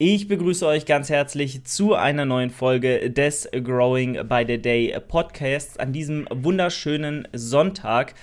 Ich 0.00 0.28
begrüße 0.28 0.64
euch 0.64 0.86
ganz 0.86 1.10
herzlich 1.10 1.64
zu 1.64 1.94
einer 1.94 2.24
neuen 2.24 2.50
Folge 2.50 3.10
des 3.10 3.48
Growing 3.50 4.28
by 4.28 4.44
the 4.46 4.56
Day 4.56 4.96
Podcasts 5.08 5.76
an 5.76 5.92
diesem 5.92 6.28
wunderschönen 6.30 7.26
Sonntag. 7.32 8.14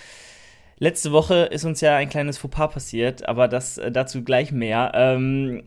Letzte 0.80 1.12
Woche 1.12 1.50
ist 1.52 1.66
uns 1.66 1.82
ja 1.82 1.98
ein 1.98 2.08
kleines 2.08 2.38
Fauxpas 2.38 2.70
passiert, 2.70 3.28
aber 3.28 3.50
das 3.50 3.78
äh, 3.78 3.92
dazu 3.92 4.24
gleich 4.24 4.54
mehr. 4.54 4.94
Ähm, 4.96 5.64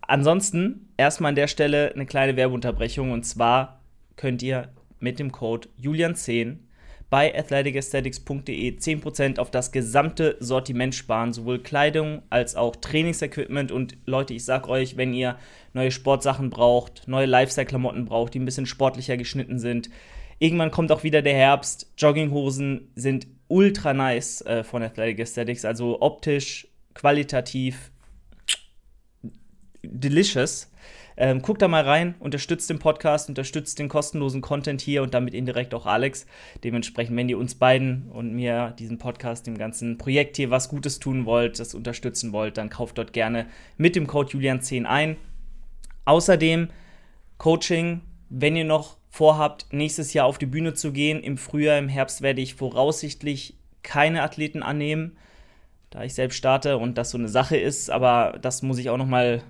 ansonsten 0.00 0.88
erstmal 0.96 1.28
an 1.28 1.36
der 1.36 1.46
Stelle 1.46 1.92
eine 1.94 2.06
kleine 2.06 2.34
Werbeunterbrechung 2.34 3.12
und 3.12 3.22
zwar 3.22 3.78
könnt 4.16 4.42
ihr 4.42 4.70
mit 4.98 5.20
dem 5.20 5.30
Code 5.30 5.68
Julian10 5.80 6.56
bei 7.08 7.38
athleticesthetics.de 7.38 8.78
10% 8.78 9.38
auf 9.38 9.50
das 9.50 9.70
gesamte 9.70 10.36
Sortiment 10.40 10.94
sparen, 10.94 11.32
sowohl 11.32 11.60
Kleidung 11.60 12.22
als 12.30 12.56
auch 12.56 12.74
Trainingsequipment. 12.76 13.70
Und 13.70 13.96
Leute, 14.06 14.34
ich 14.34 14.44
sag 14.44 14.68
euch, 14.68 14.96
wenn 14.96 15.14
ihr 15.14 15.38
neue 15.72 15.92
Sportsachen 15.92 16.50
braucht, 16.50 17.06
neue 17.06 17.26
Lifestyle-Klamotten 17.26 18.06
braucht, 18.06 18.34
die 18.34 18.40
ein 18.40 18.44
bisschen 18.44 18.66
sportlicher 18.66 19.16
geschnitten 19.16 19.58
sind, 19.58 19.88
irgendwann 20.38 20.70
kommt 20.72 20.90
auch 20.90 21.04
wieder 21.04 21.22
der 21.22 21.34
Herbst. 21.34 21.92
Jogginghosen 21.96 22.90
sind 22.96 23.28
ultra 23.48 23.94
nice 23.94 24.42
äh, 24.42 24.64
von 24.64 24.82
Athletic 24.82 25.20
Aesthetics, 25.20 25.64
also 25.64 26.00
optisch, 26.00 26.66
qualitativ, 26.94 27.92
delicious. 29.82 30.72
Ähm, 31.18 31.40
guckt 31.40 31.62
da 31.62 31.68
mal 31.68 31.82
rein, 31.82 32.14
unterstützt 32.18 32.68
den 32.68 32.78
Podcast, 32.78 33.28
unterstützt 33.28 33.78
den 33.78 33.88
kostenlosen 33.88 34.42
Content 34.42 34.82
hier 34.82 35.02
und 35.02 35.14
damit 35.14 35.32
indirekt 35.32 35.72
auch 35.72 35.86
Alex. 35.86 36.26
Dementsprechend, 36.62 37.16
wenn 37.16 37.28
ihr 37.28 37.38
uns 37.38 37.54
beiden 37.54 38.10
und 38.10 38.34
mir 38.34 38.74
diesen 38.78 38.98
Podcast, 38.98 39.46
dem 39.46 39.56
ganzen 39.56 39.96
Projekt 39.96 40.36
hier 40.36 40.50
was 40.50 40.68
Gutes 40.68 40.98
tun 40.98 41.24
wollt, 41.24 41.58
das 41.58 41.74
unterstützen 41.74 42.32
wollt, 42.32 42.58
dann 42.58 42.68
kauft 42.68 42.98
dort 42.98 43.14
gerne 43.14 43.46
mit 43.78 43.96
dem 43.96 44.06
Code 44.06 44.36
Julian10 44.36 44.84
ein. 44.84 45.16
Außerdem 46.04 46.68
Coaching, 47.38 48.02
wenn 48.28 48.56
ihr 48.56 48.64
noch 48.64 48.98
vorhabt, 49.08 49.66
nächstes 49.72 50.12
Jahr 50.12 50.26
auf 50.26 50.36
die 50.36 50.46
Bühne 50.46 50.74
zu 50.74 50.92
gehen, 50.92 51.22
im 51.22 51.38
Frühjahr, 51.38 51.78
im 51.78 51.88
Herbst 51.88 52.20
werde 52.20 52.42
ich 52.42 52.54
voraussichtlich 52.54 53.56
keine 53.82 54.22
Athleten 54.22 54.62
annehmen, 54.62 55.16
da 55.88 56.04
ich 56.04 56.12
selbst 56.12 56.36
starte 56.36 56.76
und 56.76 56.98
das 56.98 57.10
so 57.10 57.18
eine 57.18 57.28
Sache 57.28 57.56
ist, 57.56 57.90
aber 57.90 58.38
das 58.42 58.62
muss 58.62 58.78
ich 58.78 58.90
auch 58.90 58.98
noch 58.98 59.06
mal 59.06 59.42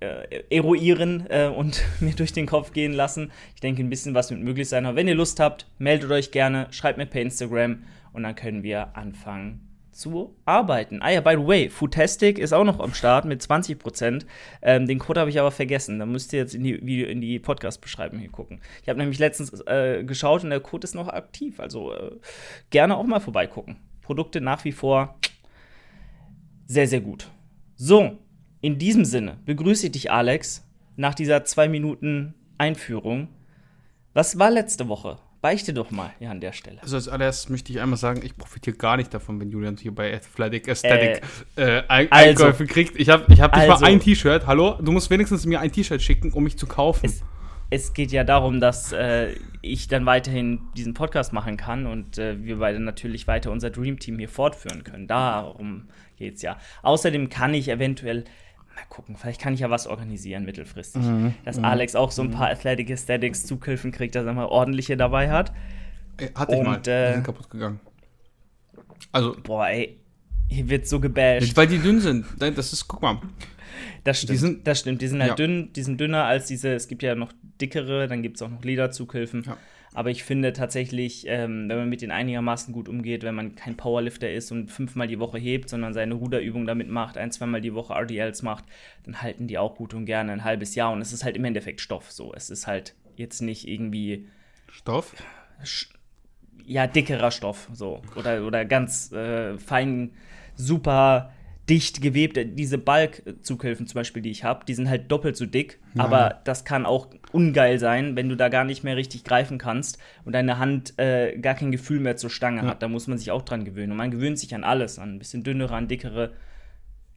äh, 0.00 0.42
eruieren 0.50 1.26
äh, 1.28 1.46
und 1.46 1.82
mir 2.00 2.14
durch 2.14 2.32
den 2.32 2.46
Kopf 2.46 2.72
gehen 2.72 2.92
lassen. 2.92 3.30
Ich 3.54 3.60
denke, 3.60 3.82
ein 3.82 3.90
bisschen 3.90 4.14
was 4.14 4.30
wird 4.30 4.40
möglich 4.40 4.68
sein. 4.68 4.86
Aber 4.86 4.96
wenn 4.96 5.08
ihr 5.08 5.14
Lust 5.14 5.40
habt, 5.40 5.66
meldet 5.78 6.10
euch 6.10 6.30
gerne, 6.30 6.66
schreibt 6.70 6.98
mir 6.98 7.06
per 7.06 7.22
Instagram 7.22 7.84
und 8.12 8.22
dann 8.22 8.34
können 8.34 8.62
wir 8.62 8.96
anfangen 8.96 9.70
zu 9.92 10.34
arbeiten. 10.46 11.02
Ah 11.02 11.10
ja, 11.10 11.20
by 11.20 11.32
the 11.32 11.46
way, 11.46 11.68
Foodtastic 11.68 12.38
ist 12.38 12.52
auch 12.52 12.64
noch 12.64 12.80
am 12.80 12.94
Start 12.94 13.26
mit 13.26 13.42
20%. 13.42 14.24
Ähm, 14.62 14.86
den 14.86 14.98
Code 14.98 15.20
habe 15.20 15.30
ich 15.30 15.38
aber 15.38 15.50
vergessen. 15.50 15.98
Da 15.98 16.06
müsst 16.06 16.32
ihr 16.32 16.38
jetzt 16.38 16.54
in 16.54 16.64
die, 16.64 16.80
Video, 16.84 17.06
in 17.06 17.20
die 17.20 17.38
Podcast-Beschreibung 17.38 18.18
hier 18.18 18.30
gucken. 18.30 18.60
Ich 18.82 18.88
habe 18.88 18.98
nämlich 18.98 19.18
letztens 19.18 19.60
äh, 19.66 20.02
geschaut 20.04 20.42
und 20.42 20.50
der 20.50 20.60
Code 20.60 20.84
ist 20.84 20.94
noch 20.94 21.08
aktiv. 21.08 21.60
Also 21.60 21.92
äh, 21.92 22.12
gerne 22.70 22.96
auch 22.96 23.04
mal 23.04 23.20
vorbeigucken. 23.20 23.76
Produkte 24.00 24.40
nach 24.40 24.64
wie 24.64 24.72
vor 24.72 25.18
sehr, 26.66 26.86
sehr 26.86 27.00
gut. 27.00 27.28
So, 27.76 28.18
in 28.60 28.78
diesem 28.78 29.04
Sinne 29.04 29.38
begrüße 29.46 29.86
ich 29.86 29.92
dich, 29.92 30.10
Alex, 30.10 30.66
nach 30.96 31.14
dieser 31.14 31.44
zwei 31.44 31.68
Minuten 31.68 32.34
Einführung. 32.58 33.28
Was 34.12 34.38
war 34.38 34.50
letzte 34.50 34.88
Woche? 34.88 35.18
Beichte 35.40 35.72
doch 35.72 35.90
mal 35.90 36.10
hier 36.18 36.30
an 36.30 36.40
der 36.40 36.52
Stelle. 36.52 36.82
Also 36.82 36.96
als 36.96 37.08
allererstes 37.08 37.48
möchte 37.48 37.72
ich 37.72 37.80
einmal 37.80 37.96
sagen, 37.96 38.20
ich 38.22 38.36
profitiere 38.36 38.76
gar 38.76 38.98
nicht 38.98 39.14
davon, 39.14 39.40
wenn 39.40 39.50
Julian 39.50 39.78
hier 39.78 39.94
bei 39.94 40.14
Athletic 40.14 40.68
Aesthetic 40.68 41.22
äh, 41.56 41.78
äh, 41.78 41.82
Ein 41.88 42.12
also, 42.12 42.44
Einkäufe 42.44 42.66
kriegt. 42.66 43.00
Ich 43.00 43.08
habe 43.08 43.32
ich 43.32 43.40
hab 43.40 43.56
nicht 43.56 43.70
also, 43.70 43.82
mal 43.82 43.90
ein 43.90 44.00
T-Shirt. 44.00 44.46
Hallo, 44.46 44.74
du 44.82 44.92
musst 44.92 45.08
wenigstens 45.08 45.46
mir 45.46 45.60
ein 45.60 45.72
T-Shirt 45.72 46.02
schicken, 46.02 46.32
um 46.32 46.44
mich 46.44 46.58
zu 46.58 46.66
kaufen. 46.66 47.06
Es, 47.06 47.22
es 47.70 47.94
geht 47.94 48.12
ja 48.12 48.24
darum, 48.24 48.60
dass 48.60 48.92
äh, 48.92 49.34
ich 49.62 49.88
dann 49.88 50.04
weiterhin 50.04 50.60
diesen 50.76 50.92
Podcast 50.92 51.32
machen 51.32 51.56
kann 51.56 51.86
und 51.86 52.18
äh, 52.18 52.44
wir 52.44 52.58
beide 52.58 52.78
natürlich 52.78 53.26
weiter 53.26 53.50
unser 53.50 53.70
Dream 53.70 53.98
Team 53.98 54.18
hier 54.18 54.28
fortführen 54.28 54.84
können. 54.84 55.06
Darum 55.06 55.88
geht 56.18 56.36
es 56.36 56.42
ja. 56.42 56.58
Außerdem 56.82 57.30
kann 57.30 57.54
ich 57.54 57.68
eventuell 57.68 58.24
mal 58.74 58.84
gucken, 58.88 59.16
vielleicht 59.16 59.40
kann 59.40 59.54
ich 59.54 59.60
ja 59.60 59.70
was 59.70 59.86
organisieren 59.86 60.44
mittelfristig. 60.44 61.02
Mhm. 61.02 61.34
Dass 61.44 61.58
mhm. 61.58 61.64
Alex 61.64 61.94
auch 61.94 62.10
so 62.10 62.22
ein 62.22 62.30
paar 62.30 62.48
mhm. 62.48 62.52
Athletic 62.52 62.90
Aesthetics 62.90 63.46
Zughilfen 63.46 63.92
kriegt, 63.92 64.14
dass 64.14 64.26
er 64.26 64.32
mal 64.32 64.46
ordentliche 64.46 64.96
dabei 64.96 65.30
hat. 65.30 65.52
Ey, 66.16 66.28
hatte 66.34 66.56
ich 66.56 66.62
mal, 66.62 66.80
die 66.80 66.90
äh, 66.90 67.14
sind 67.14 67.24
kaputt 67.24 67.50
gegangen. 67.50 67.80
Also. 69.12 69.36
Boah, 69.42 69.68
ey, 69.68 69.98
hier 70.48 70.68
wird 70.68 70.86
so 70.86 71.00
gebasht. 71.00 71.56
Weil 71.56 71.66
die 71.66 71.78
dünn 71.78 72.00
sind. 72.00 72.26
Das 72.38 72.72
ist, 72.72 72.86
guck 72.88 73.02
mal. 73.02 73.20
Das 74.04 74.18
stimmt, 74.18 74.30
die 74.30 74.36
sind, 74.36 74.66
das 74.66 74.80
stimmt. 74.80 75.02
Die 75.02 75.08
sind 75.08 75.20
halt 75.20 75.30
ja. 75.30 75.34
dünn, 75.36 75.72
die 75.72 75.82
sind 75.82 76.00
dünner 76.00 76.24
als 76.24 76.46
diese, 76.46 76.74
es 76.74 76.88
gibt 76.88 77.02
ja 77.02 77.14
noch 77.14 77.32
dickere, 77.60 78.08
dann 78.08 78.22
gibt 78.22 78.36
es 78.36 78.42
auch 78.42 78.48
noch 78.48 78.64
Lederzughilfen. 78.64 79.44
Ja. 79.46 79.56
Aber 79.92 80.10
ich 80.10 80.22
finde 80.22 80.52
tatsächlich, 80.52 81.24
ähm, 81.26 81.68
wenn 81.68 81.78
man 81.78 81.88
mit 81.88 82.00
denen 82.00 82.12
einigermaßen 82.12 82.72
gut 82.72 82.88
umgeht, 82.88 83.24
wenn 83.24 83.34
man 83.34 83.56
kein 83.56 83.76
Powerlifter 83.76 84.30
ist 84.30 84.52
und 84.52 84.70
fünfmal 84.70 85.08
die 85.08 85.18
Woche 85.18 85.38
hebt, 85.38 85.68
sondern 85.68 85.94
seine 85.94 86.14
Ruderübung 86.14 86.64
damit 86.64 86.88
macht, 86.88 87.18
ein, 87.18 87.32
zweimal 87.32 87.60
die 87.60 87.74
Woche 87.74 87.94
RDLs 87.94 88.42
macht, 88.42 88.64
dann 89.04 89.20
halten 89.20 89.48
die 89.48 89.58
auch 89.58 89.74
gut 89.74 89.92
und 89.92 90.06
gerne 90.06 90.32
ein 90.32 90.44
halbes 90.44 90.76
Jahr. 90.76 90.92
Und 90.92 91.00
es 91.00 91.12
ist 91.12 91.24
halt 91.24 91.36
im 91.36 91.44
Endeffekt 91.44 91.80
Stoff 91.80 92.12
so. 92.12 92.32
Es 92.32 92.50
ist 92.50 92.68
halt 92.68 92.94
jetzt 93.16 93.40
nicht 93.40 93.66
irgendwie. 93.66 94.28
Stoff? 94.70 95.14
Ja, 96.64 96.86
dickerer 96.86 97.32
Stoff 97.32 97.68
so. 97.72 98.02
Oder, 98.14 98.46
oder 98.46 98.64
ganz 98.64 99.10
äh, 99.10 99.58
fein, 99.58 100.12
super 100.54 101.32
dicht 101.68 102.02
gewebt. 102.02 102.38
Diese 102.58 102.78
Balkzughilfen 102.78 103.86
zum 103.86 103.94
Beispiel, 103.94 104.22
die 104.22 104.30
ich 104.30 104.44
habe, 104.44 104.64
die 104.64 104.74
sind 104.74 104.88
halt 104.88 105.10
doppelt 105.10 105.36
so 105.36 105.46
dick. 105.46 105.80
Ja. 105.94 106.04
Aber 106.04 106.40
das 106.44 106.64
kann 106.64 106.84
auch 106.84 107.10
ungeil 107.32 107.78
sein, 107.78 108.16
wenn 108.16 108.28
du 108.28 108.36
da 108.36 108.48
gar 108.48 108.64
nicht 108.64 108.84
mehr 108.84 108.96
richtig 108.96 109.24
greifen 109.24 109.58
kannst 109.58 109.98
und 110.24 110.32
deine 110.32 110.58
Hand 110.58 110.98
äh, 110.98 111.38
gar 111.38 111.54
kein 111.54 111.72
Gefühl 111.72 112.00
mehr 112.00 112.16
zur 112.16 112.30
Stange 112.30 112.62
ja. 112.62 112.68
hat. 112.68 112.82
Da 112.82 112.88
muss 112.88 113.06
man 113.06 113.18
sich 113.18 113.30
auch 113.30 113.42
dran 113.42 113.64
gewöhnen. 113.64 113.92
Und 113.92 113.98
man 113.98 114.10
gewöhnt 114.10 114.38
sich 114.38 114.54
an 114.54 114.64
alles, 114.64 114.98
an 114.98 115.14
ein 115.14 115.18
bisschen 115.18 115.42
dünnere, 115.42 115.74
an 115.74 115.88
dickere. 115.88 116.32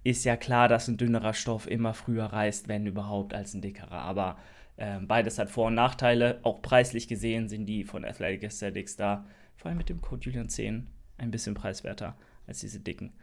Ist 0.03 0.25
ja 0.25 0.35
klar, 0.35 0.67
dass 0.67 0.87
ein 0.87 0.97
dünnerer 0.97 1.33
Stoff 1.33 1.67
immer 1.67 1.93
früher 1.93 2.25
reißt, 2.25 2.67
wenn 2.67 2.85
überhaupt, 2.85 3.33
als 3.33 3.53
ein 3.53 3.61
dickerer. 3.61 3.99
Aber 3.99 4.37
äh, 4.77 4.99
beides 4.99 5.39
hat 5.39 5.49
Vor- 5.49 5.67
und 5.67 5.75
Nachteile. 5.75 6.39
Auch 6.43 6.61
preislich 6.61 7.07
gesehen 7.07 7.47
sind 7.47 7.65
die 7.65 7.83
von 7.83 8.05
Athletic 8.05 8.43
Aesthetics 8.43 8.95
da, 8.95 9.25
vor 9.55 9.69
allem 9.69 9.77
mit 9.77 9.89
dem 9.89 10.01
Code 10.01 10.29
Julian10, 10.29 10.83
ein 11.17 11.31
bisschen 11.31 11.53
preiswerter 11.53 12.15
als 12.47 12.59
diese 12.59 12.79
dicken. 12.79 13.13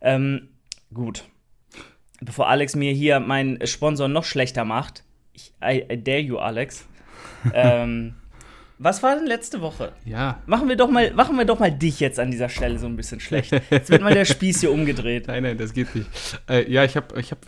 Ähm, 0.00 0.48
Gut. 0.92 1.24
Bevor 2.20 2.48
Alex 2.48 2.76
mir 2.76 2.92
hier 2.92 3.20
meinen 3.20 3.66
Sponsor 3.66 4.08
noch 4.08 4.24
schlechter 4.24 4.64
macht, 4.64 5.04
ich, 5.32 5.52
I, 5.62 5.84
I 5.90 5.96
dare 6.02 6.20
you, 6.20 6.38
Alex. 6.38 6.86
ähm, 7.54 8.14
was 8.82 9.02
war 9.02 9.14
denn 9.14 9.26
letzte 9.26 9.60
Woche? 9.60 9.92
Ja. 10.06 10.42
Machen 10.46 10.68
wir, 10.68 10.76
doch 10.76 10.88
mal, 10.88 11.12
machen 11.12 11.36
wir 11.36 11.44
doch 11.44 11.58
mal 11.58 11.70
dich 11.70 12.00
jetzt 12.00 12.18
an 12.18 12.30
dieser 12.30 12.48
Stelle 12.48 12.78
so 12.78 12.86
ein 12.86 12.96
bisschen 12.96 13.20
schlecht. 13.20 13.52
Jetzt 13.70 13.90
wird 13.90 14.02
mal 14.02 14.14
der 14.14 14.24
Spieß 14.24 14.60
hier 14.60 14.72
umgedreht. 14.72 15.26
Nein, 15.26 15.42
nein, 15.42 15.58
das 15.58 15.74
geht 15.74 15.94
nicht. 15.94 16.08
Äh, 16.48 16.70
ja, 16.70 16.82
ich 16.84 16.96
habe, 16.96 17.20
ich 17.20 17.30
habe, 17.30 17.40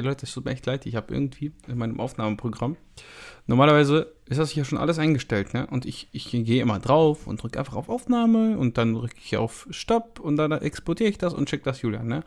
Leute, 0.00 0.24
es 0.24 0.32
tut 0.32 0.44
mir 0.44 0.52
echt 0.52 0.64
leid, 0.64 0.86
ich 0.86 0.94
habe 0.94 1.12
irgendwie 1.12 1.52
in 1.66 1.78
meinem 1.78 1.98
Aufnahmeprogramm 1.98 2.76
Normalerweise 3.46 4.12
ist 4.26 4.38
das 4.38 4.50
hier 4.50 4.64
schon 4.64 4.78
alles 4.78 5.00
eingestellt, 5.00 5.52
ne? 5.52 5.66
Und 5.66 5.84
ich, 5.84 6.08
ich 6.12 6.30
gehe 6.30 6.62
immer 6.62 6.78
drauf 6.78 7.26
und 7.26 7.42
drücke 7.42 7.58
einfach 7.58 7.74
auf 7.74 7.88
Aufnahme 7.88 8.56
und 8.56 8.78
dann 8.78 8.94
drücke 8.94 9.16
ich 9.22 9.36
auf 9.36 9.66
Stopp 9.70 10.20
und 10.20 10.36
dann 10.36 10.52
exportiere 10.52 11.10
ich 11.10 11.18
das 11.18 11.34
und 11.34 11.48
check 11.48 11.64
das 11.64 11.82
Julian, 11.82 12.06
ne? 12.06 12.22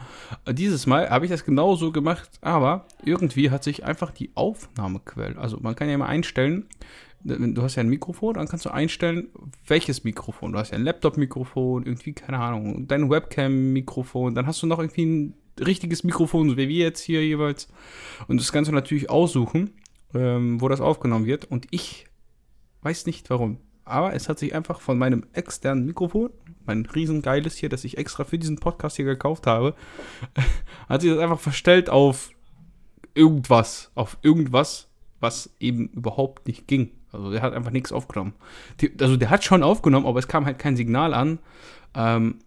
Dieses 0.51 0.87
Mal 0.87 1.09
habe 1.09 1.25
ich 1.25 1.31
das 1.31 1.45
genauso 1.45 1.93
gemacht, 1.93 2.29
aber 2.41 2.85
irgendwie 3.03 3.49
hat 3.49 3.63
sich 3.63 3.85
einfach 3.85 4.11
die 4.11 4.31
Aufnahmequelle, 4.35 5.37
also 5.37 5.57
man 5.61 5.75
kann 5.75 5.89
ja 5.89 5.97
mal 5.97 6.07
einstellen, 6.07 6.67
du 7.25 7.61
hast 7.61 7.75
ja 7.75 7.81
ein 7.81 7.89
Mikrofon, 7.89 8.35
dann 8.35 8.47
kannst 8.47 8.65
du 8.65 8.69
einstellen, 8.69 9.29
welches 9.67 10.03
Mikrofon. 10.03 10.53
Du 10.53 10.59
hast 10.59 10.71
ja 10.71 10.77
ein 10.77 10.83
Laptop-Mikrofon, 10.83 11.85
irgendwie, 11.85 12.13
keine 12.13 12.39
Ahnung, 12.39 12.87
dein 12.87 13.09
Webcam-Mikrofon, 13.09 14.35
dann 14.35 14.47
hast 14.47 14.61
du 14.61 14.67
noch 14.67 14.79
irgendwie 14.79 15.05
ein 15.05 15.33
richtiges 15.59 16.03
Mikrofon, 16.03 16.49
so 16.49 16.57
wie 16.57 16.69
wir 16.69 16.85
jetzt 16.85 17.01
hier 17.01 17.25
jeweils. 17.25 17.67
Und 18.27 18.39
das 18.39 18.51
Ganze 18.51 18.71
natürlich 18.71 19.09
aussuchen 19.09 19.71
ähm, 20.15 20.61
wo 20.61 20.69
das 20.69 20.81
aufgenommen 20.81 21.25
wird. 21.25 21.45
Und 21.45 21.67
ich 21.71 22.07
weiß 22.81 23.05
nicht 23.05 23.29
warum. 23.29 23.59
Aber 23.83 24.13
es 24.13 24.29
hat 24.29 24.39
sich 24.39 24.55
einfach 24.55 24.81
von 24.81 24.97
meinem 24.97 25.25
externen 25.33 25.85
Mikrofon, 25.85 26.31
mein 26.65 26.87
riesengeiles 26.87 27.55
hier, 27.55 27.69
das 27.69 27.83
ich 27.83 27.99
extra 27.99 28.23
für 28.23 28.39
diesen 28.39 28.57
Podcast 28.57 28.95
hier 28.95 29.05
gekauft 29.05 29.45
habe, 29.45 29.75
hat 30.89 31.01
sich 31.01 31.11
das 31.11 31.19
einfach 31.19 31.39
verstellt 31.39 31.89
auf 31.89 32.31
irgendwas. 33.13 33.91
Auf 33.93 34.17
irgendwas, 34.23 34.89
was 35.19 35.51
eben 35.59 35.89
überhaupt 35.89 36.47
nicht 36.47 36.67
ging. 36.67 36.91
Also 37.15 37.31
der 37.31 37.41
hat 37.41 37.53
einfach 37.53 37.71
nichts 37.71 37.91
aufgenommen. 37.91 38.33
Die, 38.81 38.91
also 38.99 39.17
der 39.17 39.29
hat 39.29 39.43
schon 39.43 39.63
aufgenommen, 39.63 40.05
aber 40.05 40.19
es 40.19 40.27
kam 40.27 40.45
halt 40.45 40.59
kein 40.59 40.75
Signal 40.75 41.13
an. 41.13 41.39
Ähm, 41.93 42.39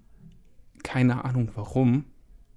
keine 0.82 1.24
Ahnung 1.24 1.50
warum. 1.54 2.04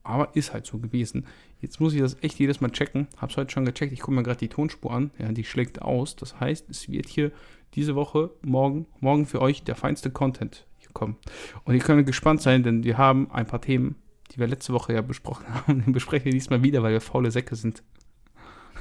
Aber 0.03 0.35
ist 0.35 0.53
halt 0.53 0.65
so 0.65 0.79
gewesen. 0.79 1.25
Jetzt 1.59 1.79
muss 1.79 1.93
ich 1.93 2.01
das 2.01 2.17
echt 2.21 2.39
jedes 2.39 2.59
Mal 2.59 2.71
checken. 2.71 3.07
Hab's 3.17 3.37
heute 3.37 3.51
schon 3.51 3.65
gecheckt. 3.65 3.93
Ich 3.93 3.99
gucke 3.99 4.13
mir 4.13 4.23
gerade 4.23 4.39
die 4.39 4.47
Tonspur 4.47 4.91
an. 4.91 5.11
Ja, 5.19 5.31
die 5.31 5.43
schlägt 5.43 5.81
aus. 5.81 6.15
Das 6.15 6.39
heißt, 6.39 6.69
es 6.69 6.89
wird 6.89 7.07
hier 7.07 7.31
diese 7.75 7.95
Woche, 7.95 8.31
morgen, 8.41 8.87
morgen 8.99 9.25
für 9.25 9.41
euch 9.41 9.63
der 9.63 9.75
feinste 9.75 10.09
Content 10.09 10.65
hier 10.79 10.89
kommen. 10.93 11.17
Und 11.63 11.75
ihr 11.75 11.81
könnt 11.81 12.05
gespannt 12.05 12.41
sein, 12.41 12.63
denn 12.63 12.83
wir 12.83 12.97
haben 12.97 13.29
ein 13.31 13.45
paar 13.45 13.61
Themen, 13.61 13.95
die 14.31 14.39
wir 14.39 14.47
letzte 14.47 14.73
Woche 14.73 14.93
ja 14.93 15.01
besprochen 15.01 15.45
haben. 15.53 15.83
Den 15.83 15.93
besprechen 15.93 16.25
wir 16.25 16.33
diesmal 16.33 16.63
wieder, 16.63 16.81
weil 16.83 16.93
wir 16.93 17.01
faule 17.01 17.31
Säcke 17.31 17.55
sind. 17.55 17.83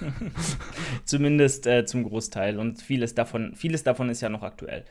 Zumindest 1.04 1.66
äh, 1.66 1.84
zum 1.84 2.04
Großteil. 2.04 2.58
Und 2.58 2.80
vieles 2.82 3.14
davon, 3.14 3.54
vieles 3.54 3.82
davon 3.84 4.08
ist 4.08 4.20
ja 4.20 4.28
noch 4.28 4.42
aktuell. 4.42 4.84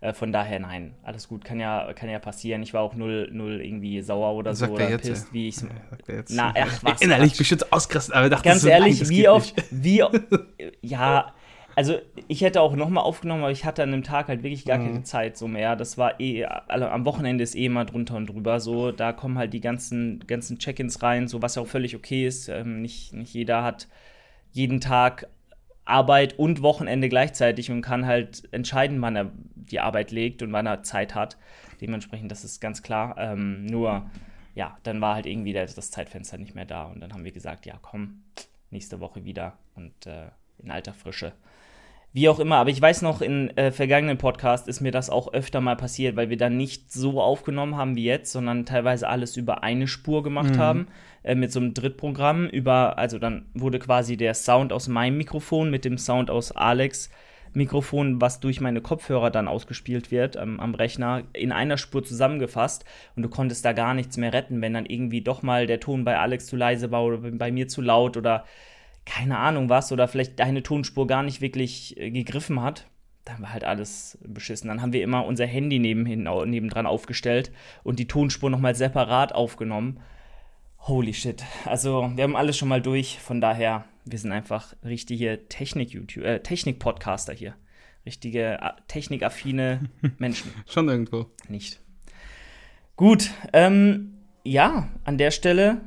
Äh, 0.00 0.12
von 0.12 0.32
daher, 0.32 0.60
nein, 0.60 0.94
alles 1.02 1.28
gut, 1.28 1.44
kann 1.44 1.58
ja, 1.58 1.92
kann 1.94 2.08
ja 2.10 2.18
passieren. 2.18 2.62
Ich 2.62 2.74
war 2.74 2.82
auch 2.82 2.94
null, 2.94 3.30
null 3.32 3.60
irgendwie 3.62 4.02
sauer 4.02 4.34
oder 4.34 4.54
so 4.54 4.66
er 4.66 4.70
oder 4.72 4.90
jetzt, 4.90 5.02
pisst, 5.08 5.32
wie 5.32 5.48
ich 5.48 5.56
Ja. 5.62 5.68
Na, 6.28 6.52
ach, 6.56 6.82
was, 6.82 7.00
Innerlich 7.02 7.30
Quatsch. 7.32 7.38
bestimmt 7.38 7.72
ausgerastet, 7.72 8.14
aber 8.14 8.28
dachte 8.28 8.48
Ganz 8.48 8.60
so, 8.62 8.68
nein, 8.68 8.82
ehrlich, 8.82 8.98
das 8.98 9.08
wie 9.08 9.28
oft, 9.28 9.54
wie, 9.70 10.02
ja, 10.82 11.32
also 11.74 11.98
ich 12.28 12.40
hätte 12.40 12.62
auch 12.62 12.74
nochmal 12.74 13.04
aufgenommen, 13.04 13.42
aber 13.42 13.52
ich 13.52 13.64
hatte 13.66 13.82
an 13.82 13.90
dem 13.92 14.02
Tag 14.02 14.28
halt 14.28 14.42
wirklich 14.42 14.64
gar 14.64 14.78
Mhm. 14.78 14.84
keine 14.84 15.02
Zeit 15.02 15.36
so 15.36 15.46
mehr. 15.46 15.76
Das 15.76 15.98
war 15.98 16.18
eh, 16.20 16.44
also 16.44 16.86
am 16.86 17.04
Wochenende 17.04 17.44
ist 17.44 17.54
eh 17.54 17.66
immer 17.66 17.84
drunter 17.84 18.16
und 18.16 18.26
drüber 18.30 18.60
so. 18.60 18.92
Da 18.92 19.12
kommen 19.12 19.36
halt 19.36 19.52
die 19.52 19.60
ganzen, 19.60 20.20
ganzen 20.26 20.58
Check-ins 20.58 21.02
rein, 21.02 21.28
so 21.28 21.42
was 21.42 21.54
ja 21.54 21.62
auch 21.62 21.66
völlig 21.66 21.94
okay 21.94 22.26
ist. 22.26 22.48
Ähm, 22.48 22.80
nicht, 22.80 23.12
nicht 23.12 23.34
jeder 23.34 23.62
hat 23.62 23.88
jeden 24.56 24.80
Tag 24.80 25.28
Arbeit 25.84 26.38
und 26.38 26.62
Wochenende 26.62 27.08
gleichzeitig 27.08 27.70
und 27.70 27.82
kann 27.82 28.06
halt 28.06 28.48
entscheiden, 28.52 29.00
wann 29.02 29.16
er 29.16 29.30
die 29.54 29.80
Arbeit 29.80 30.10
legt 30.10 30.42
und 30.42 30.52
wann 30.52 30.66
er 30.66 30.82
Zeit 30.82 31.14
hat. 31.14 31.36
Dementsprechend, 31.80 32.32
das 32.32 32.42
ist 32.42 32.60
ganz 32.60 32.82
klar. 32.82 33.16
Ähm, 33.18 33.66
nur, 33.66 34.10
ja, 34.54 34.78
dann 34.82 35.00
war 35.00 35.14
halt 35.14 35.26
irgendwie 35.26 35.52
das, 35.52 35.90
Zeitfenster 35.90 36.38
nicht 36.38 36.54
mehr 36.54 36.64
da 36.64 36.84
und 36.84 37.00
dann 37.00 37.12
haben 37.12 37.24
wir 37.24 37.32
gesagt, 37.32 37.66
ja, 37.66 37.78
komm, 37.80 38.22
nächste 38.70 38.98
Woche 38.98 39.24
wieder 39.24 39.58
und 39.74 40.06
äh, 40.06 40.30
in 40.58 40.70
alter 40.70 40.94
Frische. 40.94 41.32
Wie 42.16 42.30
auch 42.30 42.40
immer, 42.40 42.56
aber 42.56 42.70
ich 42.70 42.80
weiß 42.80 43.02
noch, 43.02 43.20
in 43.20 43.54
äh, 43.58 43.70
vergangenen 43.70 44.16
Podcasts 44.16 44.68
ist 44.68 44.80
mir 44.80 44.90
das 44.90 45.10
auch 45.10 45.34
öfter 45.34 45.60
mal 45.60 45.76
passiert, 45.76 46.16
weil 46.16 46.30
wir 46.30 46.38
dann 46.38 46.56
nicht 46.56 46.90
so 46.90 47.20
aufgenommen 47.20 47.76
haben 47.76 47.94
wie 47.94 48.04
jetzt, 48.04 48.32
sondern 48.32 48.64
teilweise 48.64 49.06
alles 49.06 49.36
über 49.36 49.62
eine 49.62 49.86
Spur 49.86 50.22
gemacht 50.22 50.56
haben, 50.56 50.86
äh, 51.24 51.34
mit 51.34 51.52
so 51.52 51.60
einem 51.60 51.74
Drittprogramm. 51.74 52.46
Über, 52.48 52.96
also 52.96 53.18
dann 53.18 53.44
wurde 53.52 53.78
quasi 53.78 54.16
der 54.16 54.32
Sound 54.32 54.72
aus 54.72 54.88
meinem 54.88 55.18
Mikrofon 55.18 55.70
mit 55.70 55.84
dem 55.84 55.98
Sound 55.98 56.30
aus 56.30 56.52
Alex 56.52 57.10
Mikrofon, 57.52 58.18
was 58.18 58.40
durch 58.40 58.62
meine 58.62 58.80
Kopfhörer 58.80 59.30
dann 59.30 59.46
ausgespielt 59.46 60.10
wird 60.10 60.36
ähm, 60.36 60.58
am 60.58 60.74
Rechner, 60.74 61.24
in 61.34 61.52
einer 61.52 61.76
Spur 61.76 62.02
zusammengefasst 62.02 62.86
und 63.14 63.24
du 63.24 63.28
konntest 63.28 63.62
da 63.62 63.74
gar 63.74 63.92
nichts 63.92 64.16
mehr 64.16 64.32
retten, 64.32 64.62
wenn 64.62 64.72
dann 64.72 64.86
irgendwie 64.86 65.20
doch 65.20 65.42
mal 65.42 65.66
der 65.66 65.80
Ton 65.80 66.06
bei 66.06 66.18
Alex 66.18 66.46
zu 66.46 66.56
leise 66.56 66.90
war 66.90 67.04
oder 67.04 67.18
bei 67.18 67.52
mir 67.52 67.68
zu 67.68 67.82
laut 67.82 68.16
oder 68.16 68.46
keine 69.06 69.38
Ahnung 69.38 69.70
was 69.70 69.92
oder 69.92 70.08
vielleicht 70.08 70.38
deine 70.38 70.62
Tonspur 70.62 71.06
gar 71.06 71.22
nicht 71.22 71.40
wirklich 71.40 71.96
äh, 71.96 72.10
gegriffen 72.10 72.60
hat. 72.60 72.86
Dann 73.24 73.40
war 73.40 73.52
halt 73.52 73.64
alles 73.64 74.18
beschissen. 74.22 74.68
Dann 74.68 74.82
haben 74.82 74.92
wir 74.92 75.02
immer 75.02 75.24
unser 75.24 75.46
Handy 75.46 75.78
nebenhin, 75.78 76.28
nebendran 76.48 76.86
aufgestellt 76.86 77.50
und 77.82 77.98
die 77.98 78.06
Tonspur 78.06 78.50
nochmal 78.50 78.74
separat 78.74 79.34
aufgenommen. 79.34 80.00
Holy 80.80 81.14
shit. 81.14 81.42
Also, 81.64 82.12
wir 82.14 82.22
haben 82.22 82.36
alles 82.36 82.56
schon 82.56 82.68
mal 82.68 82.80
durch. 82.80 83.18
Von 83.18 83.40
daher, 83.40 83.84
wir 84.04 84.18
sind 84.18 84.30
einfach 84.30 84.74
richtige 84.84 85.32
äh, 85.32 86.38
Technik-Podcaster 86.38 87.32
hier. 87.32 87.54
Richtige 88.04 88.60
äh, 88.60 88.70
technikaffine 88.86 89.88
Menschen 90.18 90.52
Schon 90.68 90.88
irgendwo. 90.88 91.26
nicht. 91.48 91.80
Gut, 92.94 93.30
ähm, 93.52 94.18
ja, 94.44 94.88
an 95.04 95.18
der 95.18 95.32
Stelle 95.32 95.80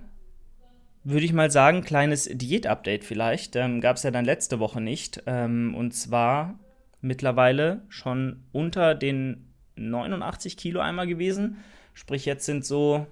würde 1.03 1.25
ich 1.25 1.33
mal 1.33 1.51
sagen, 1.51 1.81
kleines 1.81 2.29
Diät-Update 2.31 3.03
vielleicht. 3.03 3.55
Ähm, 3.55 3.81
Gab 3.81 3.97
es 3.97 4.03
ja 4.03 4.11
dann 4.11 4.25
letzte 4.25 4.59
Woche 4.59 4.81
nicht. 4.81 5.23
Ähm, 5.25 5.75
und 5.75 5.93
zwar 5.93 6.59
mittlerweile 7.01 7.81
schon 7.89 8.43
unter 8.51 8.95
den 8.95 9.53
89 9.75 10.57
Kilo 10.57 10.81
einmal 10.81 11.07
gewesen. 11.07 11.57
Sprich, 11.93 12.25
jetzt 12.25 12.45
sind 12.45 12.65
so, 12.65 13.07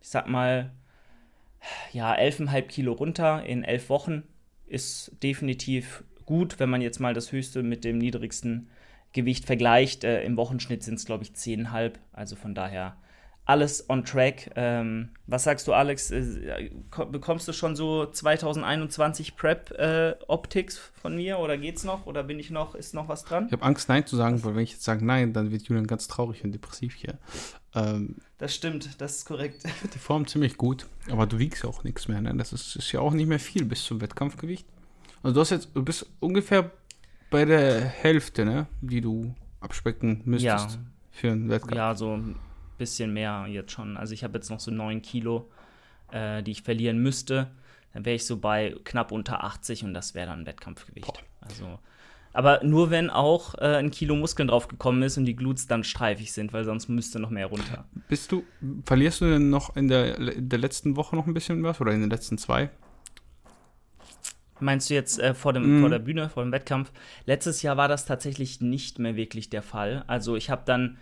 ich 0.00 0.08
sag 0.08 0.28
mal, 0.28 0.72
ja, 1.92 2.14
11,5 2.14 2.62
Kilo 2.62 2.92
runter 2.92 3.44
in 3.44 3.64
elf 3.64 3.88
Wochen. 3.88 4.24
Ist 4.66 5.12
definitiv 5.22 6.04
gut, 6.26 6.60
wenn 6.60 6.70
man 6.70 6.82
jetzt 6.82 7.00
mal 7.00 7.14
das 7.14 7.32
höchste 7.32 7.62
mit 7.62 7.84
dem 7.84 7.98
niedrigsten 7.98 8.68
Gewicht 9.12 9.46
vergleicht. 9.46 10.04
Äh, 10.04 10.22
Im 10.24 10.36
Wochenschnitt 10.36 10.82
sind 10.82 10.94
es, 10.94 11.06
glaube 11.06 11.24
ich, 11.24 11.30
10,5. 11.30 11.94
Also 12.12 12.36
von 12.36 12.54
daher 12.54 12.96
alles 13.48 13.88
on 13.88 14.04
track. 14.04 14.50
Ähm, 14.56 15.08
was 15.26 15.44
sagst 15.44 15.66
du, 15.66 15.72
Alex? 15.72 16.10
Äh, 16.10 16.70
ko- 16.90 17.06
bekommst 17.06 17.48
du 17.48 17.52
schon 17.54 17.74
so 17.76 18.04
2021 18.06 19.36
Prep-Optics 19.36 20.78
von 21.00 21.16
mir 21.16 21.38
oder 21.38 21.56
geht's 21.56 21.82
noch? 21.82 22.06
Oder 22.06 22.22
bin 22.24 22.38
ich 22.38 22.50
noch, 22.50 22.74
ist 22.74 22.92
noch 22.94 23.08
was 23.08 23.24
dran? 23.24 23.46
Ich 23.46 23.52
habe 23.52 23.62
Angst, 23.64 23.88
Nein 23.88 24.06
zu 24.06 24.16
sagen, 24.16 24.44
weil 24.44 24.54
wenn 24.54 24.62
ich 24.62 24.72
jetzt 24.72 24.84
sage 24.84 25.04
Nein, 25.04 25.32
dann 25.32 25.50
wird 25.50 25.62
Julian 25.62 25.86
ganz 25.86 26.08
traurig 26.08 26.44
und 26.44 26.52
depressiv 26.52 26.94
hier. 26.94 27.18
Ähm, 27.74 28.16
Das 28.36 28.54
stimmt, 28.54 29.00
das 29.00 29.16
ist 29.16 29.24
korrekt. 29.24 29.62
die 29.94 29.98
Form 29.98 30.26
ziemlich 30.26 30.56
gut, 30.58 30.86
aber 31.10 31.26
du 31.26 31.38
wiegst 31.38 31.64
ja 31.64 31.70
auch 31.70 31.84
nichts 31.84 32.06
mehr. 32.06 32.20
Ne? 32.20 32.34
Das 32.36 32.52
ist, 32.52 32.76
ist 32.76 32.92
ja 32.92 33.00
auch 33.00 33.12
nicht 33.12 33.28
mehr 33.28 33.40
viel 33.40 33.64
bis 33.64 33.82
zum 33.84 34.00
Wettkampfgewicht. 34.02 34.66
Also 35.22 35.34
du 35.34 35.40
hast 35.40 35.50
jetzt, 35.50 35.70
du 35.74 35.82
bist 35.82 36.06
ungefähr 36.20 36.70
bei 37.30 37.44
der 37.46 37.80
Hälfte, 37.80 38.44
ne, 38.44 38.66
die 38.82 39.00
du 39.00 39.34
abspecken 39.60 40.20
müsstest 40.26 40.70
Ja. 40.74 40.78
für 41.10 41.32
einen 41.32 41.48
Wettkampf. 41.48 41.74
Ja, 41.76 41.94
so 41.94 42.18
bisschen 42.78 43.12
mehr 43.12 43.46
jetzt 43.48 43.72
schon. 43.72 43.96
Also 43.96 44.14
ich 44.14 44.24
habe 44.24 44.38
jetzt 44.38 44.50
noch 44.50 44.60
so 44.60 44.70
9 44.70 45.02
Kilo, 45.02 45.50
äh, 46.12 46.42
die 46.42 46.52
ich 46.52 46.62
verlieren 46.62 46.98
müsste. 46.98 47.50
Dann 47.92 48.04
wäre 48.04 48.16
ich 48.16 48.26
so 48.26 48.36
bei 48.38 48.74
knapp 48.84 49.12
unter 49.12 49.44
80 49.44 49.84
und 49.84 49.94
das 49.94 50.14
wäre 50.14 50.28
dann 50.28 50.40
ein 50.40 50.46
Wettkampfgewicht. 50.46 51.24
Also, 51.40 51.78
aber 52.32 52.62
nur 52.62 52.90
wenn 52.90 53.08
auch 53.10 53.54
äh, 53.56 53.76
ein 53.76 53.90
Kilo 53.90 54.14
Muskeln 54.14 54.48
drauf 54.48 54.68
gekommen 54.68 55.02
ist 55.02 55.16
und 55.16 55.24
die 55.24 55.34
Glutes 55.34 55.66
dann 55.66 55.82
streifig 55.84 56.32
sind, 56.32 56.52
weil 56.52 56.64
sonst 56.64 56.88
müsste 56.88 57.18
noch 57.18 57.30
mehr 57.30 57.46
runter. 57.46 57.86
Bist 58.08 58.30
du, 58.30 58.44
verlierst 58.84 59.22
du 59.22 59.24
denn 59.30 59.50
noch 59.50 59.74
in 59.76 59.88
der, 59.88 60.18
in 60.18 60.48
der 60.48 60.58
letzten 60.58 60.96
Woche 60.96 61.16
noch 61.16 61.26
ein 61.26 61.34
bisschen 61.34 61.62
was 61.62 61.80
oder 61.80 61.92
in 61.92 62.00
den 62.00 62.10
letzten 62.10 62.36
zwei? 62.38 62.70
Meinst 64.60 64.90
du 64.90 64.94
jetzt 64.94 65.20
äh, 65.20 65.34
vor, 65.34 65.52
dem, 65.52 65.76
Mhm. 65.76 65.80
vor 65.80 65.88
der 65.88 66.00
Bühne, 66.00 66.28
vor 66.28 66.42
dem 66.42 66.52
Wettkampf? 66.52 66.90
Letztes 67.26 67.62
Jahr 67.62 67.76
war 67.76 67.88
das 67.88 68.06
tatsächlich 68.06 68.60
nicht 68.60 68.98
mehr 68.98 69.14
wirklich 69.16 69.50
der 69.50 69.62
Fall. 69.62 70.04
Also 70.08 70.34
ich 70.36 70.50
habe 70.50 70.62
dann 70.64 70.98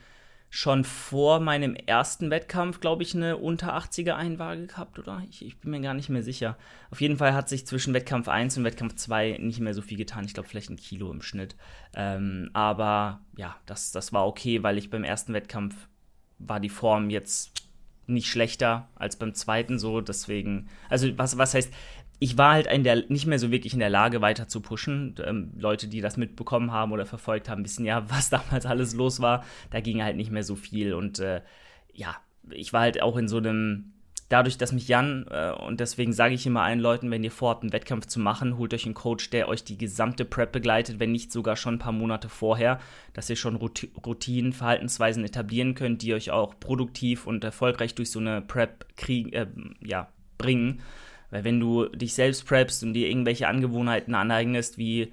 schon 0.49 0.85
vor 0.85 1.41
meinem 1.41 1.75
ersten 1.75 2.31
Wettkampf, 2.31 2.81
glaube 2.81 3.03
ich, 3.03 3.15
eine 3.15 3.37
unter 3.37 3.77
80er 3.77 4.15
Einwaage 4.15 4.67
gehabt, 4.67 4.99
oder? 4.99 5.23
Ich, 5.29 5.45
ich 5.45 5.59
bin 5.59 5.71
mir 5.73 5.81
gar 5.81 5.95
nicht 5.95 6.09
mehr 6.09 6.23
sicher. 6.23 6.57
Auf 6.91 7.01
jeden 7.01 7.17
Fall 7.17 7.35
hat 7.35 7.49
sich 7.49 7.67
zwischen 7.67 7.95
Wettkampf 7.95 8.29
1 8.29 8.57
und 8.57 8.65
Wettkampf 8.65 8.95
2 8.95 9.39
nicht 9.41 9.61
mehr 9.61 9.75
so 9.75 9.83
viel 9.83 9.99
getan. 9.99 10.25
Ich 10.25 10.35
glaube, 10.35 10.49
vielleicht 10.49 10.71
ein 10.71 10.77
Kilo 10.77 11.11
im 11.11 11.23
Schnitt. 11.23 11.57
Ähm, 11.95 12.51
aber 12.53 13.21
ja, 13.37 13.57
das, 13.67 13.93
das 13.93 14.13
war 14.13 14.27
okay, 14.27 14.63
weil 14.63 14.79
ich 14.79 14.91
beim 14.91 15.05
ersten 15.05 15.35
Wettkampf 15.35 15.89
war 16.39 16.61
die 16.61 16.69
Form 16.69 17.11
jetzt 17.11 17.66
nicht 18.07 18.29
schlechter 18.29 18.89
als 18.95 19.17
beim 19.17 19.35
zweiten 19.35 19.79
so. 19.79 20.01
Deswegen, 20.01 20.69
also 20.89 21.09
was, 21.19 21.39
was 21.39 21.55
heißt, 21.55 21.73
ich 22.19 22.39
war 22.39 22.55
halt 22.55 22.67
der, 22.85 23.05
nicht 23.09 23.27
mehr 23.27 23.39
so 23.39 23.51
wirklich 23.51 23.75
in 23.75 23.81
der 23.81 23.91
Lage, 23.91 24.21
weiter 24.21 24.49
zu 24.49 24.61
pushen. 24.61 25.15
Ähm, 25.25 25.53
Leute, 25.57 25.89
die 25.89 26.01
das 26.01 26.17
mitbekommen 26.17 26.73
haben 26.73 26.93
oder 26.93 27.05
verfolgt 27.05 27.49
haben, 27.49 27.65
wissen 27.65 27.85
ja, 27.85 28.05
was 28.11 28.31
damals 28.31 28.67
alles 28.67 28.95
los 28.95 29.21
war. 29.21 29.45
Da 29.71 29.81
ging 29.81 30.03
halt 30.03 30.17
nicht 30.17 30.31
mehr 30.31 30.45
so 30.45 30.57
viel. 30.57 30.95
Und 30.95 31.19
äh, 31.19 31.43
ja, 31.93 32.17
ich 32.51 32.73
war 32.73 32.83
halt 32.83 33.03
auch 33.03 33.17
in 33.17 33.29
so 33.29 33.39
einem, 33.39 33.93
dadurch, 34.29 34.59
dass 34.59 34.73
mich 34.73 34.89
Jan, 34.89 35.27
äh, 35.31 35.53
und 35.53 35.81
deswegen 35.81 36.13
sage 36.13 36.35
ich 36.35 36.47
immer 36.47 36.63
allen 36.63 36.81
Leuten, 36.81 37.11
wenn 37.11 37.25
ihr 37.25 37.31
vorhabt, 37.31 37.63
einen 37.63 37.73
Wettkampf 37.73 38.07
zu 38.07 38.21
machen, 38.21 38.59
holt 38.59 38.75
euch 38.75 38.85
einen 38.85 38.95
Coach, 38.95 39.31
der 39.31 39.49
euch 39.49 39.65
die 39.65 39.79
gesamte 39.79 40.25
Prep 40.25 40.53
begleitet, 40.53 40.99
wenn 40.99 41.13
nicht 41.13 41.33
sogar 41.33 41.57
schon 41.57 41.75
ein 41.75 41.79
paar 41.79 41.93
Monate 41.93 42.29
vorher, 42.29 42.81
dass 43.13 43.31
ihr 43.31 43.37
schon 43.37 43.57
Rout- 43.57 43.89
Routinen, 44.05 44.53
Verhaltensweisen 44.53 45.25
etablieren 45.25 45.75
könnt, 45.75 46.03
die 46.03 46.15
euch 46.15 46.31
auch 46.31 46.59
produktiv 46.59 47.27
und 47.27 47.45
erfolgreich 47.45 47.95
durch 47.95 48.11
so 48.11 48.19
eine 48.19 48.43
Prep 48.43 48.87
krieg, 48.97 49.33
äh, 49.35 49.47
ja, 49.81 50.09
bringen. 50.39 50.81
Weil 51.31 51.45
wenn 51.45 51.61
du 51.61 51.87
dich 51.87 52.15
selbst 52.15 52.47
preppst 52.47 52.83
und 52.85 52.95
dir 52.95 53.09
irgendwelche 53.09 53.49
Angewohnheiten 53.49 54.15
aneignest, 54.15 54.79
wie 54.79 55.13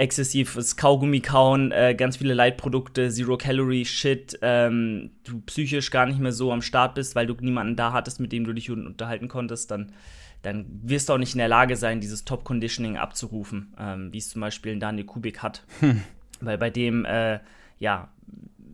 exzessives 0.00 0.76
Kaugummi 0.76 1.20
kauen, 1.20 1.72
äh, 1.72 1.94
ganz 1.94 2.16
viele 2.16 2.32
Leitprodukte, 2.32 3.10
Zero-Calorie-Shit, 3.10 4.38
ähm, 4.40 5.10
du 5.24 5.40
psychisch 5.42 5.90
gar 5.90 6.06
nicht 6.06 6.18
mehr 6.18 6.32
so 6.32 6.52
am 6.52 6.62
Start 6.62 6.94
bist, 6.94 7.14
weil 7.14 7.26
du 7.26 7.34
niemanden 7.34 7.76
da 7.76 7.92
hattest, 7.92 8.18
mit 8.18 8.32
dem 8.32 8.44
du 8.44 8.54
dich 8.54 8.70
un- 8.70 8.86
unterhalten 8.86 9.28
konntest, 9.28 9.70
dann, 9.70 9.92
dann 10.40 10.64
wirst 10.82 11.08
du 11.08 11.12
auch 11.12 11.18
nicht 11.18 11.34
in 11.34 11.38
der 11.38 11.48
Lage 11.48 11.76
sein, 11.76 12.00
dieses 12.00 12.24
Top-Conditioning 12.24 12.96
abzurufen, 12.96 13.74
ähm, 13.78 14.10
wie 14.12 14.18
es 14.18 14.30
zum 14.30 14.40
Beispiel 14.40 14.78
Daniel 14.78 15.04
Kubik 15.04 15.42
hat. 15.42 15.64
Weil 16.40 16.56
bei 16.56 16.70
dem, 16.70 17.04
äh, 17.04 17.40
ja, 17.78 18.08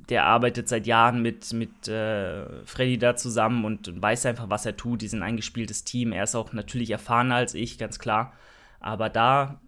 der 0.08 0.26
arbeitet 0.26 0.68
seit 0.68 0.86
Jahren 0.86 1.20
mit, 1.22 1.52
mit 1.52 1.88
äh, 1.88 2.64
Freddy 2.64 2.98
da 2.98 3.16
zusammen 3.16 3.64
und 3.64 4.00
weiß 4.00 4.26
einfach, 4.26 4.48
was 4.48 4.64
er 4.64 4.76
tut. 4.76 5.02
Die 5.02 5.08
sind 5.08 5.18
ein 5.18 5.30
eingespieltes 5.30 5.82
Team. 5.82 6.12
Er 6.12 6.22
ist 6.22 6.36
auch 6.36 6.52
natürlich 6.52 6.90
erfahrener 6.92 7.34
als 7.34 7.54
ich, 7.54 7.78
ganz 7.78 7.98
klar. 7.98 8.32
Aber 8.78 9.08
da 9.08 9.60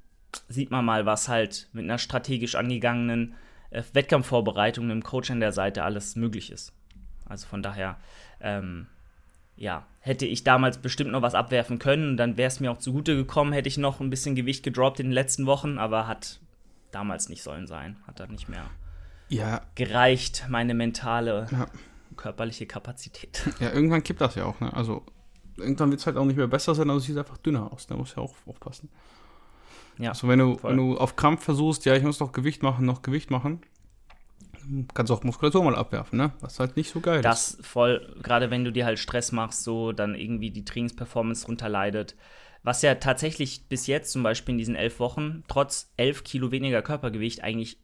sieht 0.49 0.71
man 0.71 0.85
mal, 0.85 1.07
was 1.07 1.29
halt 1.29 1.69
mit 1.73 1.85
einer 1.85 1.99
strategisch 1.99 2.55
angegangenen 2.55 3.35
äh, 3.71 3.83
Wettkampfvorbereitung, 3.93 4.85
einem 4.85 5.03
Coach 5.03 5.31
an 5.31 5.41
der 5.41 5.53
Seite 5.53 5.83
alles 5.85 6.17
möglich 6.17 6.51
ist. 6.51 6.73
Also 7.27 7.47
von 7.47 7.63
daher, 7.63 7.97
ähm, 8.41 8.87
ja, 9.57 9.87
hätte 10.01 10.25
ich 10.27 10.45
damals 10.45 10.79
bestimmt 10.79 11.11
noch 11.11 11.23
was 11.23 11.35
abwerfen 11.35 11.79
können, 11.79 12.17
dann 12.17 12.37
wäre 12.37 12.49
es 12.49 12.61
mir 12.61 12.71
auch 12.71 12.79
zugute 12.79 13.17
gekommen, 13.17 13.53
hätte 13.53 13.69
ich 13.69 13.77
noch 13.77 14.01
ein 14.01 14.11
bisschen 14.11 14.35
Gewicht 14.35 14.63
gedroppt 14.63 15.01
in 15.01 15.07
den 15.07 15.13
letzten 15.13 15.47
Wochen, 15.47 15.79
aber 15.79 16.07
hat 16.07 16.41
damals 16.93 17.29
nicht 17.29 17.43
sollen 17.43 17.67
sein. 17.67 17.97
Hat 18.07 18.21
dann 18.21 18.31
nicht 18.31 18.49
mehr 18.49 18.65
Ja, 19.29 19.61
gereicht, 19.75 20.47
meine 20.49 20.75
mentale, 20.75 21.47
Ja. 21.51 21.67
körperliche 22.17 22.67
Kapazität. 22.67 23.43
ja, 23.61 23.73
irgendwann 23.73 24.03
kippt 24.03 24.21
das 24.21 24.35
ja 24.37 24.45
auch, 24.45 24.59
ne? 24.61 24.73
Also, 24.73 25.05
irgendwann 25.57 25.91
wird 25.91 26.01
es 26.01 26.07
halt 26.07 26.17
auch 26.17 26.25
nicht 26.25 26.37
mehr 26.37 26.47
besser 26.47 26.75
sein, 26.75 26.89
also 26.89 27.01
sieht 27.01 27.19
einfach 27.19 27.37
dünner 27.39 27.71
aus, 27.73 27.87
da 27.87 27.97
muss 27.97 28.15
ja 28.15 28.23
auch 28.23 28.35
aufpassen. 28.47 28.89
Ja, 29.99 30.11
also 30.11 30.29
wenn 30.29 30.39
du, 30.39 30.57
wenn 30.63 30.77
du 30.77 30.97
auf 30.97 31.17
Krampf 31.17 31.45
versuchst, 31.45 31.85
ja, 31.85 31.95
ich 31.95 32.03
muss 32.03 32.21
noch 32.21 32.33
Gewicht 32.33 32.63
machen, 32.63 32.87
noch 32.87 33.03
Gewicht 33.03 33.31
machen, 33.31 33.61
kannst 34.95 35.11
du 35.11 35.15
auch 35.15 35.25
Muskulatur 35.25 35.65
mal 35.65 35.75
abwerfen, 35.75 36.19
ne? 36.19 36.33
Was 36.41 36.61
halt 36.61 36.77
nicht 36.77 36.91
so 36.91 37.01
geil 37.01 37.23
das 37.23 37.51
ist. 37.51 37.59
Das 37.59 37.67
voll, 37.67 38.15
gerade 38.23 38.51
wenn 38.51 38.65
du 38.65 38.73
dir 38.73 38.85
halt 38.85 38.99
Stress 38.99 39.33
machst, 39.33 39.65
so 39.65 39.93
dann 39.93 40.15
irgendwie 40.15 40.51
die 40.51 40.65
Trainingsperformance 40.65 41.47
drunter 41.47 41.69
leidet. 41.69 42.17
Was 42.63 42.83
ja 42.83 42.97
tatsächlich 42.97 43.69
bis 43.69 43.87
jetzt 43.87 44.13
zum 44.13 44.23
Beispiel 44.23 44.53
in 44.53 44.59
diesen 44.59 44.75
elf 44.75 45.01
Wochen 45.01 45.45
trotz 45.49 45.93
elf 45.97 46.25
Kilo 46.25 46.51
weniger 46.51 46.83
Körpergewicht 46.83 47.43
eigentlich 47.43 47.79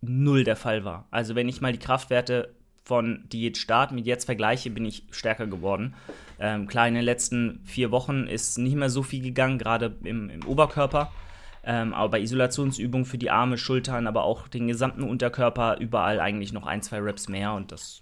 null 0.00 0.44
der 0.44 0.56
Fall 0.56 0.84
war. 0.84 1.06
Also 1.10 1.34
wenn 1.34 1.48
ich 1.48 1.60
mal 1.60 1.72
die 1.72 1.78
Kraftwerte 1.78 2.54
von 2.84 3.24
Diätstart 3.28 3.92
mit 3.92 4.06
jetzt 4.06 4.24
vergleiche, 4.24 4.70
bin 4.70 4.84
ich 4.84 5.06
stärker 5.10 5.46
geworden. 5.46 5.94
Ähm, 6.40 6.66
klar, 6.66 6.88
in 6.88 6.94
den 6.94 7.04
letzten 7.04 7.60
vier 7.64 7.90
Wochen 7.90 8.26
ist 8.26 8.58
nicht 8.58 8.74
mehr 8.74 8.90
so 8.90 9.02
viel 9.02 9.22
gegangen, 9.22 9.58
gerade 9.58 9.96
im, 10.02 10.30
im 10.30 10.44
Oberkörper. 10.46 11.12
Ähm, 11.64 11.94
aber 11.94 12.12
bei 12.12 12.20
Isolationsübungen 12.20 13.04
für 13.04 13.18
die 13.18 13.30
Arme, 13.30 13.56
Schultern, 13.56 14.06
aber 14.06 14.24
auch 14.24 14.48
den 14.48 14.66
gesamten 14.66 15.02
Unterkörper, 15.02 15.78
überall 15.78 16.18
eigentlich 16.20 16.52
noch 16.52 16.66
ein, 16.66 16.82
zwei 16.82 16.98
Reps 16.98 17.28
mehr 17.28 17.52
und 17.52 17.70
das 17.70 18.00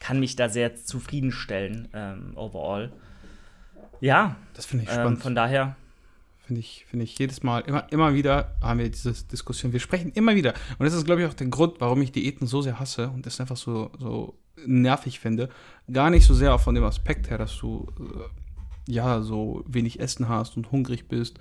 kann 0.00 0.18
mich 0.18 0.36
da 0.36 0.48
sehr 0.48 0.74
zufriedenstellen, 0.74 1.88
ähm, 1.92 2.32
overall. 2.34 2.92
Ja, 4.00 4.36
das 4.54 4.66
finde 4.66 4.84
ich 4.84 4.90
ähm, 4.90 4.96
spannend. 4.96 5.22
von 5.22 5.34
daher 5.34 5.76
Finde 6.44 6.58
ich, 6.60 6.84
finde 6.90 7.04
ich 7.04 7.16
jedes 7.18 7.44
Mal, 7.44 7.60
immer, 7.60 7.86
immer 7.92 8.14
wieder 8.14 8.56
haben 8.60 8.80
wir 8.80 8.90
diese 8.90 9.12
Diskussion. 9.12 9.72
Wir 9.72 9.78
sprechen 9.78 10.10
immer 10.12 10.34
wieder. 10.34 10.54
Und 10.76 10.84
das 10.84 10.92
ist, 10.92 11.04
glaube 11.04 11.22
ich, 11.22 11.28
auch 11.28 11.34
der 11.34 11.46
Grund, 11.46 11.76
warum 11.78 12.02
ich 12.02 12.10
Diäten 12.10 12.48
so 12.48 12.62
sehr 12.62 12.80
hasse 12.80 13.10
und 13.10 13.26
das 13.26 13.40
einfach 13.40 13.56
so, 13.56 13.92
so 13.98 14.34
nervig 14.66 15.20
finde. 15.20 15.50
Gar 15.90 16.10
nicht 16.10 16.26
so 16.26 16.34
sehr 16.34 16.52
auch 16.52 16.60
von 16.60 16.74
dem 16.74 16.82
Aspekt 16.82 17.30
her, 17.30 17.38
dass 17.38 17.56
du 17.56 17.86
äh, 18.00 18.92
ja 18.92 19.22
so 19.22 19.62
wenig 19.68 20.00
Essen 20.00 20.28
hast 20.28 20.56
und 20.56 20.72
hungrig 20.72 21.06
bist, 21.06 21.38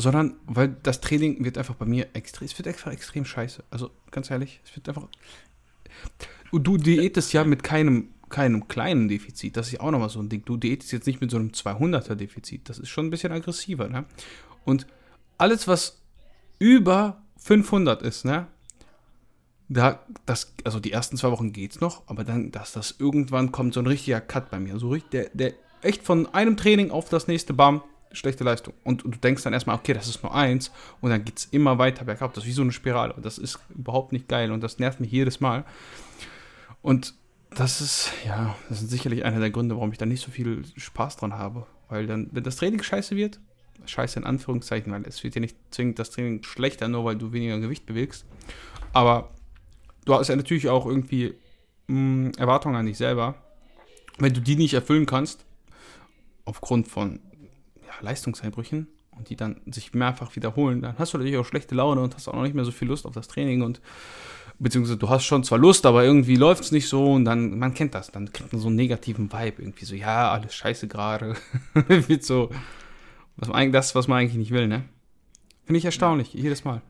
sondern 0.00 0.36
weil 0.46 0.76
das 0.82 1.00
Training 1.00 1.44
wird 1.44 1.58
einfach 1.58 1.74
bei 1.74 1.86
mir 1.86 2.08
extrem, 2.14 2.46
es 2.46 2.58
wird 2.58 2.68
einfach 2.68 2.92
extrem 2.92 3.24
scheiße. 3.24 3.64
Also 3.70 3.90
ganz 4.10 4.30
ehrlich, 4.30 4.60
es 4.64 4.74
wird 4.74 4.88
einfach. 4.88 5.08
Du 6.52 6.76
diätest 6.76 7.32
ja 7.32 7.44
mit 7.44 7.62
keinem 7.62 8.08
keinem 8.30 8.68
kleinen 8.68 9.08
Defizit. 9.08 9.56
Das 9.56 9.72
ist 9.72 9.80
auch 9.80 9.90
nochmal 9.90 10.08
so 10.08 10.20
ein 10.20 10.28
Ding. 10.28 10.44
Du 10.44 10.56
diätest 10.56 10.92
jetzt 10.92 11.06
nicht 11.06 11.20
mit 11.20 11.30
so 11.30 11.36
einem 11.36 11.48
200er 11.48 12.14
Defizit. 12.14 12.68
Das 12.68 12.78
ist 12.78 12.88
schon 12.88 13.06
ein 13.06 13.10
bisschen 13.10 13.32
aggressiver. 13.32 13.88
Ne? 13.88 14.06
Und 14.64 14.86
alles, 15.36 15.68
was 15.68 16.00
über 16.58 17.22
500 17.38 18.02
ist, 18.02 18.24
ne? 18.24 18.46
Da, 19.68 20.04
das, 20.26 20.54
also 20.64 20.80
die 20.80 20.90
ersten 20.90 21.16
zwei 21.16 21.30
Wochen 21.30 21.52
geht's 21.52 21.80
noch, 21.80 22.02
aber 22.08 22.24
dann, 22.24 22.50
dass 22.50 22.72
das 22.72 22.96
irgendwann 22.98 23.52
kommt, 23.52 23.74
so 23.74 23.80
ein 23.80 23.86
richtiger 23.86 24.20
Cut 24.20 24.50
bei 24.50 24.58
mir. 24.58 24.78
So 24.78 24.88
richtig, 24.88 25.10
der, 25.10 25.30
der 25.32 25.54
echt 25.82 26.02
von 26.02 26.26
einem 26.34 26.56
Training 26.56 26.90
auf 26.90 27.08
das 27.08 27.28
nächste, 27.28 27.54
bam, 27.54 27.82
schlechte 28.12 28.44
Leistung. 28.44 28.74
Und, 28.84 29.04
und 29.04 29.14
du 29.14 29.18
denkst 29.18 29.42
dann 29.42 29.52
erstmal, 29.52 29.76
okay, 29.76 29.92
das 29.92 30.08
ist 30.08 30.22
nur 30.22 30.34
eins, 30.34 30.70
und 31.00 31.10
dann 31.10 31.24
geht's 31.24 31.46
immer 31.50 31.78
weiter 31.78 32.04
bergab. 32.04 32.34
Das 32.34 32.44
ist 32.44 32.48
wie 32.48 32.54
so 32.54 32.62
eine 32.62 32.72
Spirale. 32.72 33.12
Und 33.12 33.24
das 33.24 33.38
ist 33.38 33.58
überhaupt 33.70 34.12
nicht 34.12 34.28
geil 34.28 34.52
und 34.52 34.62
das 34.62 34.78
nervt 34.78 35.00
mich 35.00 35.10
jedes 35.10 35.40
Mal. 35.40 35.64
Und 36.82 37.14
das 37.50 37.80
ist, 37.80 38.12
ja, 38.24 38.54
das 38.68 38.82
ist 38.82 38.90
sicherlich 38.90 39.24
einer 39.24 39.40
der 39.40 39.50
Gründe, 39.50 39.74
warum 39.74 39.92
ich 39.92 39.98
da 39.98 40.06
nicht 40.06 40.22
so 40.24 40.30
viel 40.30 40.62
Spaß 40.76 41.16
dran 41.16 41.34
habe. 41.34 41.66
Weil 41.88 42.06
dann, 42.06 42.28
wenn 42.32 42.44
das 42.44 42.56
Training 42.56 42.82
scheiße 42.82 43.16
wird, 43.16 43.40
scheiße 43.86 44.18
in 44.18 44.24
Anführungszeichen, 44.24 44.92
weil 44.92 45.02
es 45.06 45.22
wird 45.24 45.34
ja 45.34 45.40
nicht 45.40 45.56
zwingend 45.70 45.98
das 45.98 46.10
Training 46.10 46.42
schlechter, 46.42 46.88
nur 46.88 47.04
weil 47.04 47.16
du 47.16 47.32
weniger 47.32 47.58
Gewicht 47.58 47.86
bewegst. 47.86 48.24
Aber 48.92 49.30
du 50.04 50.14
hast 50.14 50.28
ja 50.28 50.36
natürlich 50.36 50.68
auch 50.68 50.86
irgendwie 50.86 51.34
mh, 51.88 51.96
hm, 51.96 52.32
Erwartungen 52.38 52.76
an 52.76 52.86
dich 52.86 52.98
selber. 52.98 53.34
Wenn 54.18 54.34
du 54.34 54.40
die 54.40 54.56
nicht 54.56 54.74
erfüllen 54.74 55.06
kannst, 55.06 55.44
aufgrund 56.44 56.88
von 56.88 57.20
ja, 57.90 57.94
Leistungseinbrüchen 58.00 58.88
und 59.16 59.28
die 59.28 59.36
dann 59.36 59.60
sich 59.66 59.92
mehrfach 59.92 60.34
wiederholen, 60.36 60.82
dann 60.82 60.98
hast 60.98 61.12
du 61.12 61.18
natürlich 61.18 61.38
auch 61.38 61.44
schlechte 61.44 61.74
Laune 61.74 62.00
und 62.00 62.14
hast 62.14 62.28
auch 62.28 62.34
noch 62.34 62.42
nicht 62.42 62.54
mehr 62.54 62.64
so 62.64 62.70
viel 62.70 62.88
Lust 62.88 63.06
auf 63.06 63.14
das 63.14 63.28
Training 63.28 63.62
und 63.62 63.80
beziehungsweise 64.58 64.98
du 64.98 65.08
hast 65.08 65.24
schon 65.24 65.42
zwar 65.42 65.58
Lust, 65.58 65.86
aber 65.86 66.04
irgendwie 66.04 66.36
läuft 66.36 66.62
es 66.64 66.72
nicht 66.72 66.88
so 66.88 67.12
und 67.12 67.24
dann, 67.24 67.58
man 67.58 67.74
kennt 67.74 67.94
das, 67.94 68.12
dann 68.12 68.32
kriegt 68.32 68.52
man 68.52 68.60
so 68.60 68.68
einen 68.68 68.76
negativen 68.76 69.32
Vibe, 69.32 69.62
irgendwie 69.62 69.84
so, 69.84 69.94
ja, 69.94 70.30
alles 70.30 70.54
scheiße 70.54 70.86
gerade. 70.86 71.34
Wird 71.88 72.24
so, 72.24 72.50
was 73.36 73.48
man 73.48 73.72
das, 73.72 73.94
was 73.94 74.06
man 74.06 74.18
eigentlich 74.18 74.36
nicht 74.36 74.52
will, 74.52 74.68
ne? 74.68 74.84
Finde 75.64 75.78
ich 75.78 75.84
erstaunlich, 75.84 76.34
jedes 76.34 76.64
Mal. 76.64 76.82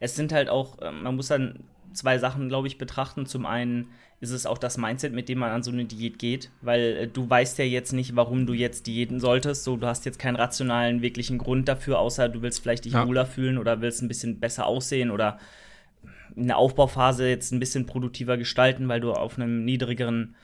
Es 0.00 0.16
sind 0.16 0.32
halt 0.32 0.48
auch, 0.50 0.78
ähm, 0.82 1.02
man 1.02 1.16
muss 1.16 1.28
dann 1.28 1.64
zwei 1.94 2.18
Sachen, 2.18 2.48
glaube 2.48 2.66
ich, 2.66 2.78
betrachten. 2.78 3.26
Zum 3.26 3.46
einen 3.46 3.88
ist 4.24 4.30
es 4.30 4.46
auch 4.46 4.58
das 4.58 4.78
Mindset, 4.78 5.12
mit 5.12 5.28
dem 5.28 5.38
man 5.38 5.50
an 5.50 5.62
so 5.62 5.70
eine 5.70 5.84
Diät 5.84 6.18
geht, 6.18 6.50
weil 6.62 6.80
äh, 6.80 7.06
du 7.06 7.28
weißt 7.28 7.58
ja 7.58 7.64
jetzt 7.64 7.92
nicht, 7.92 8.16
warum 8.16 8.46
du 8.46 8.52
jetzt 8.52 8.86
diäten 8.86 9.20
solltest. 9.20 9.64
So, 9.64 9.76
du 9.76 9.86
hast 9.86 10.04
jetzt 10.04 10.18
keinen 10.18 10.36
rationalen, 10.36 11.02
wirklichen 11.02 11.38
Grund 11.38 11.68
dafür, 11.68 11.98
außer 11.98 12.28
du 12.28 12.42
willst 12.42 12.60
vielleicht 12.60 12.86
dich 12.86 12.94
ja. 12.94 13.06
wohler 13.06 13.26
fühlen 13.26 13.58
oder 13.58 13.80
willst 13.80 14.02
ein 14.02 14.08
bisschen 14.08 14.40
besser 14.40 14.66
aussehen 14.66 15.10
oder 15.10 15.38
in 16.34 16.48
der 16.48 16.56
Aufbauphase 16.56 17.28
jetzt 17.28 17.52
ein 17.52 17.60
bisschen 17.60 17.86
produktiver 17.86 18.36
gestalten, 18.36 18.88
weil 18.88 19.00
du 19.00 19.12
auf 19.12 19.36
einem 19.36 19.64
niedrigeren 19.64 20.34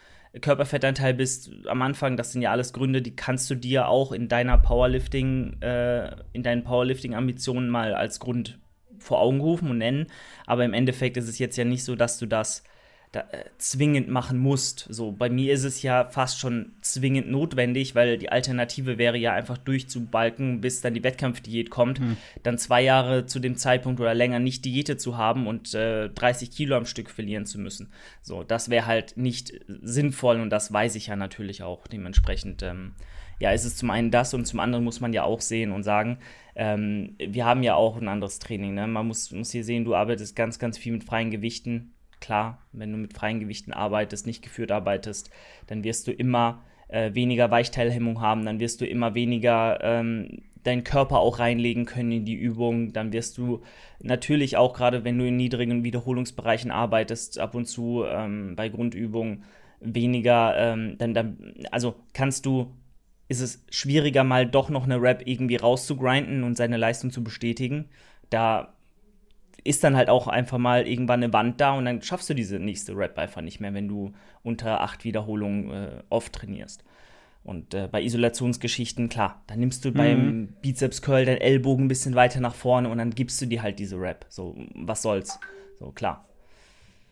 Körperfettanteil 0.41 1.15
bist 1.15 1.51
am 1.67 1.83
Anfang, 1.83 2.17
das 2.17 2.33
sind 2.33 2.43
ja 2.43 2.53
alles 2.53 2.73
Gründe, 2.73 3.03
die 3.03 3.17
kannst 3.17 3.51
du 3.51 3.57
dir 3.57 3.89
auch 3.89 4.13
in 4.13 4.29
deiner 4.29 4.59
Powerlifting, 4.59 5.61
äh, 5.61 6.15
in 6.33 6.45
deinen 6.45 6.63
Powerlifting-Ambitionen 6.63 7.69
mal 7.69 7.95
als 7.95 8.21
Grund 8.21 8.61
vor 8.99 9.21
Augen 9.21 9.41
rufen 9.41 9.71
und 9.71 9.79
nennen. 9.79 10.07
Aber 10.47 10.65
im 10.65 10.75
Endeffekt 10.75 11.17
ist 11.17 11.29
es 11.29 11.41
jetzt 11.41 11.57
ja 11.57 11.65
nicht 11.65 11.83
so, 11.83 11.97
dass 11.97 12.19
du 12.19 12.27
das 12.27 12.63
da, 13.13 13.21
äh, 13.33 13.45
zwingend 13.59 14.09
machen 14.09 14.39
musst. 14.39 14.87
So, 14.89 15.11
bei 15.11 15.29
mir 15.29 15.53
ist 15.53 15.65
es 15.65 15.83
ja 15.83 16.05
fast 16.05 16.39
schon 16.39 16.73
zwingend 16.81 17.29
notwendig, 17.29 17.97
weil 17.97 18.19
die 18.19 18.31
Alternative 18.31 18.99
wäre 18.99 19.19
ja 19.19 19.33
einfach 19.33 19.59
durchzubalken, 19.59 20.61
bis 20.61 20.81
dann 20.81 20.95
die 20.95 21.03
Wettkampfdiät 21.03 21.71
kommt, 21.71 21.99
hm. 21.99 22.17
dann 22.45 22.57
zwei 22.57 22.83
Jahre 22.83 23.27
zu 23.27 23.41
dem 23.41 23.57
Zeitpunkt 23.57 24.01
oder 24.01 24.15
länger 24.15 24.39
nicht 24.39 24.65
Diäte 24.65 24.97
zu 24.97 25.17
haben 25.17 25.49
und 25.49 25.75
äh, 25.75 26.09
30 26.09 26.53
Kilo 26.53 26.77
am 26.77 26.87
Stück 26.87 27.11
verlieren 27.11 27.47
zu 27.47 27.59
müssen. 27.59 27.93
So, 28.23 28.45
das 28.45 28.71
wäre 28.71 28.87
halt 28.87 29.17
nicht 29.17 29.55
sinnvoll 29.67 30.41
und 30.41 30.51
das 30.51 30.73
weiß 30.73 30.95
ich 30.95 31.09
ja 31.09 31.17
natürlich 31.17 31.65
auch. 31.65 31.89
Dementsprechend, 31.89 32.63
ähm, 32.63 32.93
ja, 33.41 33.51
ist 33.51 33.65
es 33.65 33.77
zum 33.77 33.91
einen 33.91 34.13
das 34.13 34.35
und 34.35 34.47
zum 34.47 34.61
anderen 34.61 34.85
muss 34.85 35.01
man 35.01 35.13
ja 35.13 35.25
auch 35.25 35.41
sehen 35.41 35.73
und 35.73 35.83
sagen, 35.83 36.19
ähm, 36.55 37.17
wir 37.19 37.45
haben 37.45 37.65
ja 37.65 37.75
auch 37.75 37.97
ein 37.97 38.07
anderes 38.07 38.39
Training. 38.39 38.75
Ne? 38.75 38.87
Man 38.87 39.09
muss, 39.09 39.33
muss 39.33 39.51
hier 39.51 39.65
sehen, 39.65 39.85
du 39.85 39.97
arbeitest 39.97 40.37
ganz, 40.37 40.61
ganz 40.61 40.79
viel 40.79 40.93
mit 40.93 41.03
freien 41.03 41.33
Gewichten 41.33 41.93
Klar, 42.21 42.59
wenn 42.73 42.93
du 42.93 42.99
mit 42.99 43.15
freien 43.15 43.41
Gewichten 43.41 43.73
arbeitest, 43.73 44.27
nicht 44.27 44.43
geführt 44.43 44.73
arbeitest, 44.73 45.31
dann 45.67 45.85
wirst 45.85 46.07
du 46.07 46.13
immer 46.13 46.63
äh, 46.89 47.15
weniger 47.15 47.51
Weichteilhemmung 47.51 48.21
haben, 48.21 48.45
dann 48.45 48.61
wirst 48.61 48.81
du 48.81 48.87
immer 48.87 49.15
weniger 49.15 49.79
ähm, 49.83 50.43
deinen 50.65 50.85
Körper 50.85 51.19
auch 51.21 51.39
reinlegen 51.39 51.87
können 51.87 52.13
in 52.13 52.25
die 52.25 52.35
Übung. 52.35 52.93
Dann 52.93 53.13
wirst 53.13 53.39
du 53.39 53.63
natürlich 54.01 54.57
auch, 54.57 54.75
gerade 54.75 55.05
wenn 55.05 55.19
du 55.19 55.27
in 55.27 55.37
niedrigen 55.37 55.85
Wiederholungsbereichen 55.85 56.71
arbeitest, 56.71 57.39
ab 57.39 57.55
und 57.55 57.67
zu 57.67 58.05
ähm, 58.07 58.57
bei 58.57 58.69
Grundübungen 58.69 59.45
weniger, 59.81 60.55
ähm, 60.57 60.97
dann, 60.99 61.15
dann, 61.15 61.55
also 61.71 61.95
kannst 62.13 62.45
du, 62.45 62.75
ist 63.29 63.41
es 63.41 63.65
schwieriger, 63.71 64.25
mal 64.25 64.47
doch 64.47 64.69
noch 64.69 64.85
eine 64.85 65.01
Rap 65.01 65.23
irgendwie 65.25 65.57
rauszugrinden 65.57 66.43
und 66.43 66.57
seine 66.57 66.77
Leistung 66.77 67.11
zu 67.11 67.25
bestätigen. 67.25 67.89
Da 68.29 68.75
ist 69.65 69.85
dann 69.85 69.97
halt 69.97 70.09
auch 70.09 70.27
einfach 70.27 70.59
mal 70.59 70.87
irgendwann 70.87 71.23
eine 71.23 71.33
Wand 71.33 71.61
da 71.61 71.75
und 71.75 71.85
dann 71.85 72.03
schaffst 72.03 72.31
du 72.31 72.35
diese 72.35 72.59
nächste 72.59 72.97
Rap 72.97 73.19
einfach 73.19 73.43
nicht 73.43 73.61
mehr, 73.61 73.75
wenn 73.75 73.89
du 73.89 74.13
unter 74.43 74.81
acht 74.81 75.05
Wiederholungen 75.05 75.71
äh, 75.71 76.03
oft 76.09 76.33
trainierst. 76.33 76.85
Und 77.43 77.73
äh, 77.75 77.89
bei 77.91 78.03
Isolationsgeschichten, 78.03 79.09
klar, 79.09 79.43
dann 79.47 79.61
nimmst 79.61 79.85
du 79.85 79.91
mhm. 79.91 79.95
beim 79.95 80.49
Bizeps 80.61 81.03
Curl 81.03 81.25
deinen 81.25 81.41
Ellbogen 81.41 81.87
ein 81.87 81.89
bisschen 81.89 82.15
weiter 82.15 82.41
nach 82.41 82.55
vorne 82.55 82.89
und 82.89 82.99
dann 82.99 83.11
gibst 83.11 83.41
du 83.41 83.47
dir 83.47 83.63
halt 83.63 83.79
diese 83.79 83.99
Rap. 83.99 84.27
So, 84.29 84.57
was 84.75 85.03
soll's? 85.03 85.39
So, 85.79 85.91
klar. 85.93 86.27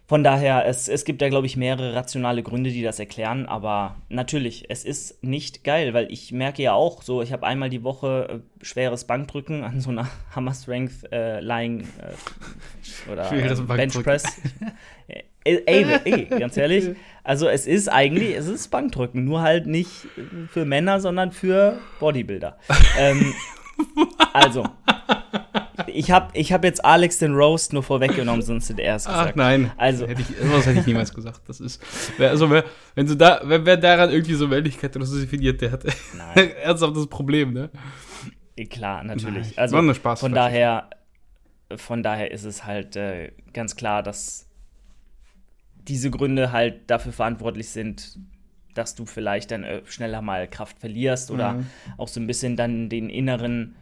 Von 0.09 0.25
daher, 0.25 0.65
es, 0.65 0.89
es 0.89 1.05
gibt 1.05 1.21
da, 1.21 1.29
glaube 1.29 1.47
ich, 1.47 1.59
mehrere 1.59 1.95
rationale 1.95 2.43
Gründe, 2.43 2.71
die 2.71 2.83
das 2.83 2.99
erklären, 2.99 3.45
aber 3.45 3.97
natürlich, 4.09 4.65
es 4.71 4.83
ist 4.83 5.23
nicht 5.23 5.65
geil, 5.65 5.93
weil 5.93 6.11
ich 6.11 6.33
merke 6.33 6.63
ja 6.63 6.73
auch, 6.73 7.03
so, 7.03 7.21
ich 7.21 7.31
habe 7.31 7.47
einmal 7.47 7.69
die 7.69 7.85
Woche 7.85 8.43
äh, 8.43 8.65
schweres 8.65 9.05
Bankdrücken 9.05 9.65
an 9.65 9.83
so 9.83 9.91
einer 9.91 10.09
Hammer 10.35 10.55
Strength 10.55 11.13
äh, 11.13 11.41
Lying 11.41 11.81
äh, 11.83 13.13
oder 13.13 13.31
äh, 13.31 13.55
Bench 13.55 14.03
Press. 14.03 14.25
ey, 15.45 15.63
ey, 15.67 15.87
ey, 16.05 16.25
ganz 16.25 16.57
ehrlich, 16.57 16.97
also 17.23 17.47
es 17.47 17.67
ist 17.67 17.89
eigentlich, 17.89 18.35
es 18.35 18.47
ist 18.47 18.69
Bankdrücken, 18.69 19.27
nur 19.27 19.43
halt 19.43 19.67
nicht 19.67 19.91
für 20.51 20.65
Männer, 20.65 21.01
sondern 21.01 21.33
für 21.33 21.81
Bodybuilder. 22.01 22.57
ähm, 22.99 23.35
also, 24.33 24.65
ich 25.89 26.11
habe 26.11 26.31
ich 26.35 26.53
hab 26.53 26.65
jetzt 26.65 26.85
Alex 26.85 27.19
den 27.19 27.35
Roast 27.35 27.73
nur 27.73 27.83
vorweggenommen, 27.83 28.43
sonst 28.43 28.69
hätte 28.69 28.83
er 28.83 28.97
es 28.97 29.05
gesagt. 29.05 29.31
Ach 29.33 29.37
nein, 29.37 29.71
also. 29.77 30.07
Hätte 30.07 30.23
ich, 30.23 30.29
sowas 30.29 30.67
hätte 30.67 30.81
ich 30.81 30.87
niemals 30.87 31.15
gesagt. 31.15 31.43
Das 31.47 31.61
ist, 31.61 31.83
also 32.19 32.51
wer, 32.51 32.65
wenn 32.95 33.07
du 33.07 33.17
da, 33.17 33.41
wer, 33.45 33.65
wer 33.65 33.77
daran 33.77 34.11
irgendwie 34.11 34.35
so 34.35 34.49
Männlichkeit 34.49 34.95
oder 34.97 35.07
so 35.07 35.19
definiert, 35.19 35.61
der 35.61 35.73
hat 35.73 35.85
ernsthaft 36.63 36.97
das 36.97 37.07
Problem, 37.07 37.53
ne? 37.53 37.71
Klar, 38.71 39.05
natürlich. 39.05 39.49
Nein, 39.49 39.59
also 39.59 39.77
war 39.77 39.83
nur 39.83 39.95
Spaß. 39.95 40.21
Von 40.21 40.33
daher, 40.33 40.91
von 41.77 42.03
daher 42.03 42.31
ist 42.31 42.45
es 42.45 42.65
halt 42.65 42.97
äh, 42.97 43.33
ganz 43.53 43.77
klar, 43.77 44.03
dass 44.03 44.49
diese 45.77 46.11
Gründe 46.11 46.53
halt 46.53 46.91
dafür 46.91 47.13
verantwortlich 47.13 47.71
sind, 47.71 48.19
dass 48.75 48.95
du 48.95 49.07
vielleicht 49.07 49.51
dann 49.51 49.65
äh, 49.65 49.83
schneller 49.87 50.23
mal 50.23 50.49
Kraft 50.49 50.79
verlierst 50.79 51.31
oder 51.31 51.55
mhm. 51.55 51.67
auch 51.97 52.09
so 52.09 52.21
ein 52.21 52.27
bisschen 52.27 52.57
dann 52.57 52.89
den 52.89 53.11
inneren 53.11 53.77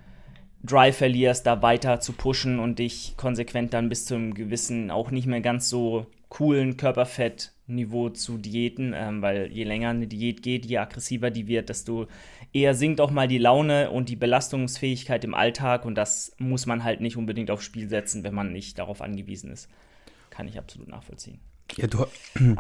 Drive 0.63 0.97
verlierst, 0.97 1.47
da 1.47 1.63
weiter 1.63 2.01
zu 2.01 2.13
pushen 2.13 2.59
und 2.59 2.79
dich 2.79 3.15
konsequent 3.17 3.73
dann 3.73 3.89
bis 3.89 4.05
zum 4.05 4.35
gewissen, 4.35 4.91
auch 4.91 5.11
nicht 5.11 5.27
mehr 5.27 5.41
ganz 5.41 5.69
so 5.69 6.07
coolen 6.29 6.77
Körperfettniveau 6.77 8.11
zu 8.11 8.37
diäten, 8.39 8.93
ähm, 8.95 9.23
weil 9.23 9.51
je 9.53 9.65
länger 9.65 9.91
eine 9.91 10.07
Diät 10.07 10.43
geht, 10.43 10.67
je 10.67 10.79
aggressiver 10.79 11.31
die 11.31 11.47
wird, 11.47 11.69
desto 11.69 12.09
eher 12.53 12.75
sinkt 12.75 13.01
auch 13.01 13.11
mal 13.11 13.29
die 13.29 13.39
Laune 13.39 13.91
und 13.91 14.09
die 14.09 14.17
Belastungsfähigkeit 14.17 15.23
im 15.25 15.35
Alltag 15.35 15.85
und 15.85 15.95
das 15.95 16.35
muss 16.39 16.67
man 16.67 16.83
halt 16.83 17.01
nicht 17.01 17.17
unbedingt 17.17 17.51
aufs 17.51 17.65
Spiel 17.65 17.89
setzen, 17.89 18.25
wenn 18.25 18.35
man 18.35 18.53
nicht 18.53 18.79
darauf 18.79 19.03
angewiesen 19.03 19.53
ist. 19.53 19.69
Kann 20.31 20.49
ich 20.49 20.59
absolut 20.59 20.89
nachvollziehen. 20.89 21.39
Ja, 21.77 21.87
du, 21.87 22.07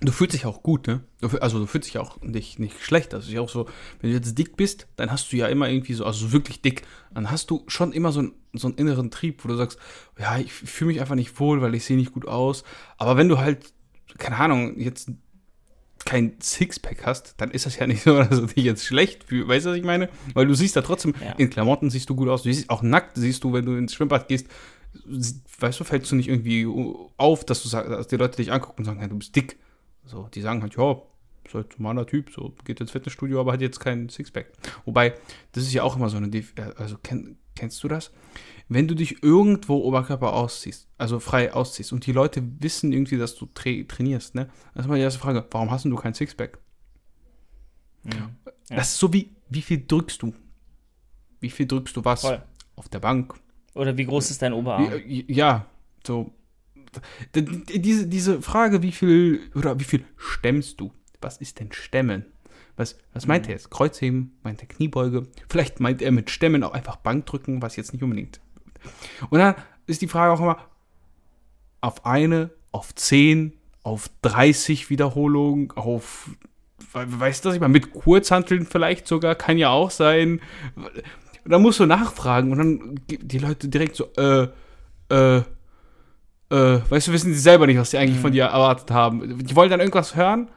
du 0.00 0.12
fühlst 0.12 0.34
dich 0.34 0.44
auch 0.44 0.62
gut, 0.62 0.86
ne? 0.86 1.00
Also 1.40 1.58
du 1.58 1.66
fühlst 1.66 1.88
dich 1.88 1.98
auch 1.98 2.20
nicht, 2.20 2.58
nicht 2.58 2.82
schlecht. 2.82 3.14
Also 3.14 3.30
ist 3.30 3.38
auch 3.38 3.48
so, 3.48 3.66
wenn 4.00 4.10
du 4.10 4.16
jetzt 4.16 4.36
dick 4.36 4.56
bist, 4.56 4.86
dann 4.96 5.10
hast 5.10 5.32
du 5.32 5.36
ja 5.36 5.46
immer 5.46 5.68
irgendwie 5.68 5.94
so, 5.94 6.04
also 6.04 6.32
wirklich 6.32 6.60
dick, 6.60 6.82
dann 7.14 7.30
hast 7.30 7.50
du 7.50 7.64
schon 7.66 7.92
immer 7.92 8.12
so, 8.12 8.22
ein, 8.22 8.32
so 8.52 8.68
einen 8.68 8.76
inneren 8.76 9.10
Trieb, 9.10 9.44
wo 9.44 9.48
du 9.48 9.56
sagst, 9.56 9.78
ja, 10.18 10.38
ich 10.38 10.52
fühle 10.52 10.88
mich 10.88 11.00
einfach 11.00 11.14
nicht 11.14 11.40
wohl, 11.40 11.62
weil 11.62 11.74
ich 11.74 11.84
sehe 11.84 11.96
nicht 11.96 12.12
gut 12.12 12.28
aus. 12.28 12.62
Aber 12.98 13.16
wenn 13.16 13.28
du 13.28 13.38
halt, 13.38 13.72
keine 14.18 14.36
Ahnung, 14.36 14.78
jetzt 14.78 15.10
kein 16.04 16.36
Sixpack 16.40 17.04
hast, 17.06 17.34
dann 17.38 17.50
ist 17.50 17.64
das 17.66 17.76
ja 17.76 17.86
nicht 17.86 18.02
so, 18.02 18.16
dass 18.22 18.40
du 18.40 18.46
dich 18.46 18.64
jetzt 18.64 18.84
schlecht 18.84 19.24
fühlst. 19.24 19.48
Weißt 19.48 19.66
du, 19.66 19.70
was 19.70 19.78
ich 19.78 19.84
meine? 19.84 20.10
Weil 20.34 20.46
du 20.46 20.54
siehst 20.54 20.76
da 20.76 20.82
trotzdem, 20.82 21.14
ja. 21.22 21.32
in 21.32 21.48
Klamotten 21.48 21.88
siehst 21.88 22.10
du 22.10 22.14
gut 22.14 22.28
aus. 22.28 22.42
Du 22.42 22.52
siehst 22.52 22.68
auch 22.68 22.82
nackt, 22.82 23.16
siehst 23.16 23.42
du, 23.44 23.54
wenn 23.54 23.64
du 23.64 23.76
ins 23.76 23.94
Schwimmbad 23.94 24.28
gehst, 24.28 24.46
weißt 25.58 25.80
du, 25.80 25.84
fällst 25.84 26.10
du 26.10 26.16
nicht 26.16 26.28
irgendwie 26.28 26.66
auf, 27.16 27.44
dass 27.44 27.62
du 27.62 27.68
sagst, 27.68 27.90
dass 27.90 28.08
die 28.08 28.16
Leute 28.16 28.36
dich 28.36 28.52
angucken 28.52 28.80
und 28.80 28.84
sagen, 28.84 29.00
ja, 29.00 29.08
du 29.08 29.16
bist 29.16 29.34
dick. 29.34 29.58
So, 30.06 30.28
die 30.32 30.40
sagen 30.40 30.62
halt, 30.62 30.76
ja, 30.76 31.02
ist 31.44 31.54
halt 31.54 31.72
ein 31.72 31.82
normaler 31.82 32.06
Typ, 32.06 32.30
so 32.30 32.54
geht 32.64 32.80
ins 32.80 32.90
Fitnessstudio, 32.90 33.40
aber 33.40 33.52
hat 33.52 33.60
jetzt 33.60 33.80
kein 33.80 34.08
Sixpack. 34.08 34.52
Wobei, 34.84 35.14
das 35.52 35.64
ist 35.64 35.72
ja 35.72 35.82
auch 35.82 35.96
immer 35.96 36.08
so 36.08 36.16
eine, 36.16 36.30
also 36.76 36.96
kenn, 37.02 37.38
kennst 37.54 37.82
du 37.82 37.88
das? 37.88 38.12
Wenn 38.68 38.88
du 38.88 38.94
dich 38.94 39.22
irgendwo 39.22 39.76
Oberkörper 39.78 40.32
ausziehst, 40.32 40.88
also 40.98 41.20
frei 41.20 41.52
ausziehst 41.52 41.92
und 41.92 42.06
die 42.06 42.12
Leute 42.12 42.42
wissen 42.60 42.92
irgendwie, 42.92 43.16
dass 43.16 43.36
du 43.36 43.46
tra 43.46 43.70
trainierst, 43.86 44.34
ne? 44.34 44.48
Das 44.74 44.84
ist 44.84 44.88
mal 44.88 44.96
die 44.96 45.02
erste 45.02 45.20
Frage, 45.20 45.46
warum 45.50 45.70
hast 45.70 45.84
du 45.84 45.94
kein 45.96 46.14
Sixpack? 46.14 46.58
Ja. 48.04 48.30
Das 48.68 48.88
ist 48.88 48.98
so 48.98 49.12
wie, 49.12 49.30
wie 49.48 49.62
viel 49.62 49.84
drückst 49.86 50.22
du? 50.22 50.34
Wie 51.40 51.50
viel 51.50 51.66
drückst 51.66 51.96
du 51.96 52.04
was? 52.04 52.22
Voll. 52.22 52.42
Auf 52.74 52.88
der 52.88 52.98
Bank. 52.98 53.34
Oder 53.74 53.96
wie 53.96 54.04
groß 54.04 54.30
ist 54.30 54.42
dein 54.42 54.52
Oberarm? 54.52 54.90
Ja, 55.06 55.66
so 56.04 56.32
diese, 57.34 58.06
diese 58.06 58.42
Frage, 58.42 58.82
wie 58.82 58.92
viel 58.92 59.40
oder 59.54 59.78
wie 59.78 59.84
viel 59.84 60.04
stemmst 60.16 60.80
du? 60.80 60.92
Was 61.20 61.38
ist 61.38 61.60
denn 61.60 61.72
Stemmen? 61.72 62.26
Was, 62.76 62.98
was 63.12 63.26
meint 63.26 63.46
mhm. 63.46 63.50
er 63.50 63.56
jetzt? 63.56 63.70
Kreuzheben? 63.70 64.36
Meint 64.42 64.60
er 64.60 64.68
Kniebeuge? 64.68 65.26
Vielleicht 65.48 65.80
meint 65.80 66.02
er 66.02 66.12
mit 66.12 66.30
Stemmen 66.30 66.62
auch 66.62 66.72
einfach 66.72 66.96
Bankdrücken, 66.96 67.62
was 67.62 67.76
jetzt 67.76 67.92
nicht 67.92 68.02
unbedingt. 68.02 68.40
Und 69.30 69.38
dann 69.38 69.54
ist 69.86 70.02
die 70.02 70.08
Frage 70.08 70.32
auch 70.32 70.40
immer 70.40 70.58
auf 71.80 72.04
eine, 72.04 72.50
auf 72.72 72.94
zehn, 72.94 73.52
auf 73.82 74.10
30 74.22 74.90
Wiederholungen, 74.90 75.70
auf, 75.72 76.30
weißt 76.92 77.44
du, 77.44 77.50
ich 77.52 77.60
mal, 77.60 77.68
mit 77.68 77.92
Kurzhanteln 77.92 78.66
vielleicht 78.66 79.06
sogar, 79.06 79.34
kann 79.34 79.58
ja 79.58 79.70
auch 79.70 79.90
sein. 79.90 80.40
Da 81.44 81.58
musst 81.58 81.78
du 81.80 81.86
nachfragen 81.86 82.50
und 82.52 82.58
dann 82.58 83.00
die 83.08 83.38
Leute 83.38 83.68
direkt 83.68 83.96
so, 83.96 84.08
äh, 84.16 84.48
äh, 85.08 85.42
äh, 86.50 86.78
weißt 86.88 87.08
du, 87.08 87.12
wissen 87.12 87.32
sie 87.32 87.40
selber 87.40 87.66
nicht, 87.66 87.78
was 87.78 87.90
sie 87.90 87.98
eigentlich 87.98 88.18
mhm. 88.18 88.22
von 88.22 88.32
dir 88.32 88.44
erwartet 88.44 88.90
haben. 88.90 89.44
Die 89.44 89.56
wollen 89.56 89.70
dann 89.70 89.80
irgendwas 89.80 90.16
hören, 90.16 90.48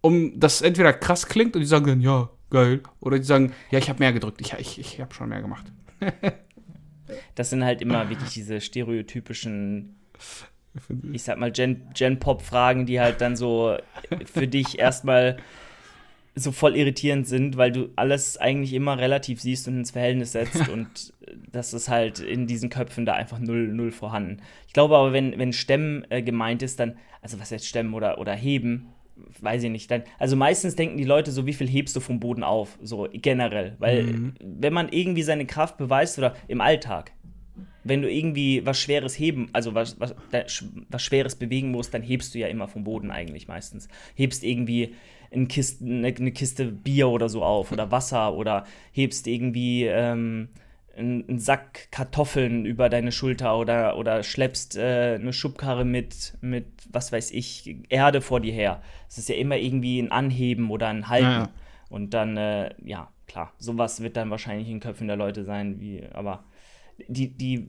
um 0.00 0.38
das 0.38 0.62
entweder 0.62 0.92
krass 0.92 1.26
klingt 1.26 1.54
und 1.54 1.60
die 1.60 1.66
sagen 1.66 1.86
dann, 1.86 2.00
ja, 2.00 2.30
geil. 2.50 2.80
Oder 3.00 3.18
die 3.18 3.24
sagen, 3.24 3.52
ja, 3.70 3.78
ich 3.78 3.88
habe 3.88 4.00
mehr 4.00 4.12
gedrückt, 4.12 4.40
ich, 4.40 4.52
ich, 4.54 4.78
ich 4.78 5.00
habe 5.00 5.14
schon 5.14 5.28
mehr 5.28 5.40
gemacht. 5.40 5.66
das 7.34 7.50
sind 7.50 7.64
halt 7.64 7.80
immer 7.80 8.08
wirklich 8.08 8.30
diese 8.30 8.60
stereotypischen, 8.60 9.96
ich 11.12 11.22
sag 11.22 11.38
mal, 11.38 11.52
Gen-Pop-Fragen, 11.52 12.86
die 12.86 13.00
halt 13.00 13.20
dann 13.20 13.36
so 13.36 13.76
für 14.26 14.48
dich 14.48 14.78
erstmal 14.78 15.36
so 16.34 16.52
voll 16.52 16.76
irritierend 16.76 17.26
sind, 17.26 17.56
weil 17.56 17.72
du 17.72 17.90
alles 17.96 18.36
eigentlich 18.36 18.72
immer 18.72 18.98
relativ 18.98 19.40
siehst 19.40 19.66
und 19.68 19.78
ins 19.78 19.90
Verhältnis 19.90 20.32
setzt 20.32 20.68
und 20.72 21.12
das 21.52 21.74
ist 21.74 21.88
halt 21.88 22.20
in 22.20 22.46
diesen 22.46 22.70
Köpfen 22.70 23.04
da 23.04 23.14
einfach 23.14 23.38
null, 23.38 23.68
null 23.68 23.90
vorhanden. 23.90 24.38
Ich 24.66 24.72
glaube 24.72 24.96
aber, 24.96 25.12
wenn, 25.12 25.38
wenn 25.38 25.52
Stemmen 25.52 26.06
äh, 26.10 26.22
gemeint 26.22 26.62
ist, 26.62 26.80
dann, 26.80 26.96
also 27.22 27.40
was 27.40 27.50
jetzt 27.50 27.66
Stemmen 27.66 27.94
oder, 27.94 28.18
oder 28.18 28.34
Heben, 28.34 28.88
weiß 29.40 29.64
ich 29.64 29.70
nicht, 29.70 29.90
dann, 29.90 30.04
also 30.18 30.36
meistens 30.36 30.76
denken 30.76 30.96
die 30.96 31.04
Leute 31.04 31.30
so, 31.30 31.46
wie 31.46 31.52
viel 31.52 31.68
hebst 31.68 31.94
du 31.94 32.00
vom 32.00 32.20
Boden 32.20 32.42
auf, 32.42 32.78
so 32.82 33.08
generell, 33.12 33.76
weil 33.78 34.04
mhm. 34.04 34.34
wenn 34.40 34.72
man 34.72 34.88
irgendwie 34.90 35.22
seine 35.22 35.46
Kraft 35.46 35.76
beweist 35.76 36.18
oder 36.18 36.34
im 36.48 36.60
Alltag, 36.60 37.12
wenn 37.84 38.02
du 38.02 38.10
irgendwie 38.10 38.64
was 38.64 38.78
Schweres 38.78 39.18
heben, 39.18 39.48
also 39.52 39.74
was, 39.74 39.98
was, 39.98 40.14
was 40.30 41.02
Schweres 41.02 41.34
bewegen 41.34 41.70
musst, 41.70 41.94
dann 41.94 42.02
hebst 42.02 42.34
du 42.34 42.38
ja 42.38 42.48
immer 42.48 42.68
vom 42.68 42.84
Boden 42.84 43.10
eigentlich 43.10 43.48
meistens. 43.48 43.88
Hebst 44.14 44.44
irgendwie 44.44 44.94
eine 45.32 45.46
Kiste, 45.46 45.84
eine, 45.84 46.08
eine 46.08 46.32
Kiste 46.32 46.66
Bier 46.66 47.08
oder 47.08 47.28
so 47.28 47.42
auf 47.42 47.72
oder 47.72 47.90
Wasser 47.90 48.34
oder 48.34 48.64
hebst 48.92 49.26
irgendwie 49.26 49.84
ähm, 49.84 50.48
einen 50.96 51.38
Sack 51.38 51.88
Kartoffeln 51.90 52.66
über 52.66 52.88
deine 52.88 53.12
Schulter 53.12 53.58
oder, 53.58 53.96
oder 53.96 54.22
schleppst 54.22 54.76
äh, 54.76 55.18
eine 55.20 55.32
Schubkarre 55.32 55.84
mit, 55.84 56.34
mit, 56.40 56.66
was 56.90 57.12
weiß 57.12 57.30
ich, 57.30 57.76
Erde 57.88 58.20
vor 58.20 58.40
dir 58.40 58.52
her. 58.52 58.82
Es 59.08 59.18
ist 59.18 59.28
ja 59.28 59.36
immer 59.36 59.56
irgendwie 59.56 60.00
ein 60.00 60.12
Anheben 60.12 60.70
oder 60.70 60.88
ein 60.88 61.08
Halten. 61.08 61.24
Ja. 61.24 61.50
Und 61.88 62.14
dann, 62.14 62.36
äh, 62.36 62.74
ja, 62.84 63.08
klar, 63.26 63.52
sowas 63.58 64.02
wird 64.02 64.16
dann 64.16 64.30
wahrscheinlich 64.30 64.68
in 64.68 64.74
den 64.74 64.80
Köpfen 64.80 65.06
der 65.06 65.16
Leute 65.16 65.44
sein, 65.44 65.80
wie, 65.80 66.04
aber 66.12 66.44
die, 67.08 67.28
die 67.28 67.68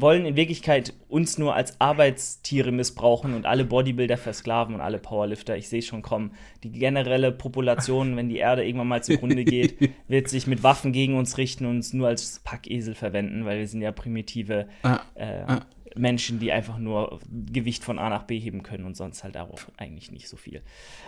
wollen 0.00 0.26
in 0.26 0.36
Wirklichkeit 0.36 0.94
uns 1.08 1.38
nur 1.38 1.54
als 1.54 1.80
Arbeitstiere 1.80 2.72
missbrauchen 2.72 3.34
und 3.34 3.46
alle 3.46 3.64
Bodybuilder 3.64 4.16
versklaven 4.16 4.74
und 4.74 4.80
alle 4.80 4.98
Powerlifter. 4.98 5.56
Ich 5.56 5.68
sehe 5.68 5.82
schon 5.82 6.02
kommen. 6.02 6.32
Die 6.62 6.72
generelle 6.72 7.32
Population, 7.32 8.16
wenn 8.16 8.28
die 8.28 8.38
Erde 8.38 8.64
irgendwann 8.64 8.88
mal 8.88 9.02
zugrunde 9.02 9.44
geht, 9.44 9.90
wird 10.08 10.28
sich 10.28 10.46
mit 10.46 10.62
Waffen 10.62 10.92
gegen 10.92 11.16
uns 11.16 11.38
richten 11.38 11.66
und 11.66 11.76
uns 11.76 11.92
nur 11.92 12.08
als 12.08 12.40
Packesel 12.44 12.94
verwenden, 12.94 13.44
weil 13.44 13.58
wir 13.58 13.68
sind 13.68 13.82
ja 13.82 13.92
primitive 13.92 14.66
ah, 14.82 15.00
äh, 15.14 15.42
ah. 15.46 15.60
Menschen, 15.96 16.40
die 16.40 16.52
einfach 16.52 16.78
nur 16.78 17.20
Gewicht 17.30 17.84
von 17.84 17.98
A 17.98 18.10
nach 18.10 18.24
B 18.24 18.38
heben 18.38 18.62
können 18.62 18.84
und 18.84 18.96
sonst 18.96 19.22
halt 19.24 19.36
darauf 19.36 19.70
eigentlich 19.76 20.10
nicht 20.10 20.28
so 20.28 20.36
viel. 20.36 20.62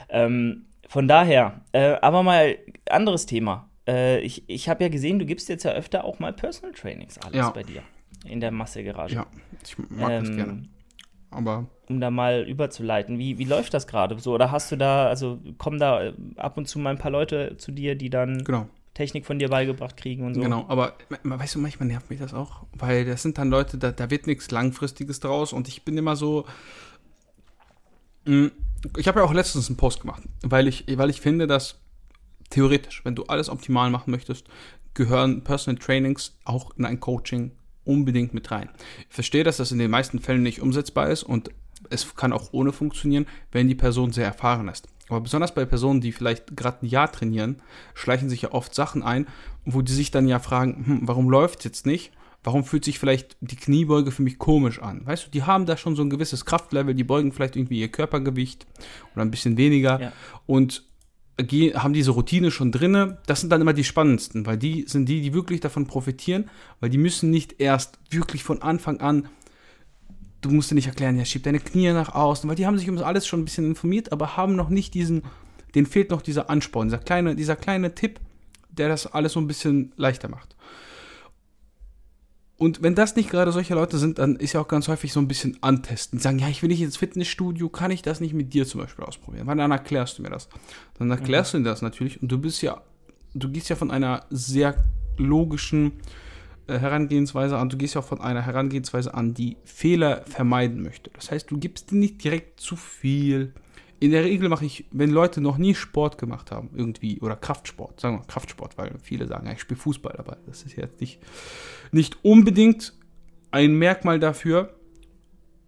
Ähm, 0.09 0.66
von 0.88 1.09
daher, 1.09 1.62
äh, 1.72 1.96
aber 2.01 2.22
mal 2.22 2.59
anderes 2.88 3.27
Thema. 3.27 3.68
Äh, 3.88 4.20
ich 4.20 4.44
ich 4.49 4.68
habe 4.68 4.85
ja 4.85 4.88
gesehen, 4.88 5.18
du 5.18 5.27
gibst 5.27 5.49
jetzt 5.49 5.64
ja 5.64 5.72
öfter 5.72 6.05
auch 6.05 6.20
mal 6.20 6.33
Personal 6.33 6.72
Trainings 6.72 7.18
alles 7.18 7.37
ja. 7.37 7.51
bei 7.51 7.64
dir 7.64 7.83
in 8.27 8.41
der 8.41 8.51
Massegarage. 8.51 9.15
Ja, 9.15 9.27
ich 9.62 9.79
mag 9.79 10.11
ähm, 10.11 10.25
das 10.25 10.37
gerne. 10.37 10.62
Aber. 11.31 11.67
Um 11.89 12.01
da 12.01 12.11
mal 12.11 12.43
überzuleiten, 12.49 13.19
wie, 13.19 13.39
wie 13.39 13.45
läuft 13.45 13.75
das 13.75 13.87
gerade 13.87 14.19
so? 14.19 14.35
Oder 14.35 14.51
hast 14.51 14.73
du 14.73 14.77
da, 14.77 15.07
also 15.07 15.39
kommen 15.59 15.79
da 15.79 16.05
äh, 16.05 16.15
ab 16.37 16.57
und 16.57 16.67
zu 16.67 16.79
mal 16.79 16.91
ein 16.91 16.99
paar 16.99 17.11
Leute 17.11 17.57
zu 17.59 17.71
dir, 17.71 17.95
die 17.95 18.11
dann 18.11 18.43
genau. 18.45 18.69
Technik 18.95 19.27
von 19.27 19.39
dir 19.39 19.49
beigebracht 19.49 19.97
kriegen 19.97 20.25
und 20.25 20.35
so? 20.35 20.41
Genau, 20.41 20.65
aber 20.69 20.95
weißt 21.23 21.55
du, 21.55 21.59
manchmal 21.61 21.89
nervt 21.89 22.11
mich 22.11 22.19
das 22.19 22.35
auch, 22.35 22.65
weil 22.73 23.05
das 23.05 23.23
sind 23.23 23.39
dann 23.39 23.51
Leute, 23.51 23.79
da, 23.79 23.93
da 23.93 24.11
wird 24.11 24.27
nichts 24.27 24.51
Langfristiges 24.51 25.21
draus 25.21 25.53
und 25.53 25.69
ich 25.69 25.85
bin 25.85 25.97
immer 25.97 26.17
so. 26.17 26.45
Hm, 28.25 28.51
ich 28.97 29.07
habe 29.07 29.21
ja 29.21 29.27
auch 29.27 29.33
letztens 29.33 29.69
einen 29.69 29.77
Post 29.77 30.01
gemacht, 30.01 30.23
weil 30.43 30.67
ich, 30.69 30.85
weil 30.97 31.11
ich 31.11 31.21
finde, 31.21 31.47
dass 31.47 31.79
theoretisch, 32.51 33.05
wenn 33.05 33.15
du 33.15 33.25
alles 33.25 33.49
optimal 33.49 33.91
machen 33.91 34.11
möchtest, 34.11 34.47
gehören 34.95 35.45
Personal 35.45 35.79
Trainings 35.79 36.37
auch 36.45 36.77
in 36.77 36.85
ein 36.85 37.01
Coaching 37.01 37.53
unbedingt 37.87 38.35
mit 38.35 38.51
rein. 38.51 38.68
Ich 39.09 39.14
verstehe, 39.14 39.44
dass 39.44 39.57
das 39.57 39.72
in 39.72 39.79
den 39.79 39.90
meisten 39.90 40.18
Fällen 40.18 40.42
nicht 40.42 40.61
umsetzbar 40.61 41.11
ist 41.11 41.22
und 41.22 41.51
es 41.90 42.14
kann 42.14 42.33
auch 42.33 42.53
ohne 42.53 42.72
funktionieren, 42.72 43.27
wenn 43.53 43.68
die 43.68 43.75
Person 43.75 44.12
sehr 44.12 44.27
erfahren 44.27 44.68
ist. 44.68 44.88
Aber 45.09 45.20
besonders 45.20 45.55
bei 45.55 45.64
Personen, 45.64 46.01
die 46.01 46.12
vielleicht 46.12 46.57
gerade 46.57 46.85
ein 46.85 46.88
Jahr 46.88 47.11
trainieren, 47.11 47.62
schleichen 47.94 48.29
sich 48.29 48.42
ja 48.42 48.53
oft 48.53 48.75
Sachen 48.75 49.03
ein, 49.03 49.27
wo 49.64 49.83
die 49.83 49.92
sich 49.92 50.11
dann 50.11 50.27
ja 50.27 50.40
fragen, 50.40 50.85
hm, 50.85 51.01
warum 51.03 51.31
läuft 51.31 51.61
es 51.61 51.64
jetzt 51.64 51.87
nicht? 51.87 52.12
Warum 52.42 52.64
fühlt 52.64 52.85
sich 52.85 52.99
vielleicht 52.99 53.37
die 53.40 53.57
Kniebeuge 53.57 54.12
für 54.12 54.22
mich 54.22 54.38
komisch 54.38 54.81
an? 54.81 55.05
Weißt 55.05 55.27
du, 55.27 55.31
die 55.31 55.42
haben 55.42 55.66
da 55.66 55.77
schon 55.77 55.96
so 55.96 56.03
ein 56.03 56.11
gewisses 56.11 56.44
Kraftlevel, 56.44 56.94
die 56.94 57.05
beugen 57.05 57.33
vielleicht 57.33 57.57
irgendwie 57.57 57.81
ihr 57.81 57.88
Körpergewicht 57.88 58.66
oder 59.14 59.25
ein 59.25 59.31
bisschen 59.31 59.57
weniger. 59.57 60.01
Ja. 60.01 60.12
Und 60.46 60.85
haben 61.38 61.92
diese 61.92 62.12
Routine 62.12 62.51
schon 62.51 62.72
drinne. 62.72 63.18
Das 63.27 63.40
sind 63.40 63.51
dann 63.51 63.61
immer 63.61 63.75
die 63.75 63.85
spannendsten, 63.85 64.46
weil 64.46 64.57
die 64.57 64.85
sind 64.88 65.09
die, 65.09 65.20
die 65.20 65.35
wirklich 65.35 65.61
davon 65.61 65.87
profitieren, 65.87 66.49
weil 66.81 66.90
die 66.90 66.99
müssen 66.99 67.31
nicht 67.31 67.61
erst 67.61 67.99
wirklich 68.11 68.42
von 68.42 68.62
Anfang 68.62 69.01
an, 69.01 69.29
du 70.40 70.51
musst 70.51 70.70
dir 70.70 70.75
nicht 70.75 70.87
erklären, 70.87 71.18
ja, 71.18 71.25
schieb 71.25 71.42
deine 71.42 71.61
Knie 71.61 71.92
nach 71.92 72.14
außen, 72.14 72.49
weil 72.49 72.57
die 72.57 72.66
haben 72.66 72.79
sich 72.79 72.88
um 72.88 72.99
alles 72.99 73.27
schon 73.27 73.40
ein 73.40 73.44
bisschen 73.44 73.66
informiert, 73.66 74.12
aber 74.12 74.37
haben 74.37 74.57
noch 74.57 74.68
nicht 74.68 74.94
diesen, 74.94 75.22
denen 75.75 75.87
fehlt 75.87 76.11
noch 76.11 76.22
dieser 76.22 76.49
Ansporn, 76.49 76.88
dieser 76.88 76.99
kleine, 76.99 77.35
dieser 77.35 77.57
kleine 77.57 77.94
Tipp, 77.94 78.20
der 78.70 78.88
das 78.88 79.07
alles 79.07 79.33
so 79.33 79.40
ein 79.40 79.46
bisschen 79.46 79.92
leichter 79.96 80.29
macht. 80.29 80.55
Und 82.59 82.83
wenn 82.83 82.95
das 82.95 83.16
nicht 83.16 83.31
gerade 83.31 83.53
solche 83.53 83.75
Leute 83.75 83.99
sind, 83.99 84.19
dann 84.19 84.37
ist 84.37 84.55
ja 84.55 84.61
auch 84.61 84.69
ganz 84.69 84.88
häufig 84.88 85.12
so 85.12 85.21
ein 85.21 85.29
bisschen 85.29 85.59
antesten. 85.61 86.19
Die 86.19 86.23
sagen, 86.23 86.38
ja, 86.38 86.49
ich 86.49 86.62
will 86.62 86.71
nicht 86.71 86.81
ins 86.81 86.97
Fitnessstudio, 86.97 87.69
kann 87.69 87.90
ich 87.90 88.01
das 88.01 88.21
nicht 88.21 88.33
mit 88.33 88.55
dir 88.55 88.66
zum 88.66 88.81
Beispiel 88.81 89.05
ausprobieren? 89.05 89.47
Weil 89.47 89.57
dann 89.57 89.71
erklärst 89.71 90.19
du 90.19 90.23
mir 90.23 90.31
das. 90.31 90.49
Dann 90.99 91.11
erklärst 91.11 91.53
mhm. 91.53 91.59
du 91.59 91.64
dir 91.64 91.71
das 91.71 91.83
natürlich 91.83 92.23
und 92.23 92.33
du 92.33 92.38
bist 92.38 92.62
ja, 92.62 92.81
du 93.35 93.51
gehst 93.51 93.69
ja 93.69 93.77
von 93.77 93.90
einer 93.90 94.25
sehr 94.31 94.77
logischen 95.19 95.92
äh, 96.66 96.79
Herangehensweise 96.79 97.59
an, 97.59 97.69
du 97.69 97.77
gehst 97.77 97.95
ja 97.95 98.01
auch 98.01 98.07
von 98.07 98.23
einer 98.23 98.42
Herangehensweise 98.42 99.12
an, 99.12 99.35
die 99.35 99.59
Fehler 99.64 100.23
vermeiden 100.27 100.83
möchte. 100.83 101.11
Das 101.14 101.31
heißt, 101.31 101.51
du 101.51 101.59
gibst 101.59 101.90
dir 101.90 101.97
nicht 101.97 102.25
direkt 102.25 102.61
zu 102.61 102.77
viel. 102.77 103.53
In 103.99 104.11
der 104.11 104.25
Regel 104.25 104.49
mache 104.49 104.67
ich, 104.67 104.87
wenn 104.91 105.11
Leute 105.11 105.41
noch 105.41 105.59
nie 105.59 105.75
Sport 105.75 106.19
gemacht 106.19 106.51
haben, 106.51 106.71
irgendwie, 106.75 107.21
oder 107.21 107.37
Kraftsport, 107.37 108.01
sagen 108.01 108.19
wir 108.19 108.27
Kraftsport, 108.27 108.77
weil 108.77 108.95
viele 109.03 109.27
sagen, 109.27 109.47
ja, 109.47 109.53
ich 109.53 109.61
spiele 109.61 109.81
Fußball 109.81 110.15
dabei. 110.17 110.37
Das 110.47 110.63
ist 110.63 110.77
jetzt 110.77 111.01
nicht, 111.01 111.21
nicht 111.93 112.19
unbedingt 112.23 112.93
ein 113.51 113.75
Merkmal 113.75 114.19
dafür, 114.19 114.77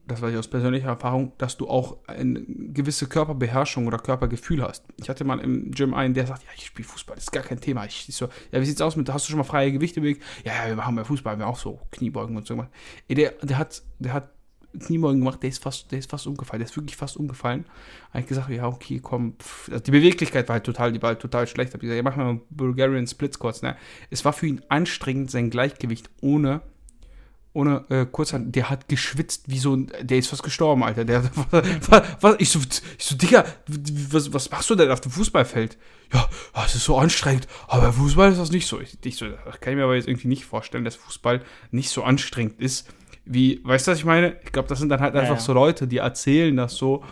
das 0.08 0.22
weiß 0.22 0.32
ich 0.32 0.38
aus 0.38 0.48
persönlicher 0.48 0.88
Erfahrung, 0.88 1.32
dass 1.36 1.58
du 1.58 1.68
auch 1.68 1.98
eine 2.06 2.42
gewisse 2.42 3.06
Körperbeherrschung 3.06 3.86
oder 3.86 3.98
Körpergefühl 3.98 4.62
hast. 4.62 4.84
Ich 4.96 5.08
hatte 5.08 5.22
mal 5.24 5.38
im 5.38 5.70
Gym 5.70 5.92
einen, 5.92 6.14
der 6.14 6.26
sagt, 6.26 6.44
ja, 6.44 6.50
ich 6.56 6.66
spiele 6.66 6.88
Fußball, 6.88 7.14
das 7.14 7.24
ist 7.24 7.30
gar 7.30 7.42
kein 7.42 7.60
Thema. 7.60 7.84
Ich, 7.84 8.06
so, 8.10 8.28
ja, 8.50 8.60
wie 8.60 8.64
sieht's 8.64 8.80
aus 8.80 8.96
mit, 8.96 9.12
hast 9.12 9.26
du 9.26 9.30
schon 9.30 9.38
mal 9.38 9.44
freie 9.44 9.70
Gewichte 9.70 10.00
bewegt? 10.00 10.22
Ja, 10.44 10.54
ja, 10.54 10.68
wir 10.68 10.76
machen 10.76 10.96
bei 10.96 11.04
Fußball, 11.04 11.38
wir 11.38 11.46
auch 11.46 11.58
so 11.58 11.80
Kniebeugen 11.90 12.36
und 12.36 12.46
so. 12.46 12.64
Der, 13.10 13.32
der 13.32 13.58
hat, 13.58 13.82
der 13.98 14.14
hat 14.14 14.30
Kniebeugen 14.78 15.20
gemacht, 15.20 15.42
der 15.42 15.48
ist 15.48 15.62
fast, 15.62 15.90
der 15.90 15.98
ist 15.98 16.10
fast 16.10 16.26
umgefallen, 16.26 16.60
der 16.60 16.68
ist 16.68 16.76
wirklich 16.76 16.96
fast 16.96 17.16
umgefallen. 17.16 17.64
Habe 18.10 18.20
ich 18.20 18.26
gesagt, 18.26 18.50
ja, 18.50 18.66
okay, 18.66 19.00
komm. 19.02 19.34
Also 19.70 19.82
die 19.82 19.90
Beweglichkeit 19.90 20.48
war 20.48 20.54
halt 20.54 20.64
total, 20.64 20.92
die 20.92 21.02
war 21.02 21.10
halt 21.10 21.20
total 21.20 21.46
schlecht. 21.46 21.72
Habe 21.72 21.84
ich 21.84 21.90
gesagt, 21.90 21.96
ja, 21.96 22.02
mach 22.02 22.16
mal 22.16 22.40
Bulgarian 22.50 23.06
Split 23.06 23.34
Squats. 23.34 23.62
Ne? 23.62 23.76
Es 24.10 24.24
war 24.24 24.32
für 24.32 24.46
ihn 24.46 24.62
anstrengend, 24.68 25.30
sein 25.30 25.50
Gleichgewicht 25.50 26.10
ohne 26.20 26.62
ohne 27.54 27.84
äh, 27.88 28.06
Kurzhand, 28.06 28.54
der 28.54 28.70
hat 28.70 28.88
geschwitzt 28.88 29.44
wie 29.48 29.58
so 29.58 29.74
ein, 29.74 29.90
der 30.00 30.18
ist 30.18 30.28
fast 30.28 30.42
gestorben, 30.42 30.84
Alter. 30.84 31.04
Der, 31.04 31.24
was, 31.50 32.02
was, 32.20 32.36
ich, 32.38 32.50
so, 32.50 32.60
ich 32.60 33.04
so, 33.04 33.16
Digga, 33.16 33.44
was, 33.66 34.32
was 34.32 34.50
machst 34.50 34.70
du 34.70 34.74
denn 34.74 34.90
auf 34.90 35.00
dem 35.00 35.10
Fußballfeld? 35.10 35.76
Ja, 36.12 36.28
das 36.54 36.76
ist 36.76 36.84
so 36.84 36.96
anstrengend, 36.98 37.48
aber 37.66 37.92
Fußball 37.92 38.30
ist 38.30 38.38
das 38.38 38.52
nicht 38.52 38.66
so. 38.66 38.80
Ich, 38.80 38.96
ich 39.04 39.16
so, 39.16 39.26
kann 39.60 39.72
ich 39.72 39.76
mir 39.76 39.84
aber 39.84 39.96
jetzt 39.96 40.06
irgendwie 40.06 40.28
nicht 40.28 40.44
vorstellen, 40.44 40.84
dass 40.84 40.94
Fußball 40.96 41.42
nicht 41.70 41.90
so 41.90 42.04
anstrengend 42.04 42.60
ist, 42.60 42.86
wie, 43.28 43.60
weißt 43.64 43.86
du, 43.86 43.92
was 43.92 43.98
ich 43.98 44.04
meine? 44.04 44.36
Ich 44.42 44.52
glaube, 44.52 44.68
das 44.68 44.78
sind 44.78 44.88
dann 44.88 45.00
halt 45.00 45.14
einfach 45.14 45.34
ja. 45.36 45.40
so 45.40 45.52
Leute, 45.52 45.86
die 45.86 45.98
erzählen 45.98 46.56
das 46.56 46.74
so 46.74 47.04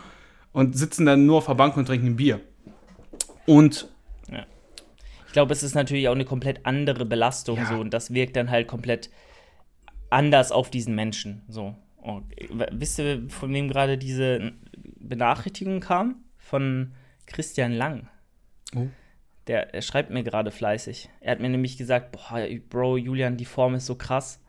und 0.52 0.76
sitzen 0.76 1.06
dann 1.06 1.26
nur 1.26 1.38
auf 1.38 1.46
der 1.46 1.54
Bank 1.54 1.76
und 1.76 1.86
trinken 1.86 2.16
Bier. 2.16 2.40
Und 3.44 3.88
ja. 4.30 4.46
Ich 5.26 5.32
glaube, 5.32 5.52
es 5.52 5.62
ist 5.62 5.74
natürlich 5.74 6.08
auch 6.08 6.14
eine 6.14 6.24
komplett 6.24 6.64
andere 6.64 7.04
Belastung 7.04 7.58
ja. 7.58 7.66
so 7.66 7.74
und 7.74 7.92
das 7.92 8.12
wirkt 8.14 8.36
dann 8.36 8.50
halt 8.50 8.66
komplett 8.66 9.10
anders 10.08 10.52
auf 10.52 10.70
diesen 10.70 10.94
Menschen. 10.94 11.42
So. 11.48 11.76
Und, 11.96 12.24
wisst 12.72 12.98
ihr, 12.98 13.28
von 13.28 13.52
wem 13.52 13.68
gerade 13.68 13.98
diese 13.98 14.52
Benachrichtigung 14.98 15.80
kam? 15.80 16.24
Von 16.38 16.94
Christian 17.26 17.72
Lang. 17.72 18.08
Oh. 18.74 18.86
Der, 19.48 19.66
der 19.66 19.82
schreibt 19.82 20.10
mir 20.10 20.22
gerade 20.22 20.50
fleißig. 20.50 21.08
Er 21.20 21.32
hat 21.32 21.40
mir 21.40 21.48
nämlich 21.48 21.76
gesagt, 21.76 22.12
boah, 22.12 22.46
Bro, 22.70 22.96
Julian, 22.98 23.36
die 23.36 23.44
Form 23.44 23.74
ist 23.74 23.86
so 23.86 23.96
krass. 23.96 24.42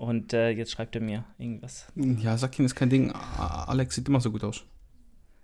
Und 0.00 0.32
äh, 0.32 0.48
jetzt 0.48 0.72
schreibt 0.72 0.94
er 0.94 1.02
mir 1.02 1.26
irgendwas. 1.36 1.92
Ja, 1.94 2.38
sag 2.38 2.58
ihm, 2.58 2.64
ist 2.64 2.74
kein 2.74 2.88
Ding. 2.88 3.12
Alex 3.12 3.96
sieht 3.96 4.08
immer 4.08 4.22
so 4.22 4.30
gut 4.30 4.42
aus. 4.42 4.64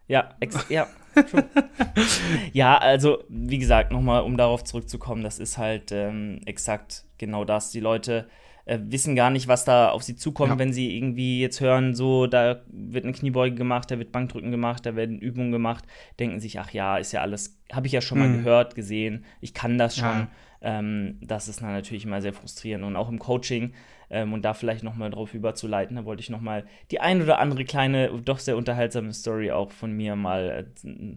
Ja, 0.09 0.31
ja, 0.71 0.87
ja, 2.55 2.79
also 2.79 3.23
wie 3.29 3.59
gesagt, 3.59 3.93
nochmal, 3.93 4.23
um 4.23 4.39
darauf 4.39 4.65
zurückzukommen, 4.65 5.23
das 5.23 5.41
ist 5.41 5.59
halt 5.59 5.93
ähm, 5.93 6.41
exakt 6.47 7.05
genau 7.19 7.45
das. 7.45 7.71
Die 7.71 7.81
Leute 7.81 8.29
äh, 8.65 8.79
wissen 8.81 9.15
gar 9.15 9.29
nicht, 9.29 9.47
was 9.47 9.67
da 9.67 9.91
auf 9.91 10.03
sie 10.03 10.17
zukommt, 10.17 10.53
ja. 10.53 10.59
wenn 10.59 10.73
sie 10.73 10.97
irgendwie 10.97 11.43
jetzt 11.43 11.61
hören, 11.61 11.95
so, 11.95 12.27
da 12.27 12.63
wird 12.69 13.05
eine 13.05 13.13
Kniebeuge 13.13 13.57
gemacht, 13.57 13.91
da 13.91 13.99
wird 13.99 14.11
Bankdrücken 14.11 14.53
gemacht, 14.53 14.87
da 14.87 14.97
werden 14.97 15.19
Übungen 15.19 15.53
gemacht, 15.53 15.85
denken 16.19 16.41
sich, 16.41 16.59
ach 16.61 16.71
ja, 16.71 16.97
ist 16.97 17.13
ja 17.13 17.21
alles, 17.21 17.61
habe 17.71 17.89
ich 17.89 17.93
ja 17.93 18.01
schon 18.01 18.21
mhm. 18.21 18.25
mal 18.25 18.37
gehört, 18.39 18.75
gesehen, 18.75 19.27
ich 19.43 19.53
kann 19.53 19.77
das 19.77 19.97
schon. 19.97 20.07
Ja. 20.07 20.29
Ähm, 20.63 21.19
das 21.21 21.49
ist 21.49 21.61
natürlich 21.61 22.07
immer 22.07 22.23
sehr 22.23 22.33
frustrierend. 22.33 22.85
Und 22.85 22.97
auch 22.97 23.11
im 23.11 23.19
Coaching, 23.19 23.75
ähm, 24.11 24.33
und 24.33 24.43
da 24.43 24.55
vielleicht 24.55 24.83
nochmal 24.83 25.11
drauf 25.11 25.35
überzuleiten, 25.35 25.97
da 25.97 26.05
wollte 26.05 26.21
ich 26.21 26.31
nochmal 26.31 26.65
die 26.91 27.01
ein 27.01 27.23
oder 27.23 27.39
andere 27.39 27.65
kleine, 27.65 28.11
doch 28.25 28.39
sehr 28.39 28.57
unterhaltsame 28.57 29.13
Story 29.13 29.51
auch 29.51 29.71
von 29.73 29.93
mir 29.93 30.17
mal 30.17 30.67
äh, 30.85 31.17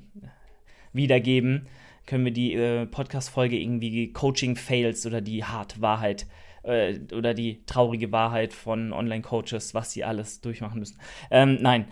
wiedergeben. 0.94 1.68
Können 2.06 2.26
wir 2.26 2.32
die 2.32 2.54
äh, 2.54 2.86
Podcast-Folge 2.86 3.58
irgendwie 3.58 4.12
Coaching-Fails 4.12 5.06
oder 5.06 5.22
die 5.22 5.44
Hard-Wahrheit 5.44 6.26
äh, 6.64 7.00
oder 7.14 7.34
die 7.34 7.64
traurige 7.66 8.12
Wahrheit 8.12 8.54
von 8.54 8.94
Online-Coaches, 8.94 9.74
was 9.74 9.92
sie 9.92 10.04
alles 10.04 10.42
durchmachen 10.42 10.80
müssen. 10.80 11.00
Ähm, 11.30 11.58
nein, 11.62 11.86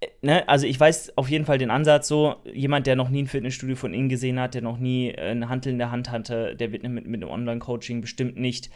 äh, 0.00 0.06
Ne, 0.22 0.46
also 0.48 0.66
ich 0.66 0.78
weiß 0.78 1.16
auf 1.16 1.30
jeden 1.30 1.44
Fall 1.46 1.58
den 1.58 1.70
Ansatz 1.70 2.08
so, 2.08 2.36
jemand, 2.52 2.86
der 2.86 2.96
noch 2.96 3.08
nie 3.08 3.22
ein 3.22 3.26
Fitnessstudio 3.26 3.76
von 3.76 3.94
innen 3.94 4.08
gesehen 4.08 4.38
hat, 4.38 4.54
der 4.54 4.62
noch 4.62 4.78
nie 4.78 5.10
äh, 5.10 5.30
eine 5.30 5.48
Handel 5.48 5.72
in 5.72 5.78
der 5.78 5.90
Hand 5.90 6.10
hatte, 6.10 6.56
der 6.56 6.72
wird 6.72 6.82
mit, 6.82 7.06
mit 7.06 7.22
einem 7.22 7.30
Online-Coaching 7.30 8.00
bestimmt 8.00 8.36
nicht 8.36 8.70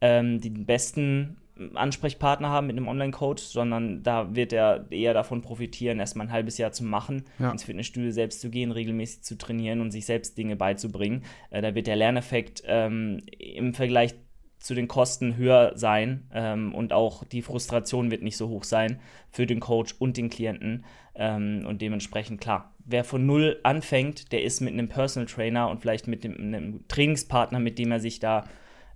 ähm, 0.00 0.40
den 0.40 0.66
besten 0.66 1.36
Ansprechpartner 1.74 2.50
haben 2.50 2.68
mit 2.68 2.76
einem 2.76 2.88
Online-Coach, 2.88 3.42
sondern 3.42 4.02
da 4.02 4.34
wird 4.34 4.52
er 4.52 4.86
eher 4.90 5.14
davon 5.14 5.42
profitieren, 5.42 5.98
erstmal 5.98 6.26
ein 6.26 6.32
halbes 6.32 6.58
Jahr 6.58 6.72
zu 6.72 6.84
machen, 6.84 7.24
ja. 7.38 7.50
ins 7.50 7.64
Fitnessstudio 7.64 8.10
selbst 8.12 8.40
zu 8.40 8.50
gehen, 8.50 8.70
regelmäßig 8.70 9.22
zu 9.22 9.36
trainieren 9.36 9.80
und 9.80 9.90
sich 9.90 10.06
selbst 10.06 10.38
Dinge 10.38 10.56
beizubringen. 10.56 11.24
Äh, 11.50 11.62
da 11.62 11.74
wird 11.74 11.86
der 11.86 11.96
Lerneffekt 11.96 12.62
ähm, 12.66 13.22
im 13.38 13.74
Vergleich 13.74 14.14
zu 14.60 14.74
den 14.74 14.88
Kosten 14.88 15.36
höher 15.36 15.72
sein 15.76 16.28
ähm, 16.32 16.74
und 16.74 16.92
auch 16.92 17.24
die 17.24 17.42
Frustration 17.42 18.10
wird 18.10 18.22
nicht 18.22 18.36
so 18.36 18.48
hoch 18.48 18.64
sein 18.64 19.00
für 19.30 19.46
den 19.46 19.60
Coach 19.60 19.94
und 19.98 20.16
den 20.16 20.30
Klienten. 20.30 20.84
Ähm, 21.14 21.64
und 21.66 21.80
dementsprechend 21.80 22.40
klar, 22.40 22.74
wer 22.84 23.04
von 23.04 23.24
null 23.24 23.60
anfängt, 23.62 24.32
der 24.32 24.42
ist 24.42 24.60
mit 24.60 24.72
einem 24.72 24.88
Personal 24.88 25.26
Trainer 25.26 25.70
und 25.70 25.80
vielleicht 25.80 26.08
mit 26.08 26.24
dem, 26.24 26.36
einem 26.36 26.86
Trainingspartner, 26.88 27.60
mit 27.60 27.78
dem 27.78 27.92
er 27.92 28.00
sich 28.00 28.18
da 28.20 28.44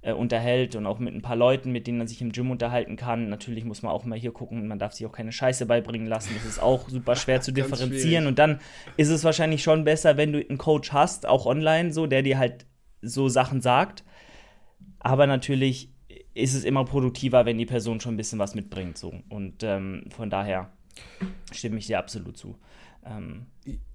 äh, 0.03 0.12
unterhält 0.12 0.77
und 0.77 0.87
auch 0.87 0.99
mit 0.99 1.15
ein 1.15 1.23
paar 1.23 1.37
Leuten, 1.37 1.73
mit 1.73 1.87
denen 1.87 2.01
er 2.01 2.07
sich 2.07 2.21
im 2.21 2.33
Gym 2.33 2.51
unterhalten 2.51 2.97
kann. 2.97 3.29
Natürlich 3.29 3.65
muss 3.65 3.83
man 3.83 3.93
auch 3.93 4.05
mal 4.05 4.19
hier 4.19 4.33
gucken, 4.33 4.69
man 4.69 4.79
darf 4.79 4.93
sich 4.93 5.07
auch 5.07 5.12
keine 5.12 5.33
Scheiße 5.33 5.67
beibringen 5.67 6.07
lassen. 6.07 6.35
Das 6.35 6.45
ist 6.45 6.62
auch 6.62 6.88
super 6.88 7.17
schwer 7.17 7.41
zu 7.43 7.53
differenzieren. 7.53 8.27
Und 8.27 8.38
dann 8.38 8.61
ist 8.97 9.09
es 9.09 9.25
wahrscheinlich 9.25 9.62
schon 9.62 9.85
besser, 9.85 10.17
wenn 10.17 10.33
du 10.33 10.47
einen 10.47 10.59
Coach 10.59 10.93
hast, 10.93 11.27
auch 11.27 11.47
online, 11.47 11.93
so, 11.93 12.07
der 12.07 12.23
dir 12.23 12.38
halt 12.38 12.67
so 13.01 13.29
Sachen 13.29 13.61
sagt 13.61 14.05
aber 15.03 15.27
natürlich 15.27 15.91
ist 16.35 16.55
es 16.55 16.65
immer 16.65 16.85
produktiver, 16.85 17.45
wenn 17.45 17.59
die 17.59 17.67
Person 17.67 18.01
schon 18.01 18.15
ein 18.15 18.17
bisschen 18.17 18.38
was 18.38 18.55
mitbringt. 18.55 18.97
So. 18.97 19.12
Und 19.29 19.62
ähm, 19.62 20.05
von 20.11 20.31
daher 20.31 20.73
stimme 21.53 21.79
ich 21.79 21.87
dir 21.87 21.99
absolut 21.99 22.37
zu. 22.37 22.57
Ähm, 23.05 23.47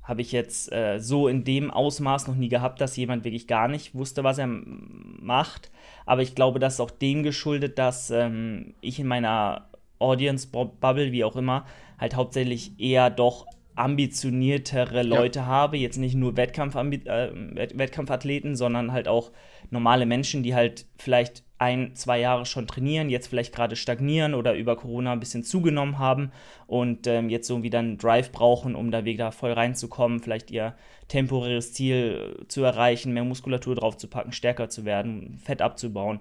Habe 0.04 0.22
ich 0.22 0.32
jetzt 0.32 0.72
äh, 0.72 1.00
so 1.00 1.28
in 1.28 1.44
dem 1.44 1.72
Ausmaß 1.72 2.28
noch 2.28 2.36
nie 2.36 2.50
gehabt, 2.50 2.82
dass 2.82 2.96
jemand 2.98 3.24
wirklich 3.24 3.48
gar 3.48 3.68
nicht 3.68 3.96
wusste, 3.96 4.24
was 4.24 4.38
er 4.38 4.48
macht. 4.48 5.72
Aber 6.06 6.22
ich 6.22 6.36
glaube, 6.36 6.60
das 6.60 6.76
ist 6.76 6.80
auch 6.80 6.92
dem 6.92 7.24
geschuldet, 7.24 7.78
dass 7.78 8.10
ähm, 8.10 8.74
ich 8.82 9.00
in 9.00 9.08
meiner 9.08 9.70
Audience-Bubble, 10.00 11.12
wie 11.12 11.24
auch 11.24 11.36
immer, 11.36 11.66
halt 11.98 12.16
hauptsächlich 12.16 12.80
eher 12.80 13.10
doch 13.10 13.48
ambitioniertere 13.76 15.04
Leute 15.04 15.40
ja. 15.40 15.46
habe. 15.46 15.78
Jetzt 15.78 15.98
nicht 15.98 16.16
nur 16.16 16.36
Wettkampf 16.36 16.76
äh, 16.76 17.32
Wettkampfathleten, 17.74 18.56
sondern 18.56 18.92
halt 18.92 19.08
auch 19.08 19.32
normale 19.70 20.06
Menschen, 20.06 20.44
die 20.44 20.56
halt 20.56 20.86
vielleicht 20.98 21.44
ein, 21.60 21.96
zwei 21.96 22.20
Jahre 22.20 22.46
schon 22.46 22.68
trainieren, 22.68 23.10
jetzt 23.10 23.28
vielleicht 23.28 23.54
gerade 23.54 23.76
stagnieren 23.76 24.34
oder 24.34 24.56
über 24.56 24.76
Corona 24.76 25.12
ein 25.12 25.20
bisschen 25.20 25.44
zugenommen 25.44 25.98
haben 25.98 26.32
und 26.68 27.08
ähm, 27.08 27.30
jetzt 27.30 27.48
so 27.48 27.64
wieder 27.64 27.80
einen 27.80 27.98
Drive 27.98 28.32
brauchen, 28.32 28.76
um 28.76 28.92
da 28.92 29.06
wieder 29.06 29.32
voll 29.32 29.54
reinzukommen, 29.54 30.20
vielleicht 30.20 30.52
ihr 30.52 30.76
temporäres 31.08 31.74
Ziel 31.74 32.46
zu 32.48 32.64
erreichen, 32.64 33.14
mehr 33.14 33.24
Muskulatur 33.24 33.76
draufzupacken, 33.76 34.34
stärker 34.34 34.70
zu 34.70 34.86
werden, 34.86 35.40
Fett 35.44 35.62
abzubauen. 35.62 36.20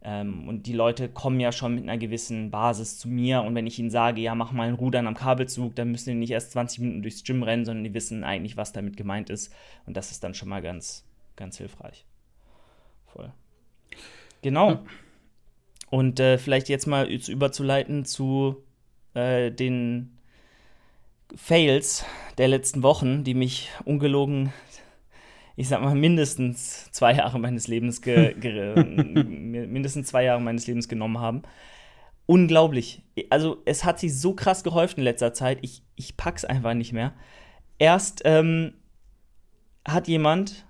Ähm, 0.00 0.48
und 0.48 0.66
die 0.66 0.72
Leute 0.72 1.08
kommen 1.08 1.40
ja 1.40 1.52
schon 1.52 1.74
mit 1.74 1.82
einer 1.82 1.98
gewissen 1.98 2.50
Basis 2.50 2.98
zu 2.98 3.08
mir. 3.08 3.42
Und 3.42 3.54
wenn 3.54 3.66
ich 3.66 3.78
ihnen 3.78 3.90
sage, 3.90 4.20
ja, 4.20 4.34
mach 4.34 4.52
mal 4.52 4.68
ein 4.68 4.74
Rudern 4.74 5.06
am 5.06 5.14
Kabelzug, 5.14 5.74
dann 5.74 5.90
müssen 5.90 6.10
die 6.10 6.16
nicht 6.16 6.30
erst 6.30 6.52
20 6.52 6.80
Minuten 6.80 7.02
durchs 7.02 7.24
Gym 7.24 7.42
rennen, 7.42 7.64
sondern 7.64 7.84
die 7.84 7.94
wissen 7.94 8.24
eigentlich, 8.24 8.56
was 8.56 8.72
damit 8.72 8.96
gemeint 8.96 9.28
ist. 9.28 9.52
Und 9.86 9.96
das 9.96 10.12
ist 10.12 10.22
dann 10.22 10.34
schon 10.34 10.48
mal 10.48 10.62
ganz, 10.62 11.04
ganz 11.36 11.58
hilfreich. 11.58 12.04
Voll. 13.06 13.32
Genau. 14.42 14.70
Ja. 14.70 14.84
Und 15.90 16.20
äh, 16.20 16.38
vielleicht 16.38 16.68
jetzt 16.68 16.86
mal 16.86 17.06
überzuleiten 17.06 18.04
zu 18.04 18.56
äh, 19.14 19.50
den 19.50 20.18
Fails 21.34 22.04
der 22.36 22.48
letzten 22.48 22.82
Wochen, 22.82 23.24
die 23.24 23.34
mich 23.34 23.70
ungelogen 23.84 24.52
ich 25.58 25.66
sag 25.66 25.82
mal, 25.82 25.96
mindestens 25.96 26.90
zwei 26.92 27.14
Jahre 27.14 27.40
meines 27.40 27.66
Lebens, 27.66 28.00
mindestens 28.46 30.06
zwei 30.06 30.22
Jahre 30.22 30.40
meines 30.40 30.68
Lebens 30.68 30.88
genommen 30.88 31.18
haben. 31.18 31.42
Unglaublich. 32.26 33.02
Also, 33.28 33.60
es 33.64 33.84
hat 33.84 33.98
sich 33.98 34.16
so 34.16 34.34
krass 34.34 34.62
gehäuft 34.62 34.98
in 34.98 35.04
letzter 35.04 35.34
Zeit. 35.34 35.58
Ich, 35.62 35.82
ich 35.96 36.16
pack's 36.16 36.44
einfach 36.44 36.74
nicht 36.74 36.92
mehr. 36.92 37.12
Erst 37.80 38.22
ähm, 38.24 38.74
hat 39.84 40.06
jemand, 40.06 40.64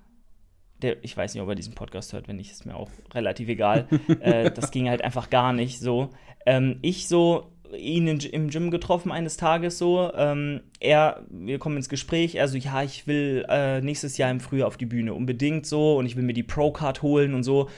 der, 0.82 1.02
ich 1.02 1.16
weiß 1.16 1.34
nicht, 1.34 1.42
ob 1.42 1.48
er 1.48 1.54
diesen 1.54 1.74
Podcast 1.74 2.12
hört, 2.12 2.28
wenn 2.28 2.36
nicht, 2.36 2.50
ist 2.50 2.66
mir 2.66 2.76
auch 2.76 2.90
relativ 3.12 3.48
egal. 3.48 3.86
äh, 4.20 4.50
das 4.50 4.70
ging 4.70 4.88
halt 4.88 5.02
einfach 5.02 5.30
gar 5.30 5.52
nicht 5.52 5.80
so. 5.80 6.10
Ähm, 6.46 6.78
ich 6.82 7.08
so 7.08 7.52
ihn 7.76 8.06
im 8.06 8.48
Gym 8.48 8.70
getroffen 8.70 9.12
eines 9.12 9.36
Tages 9.36 9.78
so. 9.78 10.10
Ähm, 10.14 10.60
er, 10.80 11.24
wir 11.28 11.58
kommen 11.58 11.76
ins 11.76 11.88
Gespräch, 11.88 12.40
also 12.40 12.56
ja, 12.56 12.82
ich 12.82 13.06
will 13.06 13.44
äh, 13.48 13.80
nächstes 13.80 14.16
Jahr 14.16 14.30
im 14.30 14.40
Frühjahr 14.40 14.68
auf 14.68 14.76
die 14.76 14.86
Bühne 14.86 15.14
unbedingt 15.14 15.66
so 15.66 15.98
und 15.98 16.06
ich 16.06 16.16
will 16.16 16.22
mir 16.22 16.32
die 16.32 16.42
Pro-Card 16.42 17.02
holen 17.02 17.34
und 17.34 17.42
so. 17.42 17.68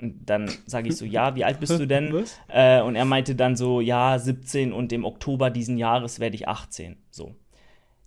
Und 0.00 0.30
dann 0.30 0.50
sage 0.66 0.88
ich 0.88 0.96
so, 0.96 1.04
ja, 1.04 1.36
wie 1.36 1.44
alt 1.44 1.60
bist 1.60 1.78
du 1.78 1.86
denn? 1.86 2.24
Äh, 2.48 2.80
und 2.80 2.96
er 2.96 3.04
meinte 3.04 3.34
dann 3.34 3.54
so, 3.54 3.80
ja, 3.80 4.18
17 4.18 4.72
und 4.72 4.92
im 4.92 5.04
Oktober 5.04 5.50
diesen 5.50 5.76
Jahres 5.76 6.20
werde 6.20 6.36
ich 6.36 6.48
18. 6.48 6.96
So. 7.10 7.34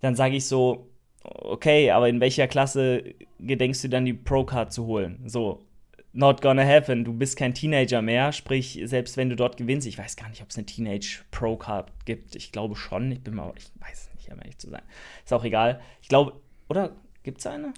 Dann 0.01 0.15
sage 0.15 0.35
ich 0.35 0.45
so, 0.45 0.89
okay, 1.23 1.91
aber 1.91 2.09
in 2.09 2.19
welcher 2.19 2.47
Klasse 2.47 3.03
gedenkst 3.39 3.83
du 3.83 3.89
dann 3.89 4.05
die 4.05 4.13
Pro-Card 4.13 4.71
zu 4.71 4.85
holen? 4.85 5.21
So, 5.25 5.65
not 6.11 6.41
gonna 6.41 6.65
happen. 6.65 7.03
Du 7.03 7.13
bist 7.13 7.37
kein 7.37 7.53
Teenager 7.53 8.01
mehr, 8.01 8.31
sprich, 8.31 8.79
selbst 8.85 9.17
wenn 9.17 9.29
du 9.29 9.35
dort 9.35 9.57
gewinnst, 9.57 9.87
ich 9.87 9.97
weiß 9.97 10.15
gar 10.15 10.29
nicht, 10.29 10.41
ob 10.41 10.49
es 10.49 10.57
eine 10.57 10.65
Teenage 10.65 11.21
Pro-Card 11.31 11.91
gibt. 12.05 12.35
Ich 12.35 12.51
glaube 12.51 12.75
schon, 12.75 13.11
ich 13.11 13.21
bin 13.21 13.35
mal, 13.35 13.53
ich 13.57 13.71
weiß 13.79 14.09
nicht, 14.15 14.31
um 14.31 14.39
ehrlich 14.39 14.57
zu 14.57 14.69
sein. 14.69 14.83
Ist 15.23 15.33
auch 15.33 15.43
egal. 15.43 15.81
Ich 16.01 16.09
glaube, 16.09 16.33
oder 16.69 16.95
Gibt 17.23 17.39
es 17.39 17.47
eine? 17.47 17.73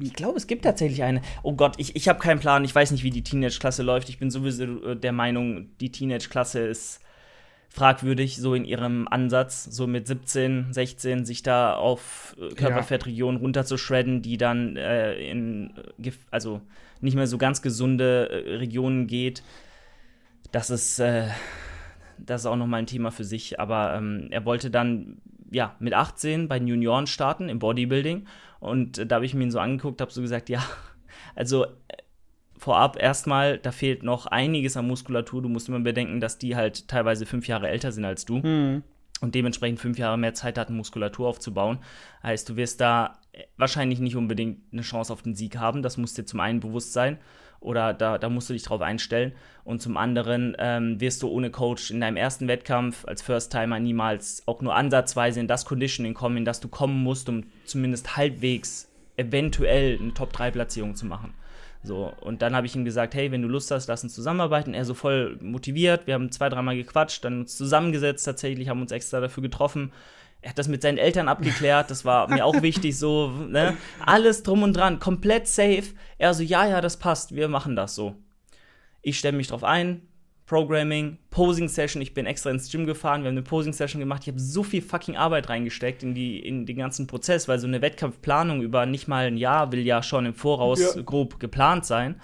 Ich 0.00 0.14
glaube, 0.14 0.38
es 0.38 0.46
gibt 0.46 0.64
tatsächlich 0.64 1.02
eine. 1.02 1.20
Oh 1.42 1.52
Gott, 1.52 1.74
ich, 1.76 1.94
ich 1.96 2.08
habe 2.08 2.18
keinen 2.18 2.40
Plan. 2.40 2.64
Ich 2.64 2.74
weiß 2.74 2.92
nicht, 2.92 3.04
wie 3.04 3.10
die 3.10 3.22
Teenage-Klasse 3.22 3.82
läuft. 3.82 4.08
Ich 4.08 4.18
bin 4.18 4.30
sowieso 4.30 4.94
der 4.94 5.12
Meinung, 5.12 5.68
die 5.80 5.92
Teenage-Klasse 5.92 6.60
ist 6.60 7.00
fragwürdig, 7.76 8.38
so 8.38 8.54
in 8.54 8.64
ihrem 8.64 9.06
Ansatz, 9.06 9.64
so 9.64 9.86
mit 9.86 10.06
17, 10.06 10.72
16 10.72 11.26
sich 11.26 11.42
da 11.42 11.74
auf 11.74 12.34
äh, 12.40 12.54
Körperfettregionen 12.54 13.36
ja. 13.36 13.42
runterzuschredden, 13.42 14.22
die 14.22 14.38
dann 14.38 14.76
äh, 14.76 15.14
in, 15.30 15.74
also 16.30 16.62
nicht 17.02 17.16
mehr 17.16 17.26
so 17.26 17.36
ganz 17.36 17.60
gesunde 17.60 18.30
äh, 18.30 18.56
Regionen 18.56 19.06
geht. 19.06 19.42
Das 20.52 20.70
ist, 20.70 20.98
äh, 21.00 21.28
das 22.18 22.42
ist 22.42 22.46
auch 22.46 22.56
nochmal 22.56 22.80
ein 22.80 22.86
Thema 22.86 23.10
für 23.10 23.24
sich. 23.24 23.60
Aber 23.60 23.94
ähm, 23.94 24.28
er 24.30 24.46
wollte 24.46 24.70
dann 24.70 25.18
ja, 25.50 25.76
mit 25.78 25.92
18 25.92 26.48
bei 26.48 26.58
den 26.58 26.68
Junioren 26.68 27.06
starten 27.06 27.50
im 27.50 27.58
Bodybuilding. 27.58 28.26
Und 28.58 28.96
äh, 28.96 29.06
da 29.06 29.16
habe 29.16 29.26
ich 29.26 29.34
mir 29.34 29.44
ihn 29.44 29.50
so 29.50 29.60
angeguckt, 29.60 30.00
habe 30.00 30.10
so 30.10 30.22
gesagt, 30.22 30.48
ja, 30.48 30.64
also 31.34 31.64
äh, 31.64 31.68
vorab 32.58 33.00
erstmal, 33.00 33.58
da 33.58 33.72
fehlt 33.72 34.02
noch 34.02 34.26
einiges 34.26 34.76
an 34.76 34.86
Muskulatur. 34.86 35.42
Du 35.42 35.48
musst 35.48 35.68
immer 35.68 35.80
bedenken, 35.80 36.20
dass 36.20 36.38
die 36.38 36.56
halt 36.56 36.88
teilweise 36.88 37.26
fünf 37.26 37.48
Jahre 37.48 37.68
älter 37.68 37.92
sind 37.92 38.04
als 38.04 38.24
du. 38.24 38.38
Mhm. 38.38 38.82
Und 39.22 39.34
dementsprechend 39.34 39.80
fünf 39.80 39.98
Jahre 39.98 40.18
mehr 40.18 40.34
Zeit 40.34 40.58
hatten, 40.58 40.76
Muskulatur 40.76 41.28
aufzubauen. 41.28 41.78
Heißt, 42.22 42.48
du 42.48 42.56
wirst 42.56 42.80
da 42.80 43.18
äh, 43.32 43.44
wahrscheinlich 43.56 43.98
nicht 43.98 44.16
unbedingt 44.16 44.60
eine 44.72 44.82
Chance 44.82 45.12
auf 45.12 45.22
den 45.22 45.34
Sieg 45.34 45.56
haben. 45.56 45.82
Das 45.82 45.96
muss 45.96 46.14
dir 46.14 46.26
zum 46.26 46.40
einen 46.40 46.60
bewusst 46.60 46.92
sein 46.92 47.18
oder 47.60 47.94
da, 47.94 48.18
da 48.18 48.28
musst 48.28 48.48
du 48.48 48.52
dich 48.52 48.62
drauf 48.62 48.80
einstellen. 48.80 49.32
Und 49.64 49.82
zum 49.82 49.96
anderen 49.96 50.56
ähm, 50.58 51.00
wirst 51.00 51.22
du 51.22 51.28
ohne 51.28 51.50
Coach 51.50 51.90
in 51.90 52.00
deinem 52.00 52.16
ersten 52.16 52.48
Wettkampf 52.48 53.04
als 53.06 53.22
First-Timer 53.22 53.80
niemals 53.80 54.42
auch 54.46 54.60
nur 54.62 54.74
ansatzweise 54.74 55.40
in 55.40 55.48
das 55.48 55.64
Conditioning 55.64 56.14
kommen, 56.14 56.36
in 56.36 56.44
das 56.44 56.60
du 56.60 56.68
kommen 56.68 57.02
musst, 57.02 57.28
um 57.28 57.44
zumindest 57.64 58.16
halbwegs 58.16 58.88
eventuell 59.16 59.98
eine 60.00 60.14
Top-3-Platzierung 60.14 60.94
zu 60.94 61.06
machen. 61.06 61.34
So, 61.86 62.12
und 62.20 62.42
dann 62.42 62.54
habe 62.54 62.66
ich 62.66 62.74
ihm 62.74 62.84
gesagt, 62.84 63.14
hey, 63.14 63.30
wenn 63.30 63.42
du 63.42 63.48
Lust 63.48 63.70
hast, 63.70 63.86
lass 63.86 64.02
uns 64.02 64.14
zusammenarbeiten. 64.14 64.74
Er 64.74 64.84
so 64.84 64.94
voll 64.94 65.38
motiviert. 65.40 66.06
Wir 66.06 66.14
haben 66.14 66.32
zwei, 66.32 66.48
dreimal 66.48 66.76
gequatscht, 66.76 67.24
dann 67.24 67.40
uns 67.40 67.56
zusammengesetzt 67.56 68.24
tatsächlich, 68.24 68.68
haben 68.68 68.82
uns 68.82 68.92
extra 68.92 69.20
dafür 69.20 69.42
getroffen 69.42 69.92
er 70.46 70.50
hat 70.50 70.58
das 70.58 70.68
mit 70.68 70.80
seinen 70.80 70.98
Eltern 70.98 71.26
abgeklärt, 71.28 71.90
das 71.90 72.04
war 72.04 72.28
mir 72.28 72.44
auch 72.44 72.62
wichtig, 72.62 72.96
so, 72.96 73.30
ne? 73.48 73.76
Alles 74.04 74.44
drum 74.44 74.62
und 74.62 74.76
dran, 74.76 75.00
komplett 75.00 75.48
safe. 75.48 75.84
Er 76.18 76.34
so, 76.34 76.42
ja, 76.44 76.64
ja, 76.66 76.80
das 76.80 76.98
passt, 76.98 77.34
wir 77.34 77.48
machen 77.48 77.74
das 77.74 77.96
so. 77.96 78.14
Ich 79.02 79.18
stelle 79.18 79.36
mich 79.36 79.48
drauf 79.48 79.64
ein, 79.64 80.02
Programming, 80.46 81.18
Posing 81.30 81.68
Session, 81.68 82.00
ich 82.00 82.14
bin 82.14 82.24
extra 82.24 82.50
ins 82.50 82.70
Gym 82.70 82.86
gefahren, 82.86 83.22
wir 83.22 83.28
haben 83.28 83.34
eine 83.34 83.42
Posing 83.42 83.72
Session 83.72 83.98
gemacht, 83.98 84.22
ich 84.22 84.28
habe 84.28 84.38
so 84.38 84.62
viel 84.62 84.80
fucking 84.80 85.16
Arbeit 85.16 85.48
reingesteckt 85.48 86.04
in, 86.04 86.14
die, 86.14 86.38
in 86.38 86.66
den 86.66 86.76
ganzen 86.76 87.08
Prozess, 87.08 87.48
weil 87.48 87.58
so 87.58 87.66
eine 87.66 87.82
Wettkampfplanung 87.82 88.62
über 88.62 88.86
nicht 88.86 89.08
mal 89.08 89.26
ein 89.26 89.36
Jahr 89.36 89.72
will 89.72 89.84
ja 89.84 90.04
schon 90.04 90.24
im 90.24 90.34
Voraus 90.34 90.94
ja. 90.94 91.02
grob 91.02 91.40
geplant 91.40 91.84
sein. 91.84 92.20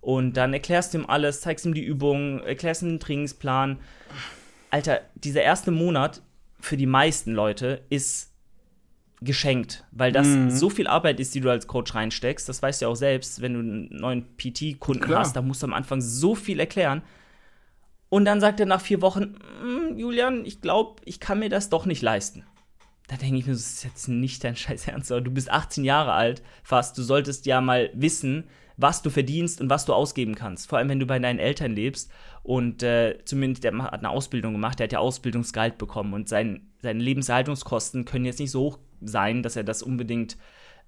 Und 0.00 0.38
dann 0.38 0.54
erklärst 0.54 0.94
du 0.94 0.98
ihm 0.98 1.06
alles, 1.06 1.42
zeigst 1.42 1.66
ihm 1.66 1.74
die 1.74 1.84
Übungen, 1.84 2.40
erklärst 2.40 2.82
ihm 2.82 2.88
den 2.88 3.00
Trainingsplan. 3.00 3.78
Alter, 4.70 5.00
dieser 5.14 5.42
erste 5.42 5.70
Monat, 5.70 6.22
für 6.60 6.76
die 6.76 6.86
meisten 6.86 7.32
Leute 7.32 7.82
ist 7.90 8.32
geschenkt, 9.20 9.84
weil 9.90 10.12
das 10.12 10.28
mhm. 10.28 10.50
so 10.50 10.70
viel 10.70 10.86
Arbeit 10.86 11.20
ist, 11.20 11.34
die 11.34 11.40
du 11.40 11.50
als 11.50 11.66
Coach 11.66 11.94
reinsteckst. 11.94 12.48
Das 12.48 12.62
weißt 12.62 12.80
du 12.80 12.86
ja 12.86 12.88
auch 12.90 12.96
selbst, 12.96 13.42
wenn 13.42 13.54
du 13.54 13.60
einen 13.60 13.88
neuen 13.96 14.36
PT-Kunden 14.36 15.14
hast, 15.14 15.36
da 15.36 15.42
musst 15.42 15.62
du 15.62 15.66
am 15.66 15.74
Anfang 15.74 16.00
so 16.00 16.34
viel 16.34 16.60
erklären. 16.60 17.02
Und 18.08 18.24
dann 18.24 18.40
sagt 18.40 18.60
er 18.60 18.66
nach 18.66 18.80
vier 18.80 19.02
Wochen, 19.02 19.36
mm, 19.62 19.98
Julian, 19.98 20.44
ich 20.44 20.60
glaube, 20.60 21.02
ich 21.04 21.20
kann 21.20 21.38
mir 21.38 21.50
das 21.50 21.68
doch 21.68 21.86
nicht 21.86 22.02
leisten. 22.02 22.44
Da 23.06 23.16
denke 23.16 23.38
ich 23.38 23.46
mir, 23.46 23.52
das 23.52 23.62
ist 23.62 23.84
jetzt 23.84 24.08
nicht 24.08 24.44
dein 24.44 24.56
Scheiß 24.56 24.88
Ernst, 24.88 25.12
aber 25.12 25.20
du 25.20 25.30
bist 25.30 25.50
18 25.50 25.84
Jahre 25.84 26.12
alt 26.12 26.42
fast. 26.62 26.96
Du 26.96 27.02
solltest 27.02 27.46
ja 27.46 27.60
mal 27.60 27.90
wissen, 27.94 28.44
was 28.76 29.02
du 29.02 29.10
verdienst 29.10 29.60
und 29.60 29.68
was 29.68 29.84
du 29.84 29.92
ausgeben 29.92 30.34
kannst. 30.34 30.68
Vor 30.68 30.78
allem, 30.78 30.88
wenn 30.88 31.00
du 31.00 31.06
bei 31.06 31.18
deinen 31.18 31.40
Eltern 31.40 31.72
lebst 31.72 32.10
und 32.42 32.82
äh, 32.82 33.18
zumindest 33.24 33.64
der 33.64 33.76
hat 33.76 33.92
eine 33.92 34.10
Ausbildung 34.10 34.52
gemacht, 34.52 34.78
der 34.78 34.84
hat 34.84 34.92
ja 34.92 35.00
Ausbildungsgehalt 35.00 35.78
bekommen 35.78 36.14
und 36.14 36.28
sein, 36.28 36.68
seine 36.80 37.02
Lebenserhaltungskosten 37.02 38.04
können 38.04 38.24
jetzt 38.24 38.38
nicht 38.38 38.52
so 38.52 38.60
hoch 38.60 38.78
sein, 39.00 39.42
dass 39.42 39.56
er 39.56 39.64
das 39.64 39.82
unbedingt 39.82 40.36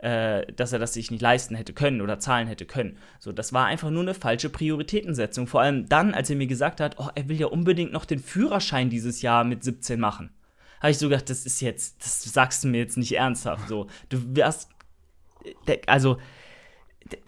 äh, 0.03 0.51
dass 0.55 0.73
er 0.73 0.79
das 0.79 0.95
sich 0.95 1.11
nicht 1.11 1.21
leisten 1.21 1.55
hätte 1.55 1.73
können 1.73 2.01
oder 2.01 2.19
zahlen 2.19 2.49
hätte 2.49 2.65
können. 2.65 2.97
So, 3.19 3.33
das 3.33 3.53
war 3.53 3.67
einfach 3.67 3.91
nur 3.91 4.03
eine 4.03 4.15
falsche 4.15 4.49
Prioritätensetzung. 4.49 5.47
Vor 5.47 5.61
allem 5.61 5.89
dann, 5.89 6.15
als 6.15 6.31
er 6.31 6.37
mir 6.37 6.47
gesagt 6.47 6.81
hat, 6.81 6.99
oh, 6.99 7.09
er 7.15 7.29
will 7.29 7.39
ja 7.39 7.49
unbedingt 7.49 7.93
noch 7.93 8.07
den 8.07 8.19
Führerschein 8.19 8.89
dieses 8.89 9.21
Jahr 9.21 9.45
mit 9.45 9.63
17 9.63 10.01
machen. 10.01 10.31
Habe 10.81 10.93
ich 10.93 10.99
so 10.99 11.09
gedacht, 11.09 11.29
das 11.29 11.45
ist 11.45 11.61
jetzt, 11.61 12.03
das 12.03 12.23
sagst 12.23 12.65
du 12.65 12.69
mir 12.69 12.79
jetzt 12.79 12.97
nicht 12.97 13.15
ernsthaft. 13.15 13.69
So, 13.69 13.89
du 14.09 14.35
wirst, 14.35 14.71
also 15.87 16.17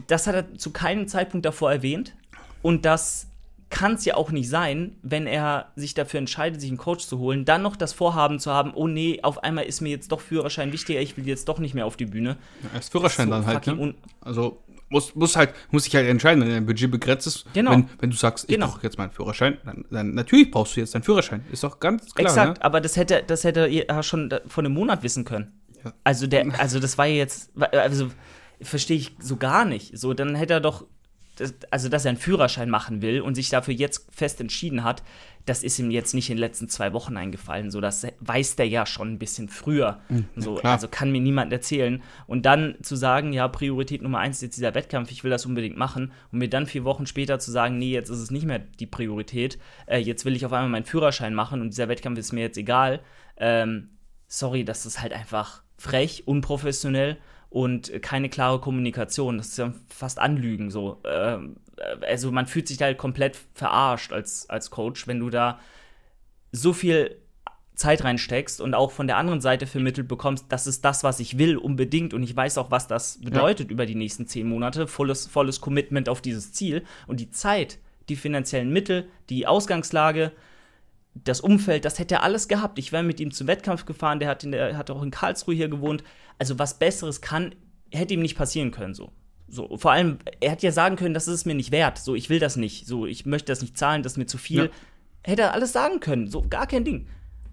das 0.06 0.26
hat 0.26 0.34
er 0.34 0.54
zu 0.54 0.70
keinem 0.70 1.08
Zeitpunkt 1.08 1.44
davor 1.44 1.70
erwähnt. 1.70 2.14
Und 2.62 2.86
das 2.86 3.26
kann 3.72 3.94
es 3.94 4.04
ja 4.04 4.14
auch 4.14 4.30
nicht 4.30 4.48
sein, 4.48 4.96
wenn 5.02 5.26
er 5.26 5.72
sich 5.76 5.94
dafür 5.94 6.18
entscheidet, 6.18 6.60
sich 6.60 6.70
einen 6.70 6.78
Coach 6.78 7.06
zu 7.06 7.18
holen, 7.18 7.44
dann 7.44 7.62
noch 7.62 7.74
das 7.74 7.92
Vorhaben 7.92 8.38
zu 8.38 8.52
haben, 8.52 8.72
oh 8.74 8.86
nee, 8.86 9.20
auf 9.22 9.42
einmal 9.42 9.64
ist 9.64 9.80
mir 9.80 9.88
jetzt 9.88 10.12
doch 10.12 10.20
Führerschein 10.20 10.72
wichtiger, 10.72 11.00
ich 11.00 11.16
will 11.16 11.26
jetzt 11.26 11.48
doch 11.48 11.58
nicht 11.58 11.74
mehr 11.74 11.86
auf 11.86 11.96
die 11.96 12.04
Bühne. 12.04 12.36
Ja, 12.62 12.78
ist 12.78 12.92
Führerschein 12.92 13.28
so 13.28 13.32
dann 13.32 13.46
halt, 13.46 13.66
ne? 13.66 13.94
Also 14.20 14.62
muss, 14.90 15.14
muss 15.14 15.36
halt, 15.36 15.54
muss 15.70 15.84
sich 15.84 15.96
halt 15.96 16.06
entscheiden, 16.06 16.42
wenn 16.42 16.50
dein 16.50 16.66
Budget 16.66 16.90
begrenzt 16.90 17.26
ist. 17.26 17.46
Genau. 17.54 17.70
Wenn, 17.70 17.88
wenn 17.98 18.10
du 18.10 18.16
sagst, 18.16 18.44
ich 18.44 18.56
genau. 18.56 18.68
brauche 18.68 18.82
jetzt 18.82 18.98
meinen 18.98 19.10
Führerschein, 19.10 19.56
dann, 19.64 19.86
dann, 19.90 20.14
natürlich 20.14 20.50
brauchst 20.50 20.76
du 20.76 20.80
jetzt 20.80 20.94
deinen 20.94 21.02
Führerschein. 21.02 21.42
Ist 21.50 21.64
doch 21.64 21.80
ganz 21.80 22.14
klar. 22.14 22.26
Exakt, 22.28 22.58
ne? 22.58 22.64
aber 22.64 22.82
das 22.82 22.96
hätte, 22.96 23.24
das 23.26 23.42
hätte 23.42 23.66
er 23.66 24.02
schon 24.02 24.32
vor 24.46 24.62
einem 24.62 24.74
Monat 24.74 25.02
wissen 25.02 25.24
können. 25.24 25.50
Ja. 25.82 25.94
Also 26.04 26.26
der, 26.26 26.46
also 26.60 26.78
das 26.78 26.98
war 26.98 27.06
jetzt, 27.06 27.52
also 27.58 28.10
verstehe 28.60 28.98
ich 28.98 29.16
so 29.18 29.36
gar 29.36 29.64
nicht. 29.64 29.98
So, 29.98 30.12
dann 30.12 30.34
hätte 30.34 30.52
er 30.52 30.60
doch, 30.60 30.84
das, 31.36 31.54
also 31.70 31.88
dass 31.88 32.04
er 32.04 32.10
einen 32.10 32.18
Führerschein 32.18 32.68
machen 32.68 33.02
will 33.02 33.20
und 33.20 33.34
sich 33.34 33.48
dafür 33.48 33.74
jetzt 33.74 34.06
fest 34.12 34.40
entschieden 34.40 34.84
hat, 34.84 35.02
das 35.46 35.64
ist 35.64 35.78
ihm 35.78 35.90
jetzt 35.90 36.14
nicht 36.14 36.30
in 36.30 36.36
den 36.36 36.40
letzten 36.40 36.68
zwei 36.68 36.92
Wochen 36.92 37.16
eingefallen. 37.16 37.70
So, 37.70 37.80
das 37.80 38.06
weiß 38.20 38.56
der 38.56 38.68
ja 38.68 38.86
schon 38.86 39.14
ein 39.14 39.18
bisschen 39.18 39.48
früher. 39.48 40.00
Mhm, 40.08 40.26
so, 40.36 40.58
also 40.58 40.86
kann 40.88 41.10
mir 41.10 41.20
niemand 41.20 41.52
erzählen. 41.52 42.02
Und 42.26 42.46
dann 42.46 42.76
zu 42.82 42.94
sagen, 42.94 43.32
ja, 43.32 43.48
Priorität 43.48 44.02
Nummer 44.02 44.18
eins 44.18 44.36
ist 44.36 44.42
jetzt 44.42 44.56
dieser 44.56 44.74
Wettkampf, 44.74 45.10
ich 45.10 45.24
will 45.24 45.30
das 45.30 45.44
unbedingt 45.44 45.76
machen. 45.76 46.12
Und 46.30 46.38
mir 46.38 46.48
dann 46.48 46.66
vier 46.66 46.84
Wochen 46.84 47.06
später 47.06 47.40
zu 47.40 47.50
sagen, 47.50 47.78
nee, 47.78 47.92
jetzt 47.92 48.08
ist 48.08 48.20
es 48.20 48.30
nicht 48.30 48.46
mehr 48.46 48.60
die 48.60 48.86
Priorität. 48.86 49.58
Äh, 49.86 49.98
jetzt 49.98 50.24
will 50.24 50.36
ich 50.36 50.46
auf 50.46 50.52
einmal 50.52 50.70
meinen 50.70 50.84
Führerschein 50.84 51.34
machen 51.34 51.60
und 51.60 51.70
dieser 51.70 51.88
Wettkampf 51.88 52.18
ist 52.18 52.32
mir 52.32 52.42
jetzt 52.42 52.58
egal. 52.58 53.00
Ähm, 53.36 53.90
sorry, 54.28 54.64
das 54.64 54.86
ist 54.86 55.00
halt 55.00 55.12
einfach 55.12 55.62
frech, 55.76 56.22
unprofessionell 56.26 57.18
und 57.52 58.02
keine 58.02 58.30
klare 58.30 58.60
Kommunikation. 58.60 59.36
Das 59.36 59.48
ist 59.48 59.58
ja 59.58 59.74
fast 59.88 60.18
Anlügen 60.18 60.70
so. 60.70 61.00
Ähm, 61.04 61.56
also 62.00 62.32
man 62.32 62.46
fühlt 62.46 62.66
sich 62.66 62.80
halt 62.80 62.96
komplett 62.96 63.38
verarscht 63.54 64.12
als, 64.12 64.48
als 64.48 64.70
Coach, 64.70 65.06
wenn 65.06 65.20
du 65.20 65.28
da 65.28 65.60
so 66.50 66.72
viel 66.72 67.18
Zeit 67.74 68.04
reinsteckst 68.04 68.60
und 68.60 68.74
auch 68.74 68.90
von 68.90 69.06
der 69.06 69.16
anderen 69.16 69.40
Seite 69.40 69.66
vermittelt 69.66 70.08
bekommst, 70.08 70.46
das 70.50 70.66
ist 70.66 70.84
das, 70.84 71.04
was 71.04 71.20
ich 71.20 71.38
will, 71.38 71.56
unbedingt. 71.56 72.14
Und 72.14 72.22
ich 72.22 72.34
weiß 72.34 72.58
auch, 72.58 72.70
was 72.70 72.86
das 72.86 73.18
bedeutet 73.20 73.68
ja. 73.68 73.72
über 73.72 73.86
die 73.86 73.94
nächsten 73.94 74.26
zehn 74.26 74.48
Monate. 74.48 74.86
Volles, 74.86 75.26
volles 75.26 75.60
Commitment 75.60 76.08
auf 76.08 76.20
dieses 76.20 76.52
Ziel. 76.52 76.84
Und 77.06 77.20
die 77.20 77.30
Zeit, 77.30 77.78
die 78.08 78.16
finanziellen 78.16 78.72
Mittel, 78.72 79.08
die 79.30 79.46
Ausgangslage, 79.46 80.32
das 81.14 81.40
Umfeld, 81.40 81.84
das 81.84 81.98
hätte 81.98 82.16
er 82.16 82.22
alles 82.22 82.48
gehabt. 82.48 82.78
Ich 82.78 82.92
wäre 82.92 83.02
mit 83.02 83.20
ihm 83.20 83.32
zum 83.32 83.46
Wettkampf 83.46 83.84
gefahren, 83.84 84.18
der 84.18 84.28
hat, 84.28 84.44
in 84.44 84.52
der, 84.52 84.76
hat 84.76 84.90
auch 84.90 85.02
in 85.02 85.10
Karlsruhe 85.10 85.54
hier 85.54 85.68
gewohnt. 85.68 86.02
Also 86.38 86.58
was 86.58 86.78
Besseres 86.78 87.20
kann, 87.20 87.54
hätte 87.90 88.14
ihm 88.14 88.22
nicht 88.22 88.36
passieren 88.36 88.70
können, 88.70 88.94
so. 88.94 89.12
So, 89.48 89.76
vor 89.76 89.92
allem, 89.92 90.18
er 90.40 90.52
hätte 90.52 90.64
ja 90.64 90.72
sagen 90.72 90.96
können, 90.96 91.12
das 91.12 91.28
ist 91.28 91.34
es 91.34 91.44
mir 91.44 91.54
nicht 91.54 91.72
wert. 91.72 91.98
So, 91.98 92.14
ich 92.14 92.30
will 92.30 92.38
das 92.38 92.56
nicht. 92.56 92.86
So, 92.86 93.04
ich 93.04 93.26
möchte 93.26 93.52
das 93.52 93.60
nicht 93.60 93.76
zahlen, 93.76 94.02
das 94.02 94.12
ist 94.12 94.18
mir 94.18 94.26
zu 94.26 94.38
viel. 94.38 94.64
Ja. 94.64 94.70
Hätte 95.24 95.42
er 95.42 95.52
alles 95.52 95.72
sagen 95.72 96.00
können. 96.00 96.26
So, 96.26 96.40
gar 96.48 96.66
kein 96.66 96.86
Ding. 96.86 97.06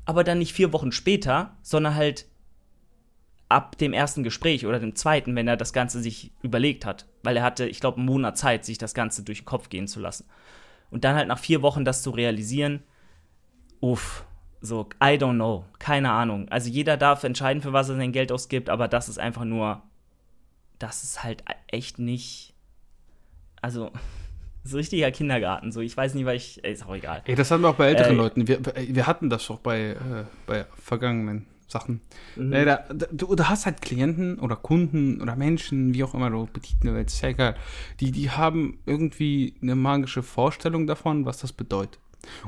Aber 0.05 0.23
dann 0.23 0.39
nicht 0.39 0.53
vier 0.53 0.71
Wochen 0.71 0.93
später, 0.93 1.57
sondern 1.61 1.95
halt 1.95 2.25
ab 3.49 3.77
dem 3.77 3.91
ersten 3.91 4.23
Gespräch 4.23 4.65
oder 4.65 4.79
dem 4.79 4.95
zweiten, 4.95 5.35
wenn 5.35 5.47
er 5.47 5.57
das 5.57 5.73
Ganze 5.73 5.99
sich 5.99 6.31
überlegt 6.41 6.85
hat. 6.85 7.05
Weil 7.21 7.35
er 7.35 7.43
hatte, 7.43 7.67
ich 7.67 7.81
glaube, 7.81 7.97
einen 7.97 8.05
Monat 8.05 8.37
Zeit, 8.37 8.63
sich 8.63 8.77
das 8.77 8.93
Ganze 8.93 9.23
durch 9.23 9.41
den 9.41 9.45
Kopf 9.45 9.67
gehen 9.67 9.87
zu 9.87 9.99
lassen. 9.99 10.25
Und 10.91 11.03
dann 11.03 11.17
halt 11.17 11.27
nach 11.27 11.39
vier 11.39 11.61
Wochen 11.61 11.83
das 11.83 12.01
zu 12.01 12.11
realisieren, 12.11 12.81
uff, 13.81 14.25
so, 14.61 14.89
I 15.01 15.15
don't 15.17 15.35
know, 15.35 15.65
keine 15.79 16.11
Ahnung. 16.11 16.47
Also 16.49 16.69
jeder 16.69 16.97
darf 16.97 17.23
entscheiden, 17.23 17.61
für 17.61 17.73
was 17.73 17.89
er 17.89 17.95
sein 17.95 18.11
Geld 18.11 18.31
ausgibt, 18.31 18.69
aber 18.69 18.87
das 18.87 19.09
ist 19.09 19.19
einfach 19.19 19.45
nur, 19.45 19.81
das 20.79 21.03
ist 21.03 21.23
halt 21.23 21.43
echt 21.67 21.99
nicht, 21.99 22.53
also, 23.61 23.91
So 24.63 24.77
richtiger 24.77 25.09
Kindergarten. 25.11 25.71
So, 25.71 25.79
ich 25.81 25.95
weiß 25.95 26.13
nicht, 26.13 26.25
weil 26.25 26.37
ich. 26.37 26.63
Ey, 26.63 26.73
ist 26.73 26.85
auch 26.85 26.95
egal. 26.95 27.21
Ey, 27.25 27.35
das 27.35 27.49
haben 27.49 27.61
wir 27.61 27.69
auch 27.69 27.75
bei 27.75 27.87
älteren 27.87 28.13
Äh, 28.13 28.17
Leuten. 28.17 28.47
Wir, 28.47 28.59
wir 28.63 29.07
hatten 29.07 29.29
das 29.29 29.47
doch 29.47 29.59
bei, 29.59 29.91
äh, 29.91 30.25
bei 30.45 30.65
vergangenen 30.77 31.45
Sachen. 31.67 32.01
Mhm. 32.35 32.53
Äh, 32.53 32.65
da, 32.65 32.85
da, 32.93 33.07
du, 33.11 33.35
du 33.35 33.49
hast 33.49 33.65
halt 33.65 33.81
Klienten 33.81 34.37
oder 34.39 34.55
Kunden 34.55 35.21
oder 35.21 35.35
Menschen, 35.35 35.93
wie 35.93 36.03
auch 36.03 36.13
immer 36.13 36.29
du 36.29 36.47
betiteln 36.51 36.93
willst, 36.93 37.15
ist 37.15 37.21
ja 37.21 37.29
egal. 37.29 37.55
Die, 37.99 38.11
die 38.11 38.31
haben 38.31 38.79
irgendwie 38.85 39.55
eine 39.61 39.75
magische 39.75 40.23
Vorstellung 40.23 40.87
davon, 40.87 41.25
was 41.25 41.37
das 41.37 41.53
bedeutet. 41.53 41.99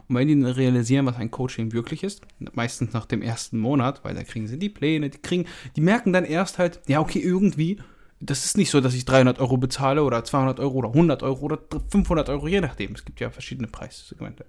Und 0.08 0.16
wenn 0.16 0.28
die 0.28 0.40
dann 0.40 0.52
realisieren, 0.52 1.06
was 1.06 1.18
ein 1.18 1.32
Coaching 1.32 1.72
wirklich 1.72 2.04
ist, 2.04 2.22
meistens 2.54 2.94
nach 2.94 3.06
dem 3.06 3.22
ersten 3.22 3.58
Monat, 3.58 4.04
weil 4.04 4.14
da 4.16 4.24
kriegen 4.24 4.48
sie 4.48 4.60
die 4.60 4.70
Pläne, 4.70 5.10
die 5.10 5.18
kriegen, 5.18 5.46
die 5.76 5.82
merken 5.82 6.14
dann 6.14 6.26
erst 6.26 6.60
halt, 6.60 6.82
ja, 6.88 7.00
okay, 7.00 7.20
irgendwie, 7.20 7.80
das 8.20 8.46
ist 8.46 8.58
nicht 8.58 8.70
so, 8.70 8.82
dass 8.82 8.94
ich 8.94 9.06
300 9.06 9.40
Euro 9.40 9.58
bezahle 9.58 10.04
oder 10.04 10.24
200 10.24 10.60
Euro 10.60 10.80
oder 10.80 10.90
100 10.90 11.24
Euro 11.24 11.46
oder 11.46 11.60
500 11.90 12.30
Euro, 12.30 12.48
je 12.48 12.62
nachdem. 12.62 12.94
Es 12.94 13.06
gibt 13.06 13.20
ja 13.20 13.30
verschiedene 13.30 13.68
Preissegmente. 13.68 14.46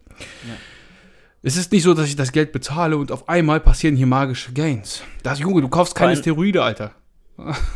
Es 1.43 1.57
ist 1.57 1.73
nicht 1.73 1.83
so, 1.83 1.95
dass 1.95 2.07
ich 2.07 2.17
das 2.17 2.33
Geld 2.33 2.53
bezahle 2.53 2.97
und 2.97 3.11
auf 3.11 3.29
einmal 3.29 3.61
passieren 3.61 3.97
hier 3.97 4.07
magische 4.07 4.53
Gains. 4.53 5.03
Das, 5.23 5.39
Junge, 5.41 5.61
du 5.61 5.69
kaufst 5.69 5.95
keine 5.95 6.17
Steroide, 6.17 6.63
Alter. 6.63 6.93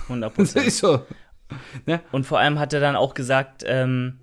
100 0.09 0.39
Das 0.39 0.55
ist 0.55 0.79
so. 0.79 1.05
Und 2.13 2.27
vor 2.27 2.39
allem 2.39 2.59
hat 2.59 2.73
er 2.73 2.81
dann 2.81 2.97
auch 2.97 3.15
gesagt, 3.15 3.65
ähm, 3.67 4.19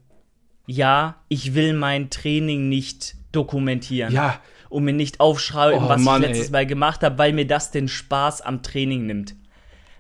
ja, 0.65 1.15
ich 1.27 1.55
will 1.55 1.73
mein 1.73 2.09
Training 2.09 2.69
nicht 2.69 3.15
dokumentieren. 3.31 4.13
Ja, 4.13 4.39
Und 4.69 4.85
mir 4.85 4.93
nicht 4.93 5.19
aufschreiben, 5.19 5.83
Oh, 5.83 5.89
was 5.89 6.01
Mann, 6.01 6.21
ich 6.21 6.29
letztes 6.29 6.47
ey. 6.47 6.51
Mal 6.51 6.65
gemacht 6.65 7.03
habe, 7.03 7.17
weil 7.17 7.33
mir 7.33 7.45
das 7.47 7.71
den 7.71 7.87
Spaß 7.87 8.41
am 8.41 8.63
Training 8.63 9.05
nimmt. 9.05 9.35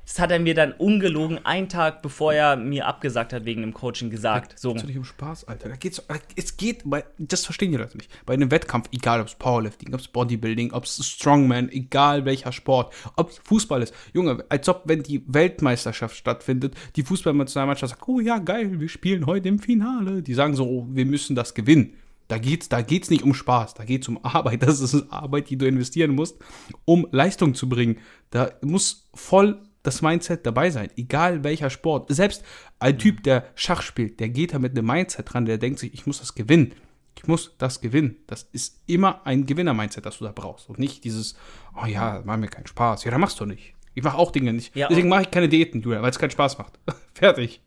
Das 0.05 0.19
hat 0.19 0.31
er 0.31 0.39
mir 0.39 0.53
dann 0.53 0.73
ungelogen 0.73 1.45
einen 1.45 1.69
Tag 1.69 2.01
bevor 2.01 2.33
er 2.33 2.57
mir 2.57 2.87
abgesagt 2.87 3.31
hat 3.31 3.45
wegen 3.45 3.61
dem 3.61 3.73
Coaching 3.73 4.09
gesagt. 4.09 4.59
So, 4.59 4.69
geht's 4.69 4.81
doch 4.81 4.87
nicht 4.87 4.97
um 4.97 5.05
Spaß, 5.05 5.45
Alter. 5.45 5.69
Da 5.69 5.75
geht's, 5.75 6.01
es 6.35 6.57
geht, 6.57 6.81
bei, 6.85 7.05
das 7.17 7.45
verstehen 7.45 7.71
die 7.71 7.77
Leute 7.77 7.97
nicht. 7.97 8.11
Bei 8.25 8.33
einem 8.33 8.51
Wettkampf, 8.51 8.89
egal 8.91 9.21
ob 9.21 9.27
es 9.27 9.35
Powerlifting, 9.35 9.93
ob 9.93 10.01
es 10.01 10.09
Bodybuilding, 10.09 10.73
ob 10.73 10.83
es 10.83 11.05
Strongman, 11.05 11.69
egal 11.69 12.25
welcher 12.25 12.51
Sport, 12.51 12.93
ob 13.15 13.29
es 13.29 13.37
Fußball 13.45 13.81
ist. 13.81 13.93
Junge, 14.13 14.43
als 14.49 14.67
ob, 14.67 14.83
wenn 14.85 15.03
die 15.03 15.23
Weltmeisterschaft 15.27 16.17
stattfindet, 16.17 16.75
die 16.97 17.03
Fußballnationalmannschaft 17.03 17.91
sagt, 17.91 18.07
oh 18.09 18.19
ja, 18.19 18.39
geil, 18.39 18.79
wir 18.79 18.89
spielen 18.89 19.25
heute 19.25 19.47
im 19.47 19.59
Finale. 19.59 20.21
Die 20.21 20.33
sagen 20.33 20.55
so, 20.55 20.67
oh, 20.67 20.87
wir 20.89 21.05
müssen 21.05 21.35
das 21.35 21.53
gewinnen. 21.53 21.93
Da 22.27 22.37
geht's, 22.37 22.67
da 22.67 22.81
geht's 22.81 23.09
nicht 23.09 23.23
um 23.23 23.33
Spaß, 23.33 23.73
da 23.73 23.85
geht's 23.85 24.07
um 24.07 24.23
Arbeit. 24.23 24.63
Das 24.63 24.79
ist 24.79 25.11
Arbeit, 25.11 25.49
die 25.49 25.57
du 25.57 25.67
investieren 25.67 26.11
musst, 26.11 26.37
um 26.83 27.07
Leistung 27.11 27.53
zu 27.53 27.69
bringen. 27.69 27.99
Da 28.31 28.51
muss 28.61 29.09
voll 29.13 29.61
das 29.83 30.01
Mindset 30.01 30.45
dabei 30.45 30.69
sein, 30.69 30.89
egal 30.95 31.43
welcher 31.43 31.69
Sport. 31.69 32.07
Selbst 32.09 32.43
ein 32.79 32.97
Typ, 32.97 33.23
der 33.23 33.45
Schach 33.55 33.81
spielt, 33.81 34.19
der 34.19 34.29
geht 34.29 34.53
da 34.53 34.59
mit 34.59 34.77
einem 34.77 34.87
Mindset 34.87 35.33
dran, 35.33 35.45
der 35.45 35.57
denkt 35.57 35.79
sich, 35.79 35.93
ich 35.93 36.07
muss 36.07 36.19
das 36.19 36.35
gewinnen. 36.35 36.73
Ich 37.15 37.27
muss 37.27 37.55
das 37.57 37.79
gewinnen. 37.81 38.17
Das 38.25 38.43
ist 38.51 38.81
immer 38.87 39.25
ein 39.25 39.45
Gewinner-Mindset, 39.45 40.05
das 40.05 40.17
du 40.17 40.25
da 40.25 40.31
brauchst. 40.31 40.67
Und 40.67 40.79
nicht 40.79 41.03
dieses, 41.03 41.35
oh 41.79 41.85
ja, 41.85 42.21
macht 42.25 42.39
mir 42.39 42.47
keinen 42.47 42.65
Spaß. 42.65 43.03
Ja, 43.03 43.11
dann 43.11 43.21
machst 43.21 43.39
du 43.39 43.45
nicht. 43.45 43.75
Ich 43.93 44.03
mache 44.03 44.17
auch 44.17 44.31
Dinge 44.31 44.51
nicht. 44.53 44.75
Ja, 44.75 44.87
Deswegen 44.87 45.09
mache 45.09 45.23
ich 45.23 45.31
keine 45.31 45.47
Diäten, 45.47 45.81
Julia, 45.81 46.01
weil 46.01 46.09
es 46.09 46.17
keinen 46.17 46.31
Spaß 46.31 46.57
macht. 46.57 46.79
Fertig. 47.13 47.61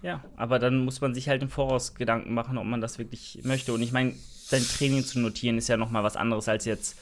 ja, 0.00 0.24
aber 0.36 0.58
dann 0.58 0.84
muss 0.84 1.00
man 1.00 1.14
sich 1.14 1.28
halt 1.28 1.42
im 1.42 1.50
Voraus 1.50 1.94
Gedanken 1.94 2.32
machen, 2.32 2.56
ob 2.56 2.64
man 2.64 2.80
das 2.80 2.98
wirklich 2.98 3.40
möchte. 3.44 3.74
Und 3.74 3.82
ich 3.82 3.92
meine, 3.92 4.14
sein 4.16 4.62
Training 4.62 5.04
zu 5.04 5.20
notieren 5.20 5.58
ist 5.58 5.68
ja 5.68 5.76
nochmal 5.76 6.02
was 6.02 6.16
anderes 6.16 6.48
als 6.48 6.64
jetzt 6.64 6.96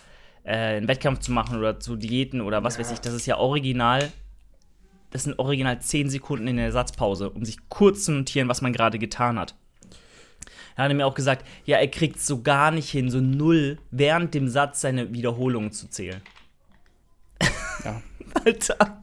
äh, 0.44 0.76
einen 0.76 0.88
Wettkampf 0.88 1.20
zu 1.20 1.32
machen 1.32 1.58
oder 1.58 1.80
zu 1.80 1.96
Diäten 1.96 2.40
oder 2.40 2.62
was 2.64 2.78
weiß 2.78 2.90
ich. 2.92 3.00
Das 3.00 3.14
ist 3.14 3.26
ja 3.26 3.38
original. 3.38 4.10
Das 5.10 5.24
sind 5.24 5.38
original 5.38 5.80
10 5.80 6.08
Sekunden 6.08 6.46
in 6.46 6.56
der 6.56 6.66
Ersatzpause, 6.66 7.30
um 7.30 7.44
sich 7.44 7.56
kurz 7.68 8.04
zu 8.04 8.12
notieren, 8.12 8.48
was 8.48 8.62
man 8.62 8.72
gerade 8.72 8.98
getan 8.98 9.38
hat. 9.38 9.54
Er 10.76 10.84
hat 10.84 10.94
mir 10.94 11.06
auch 11.06 11.14
gesagt, 11.14 11.44
ja, 11.64 11.78
er 11.78 11.88
kriegt 11.88 12.20
so 12.20 12.42
gar 12.42 12.70
nicht 12.70 12.90
hin, 12.90 13.10
so 13.10 13.20
null, 13.20 13.78
während 13.90 14.34
dem 14.34 14.48
Satz 14.48 14.80
seine 14.80 15.12
Wiederholungen 15.12 15.72
zu 15.72 15.88
zählen. 15.88 16.22
Ja. 17.84 18.00
Alter. 18.44 19.02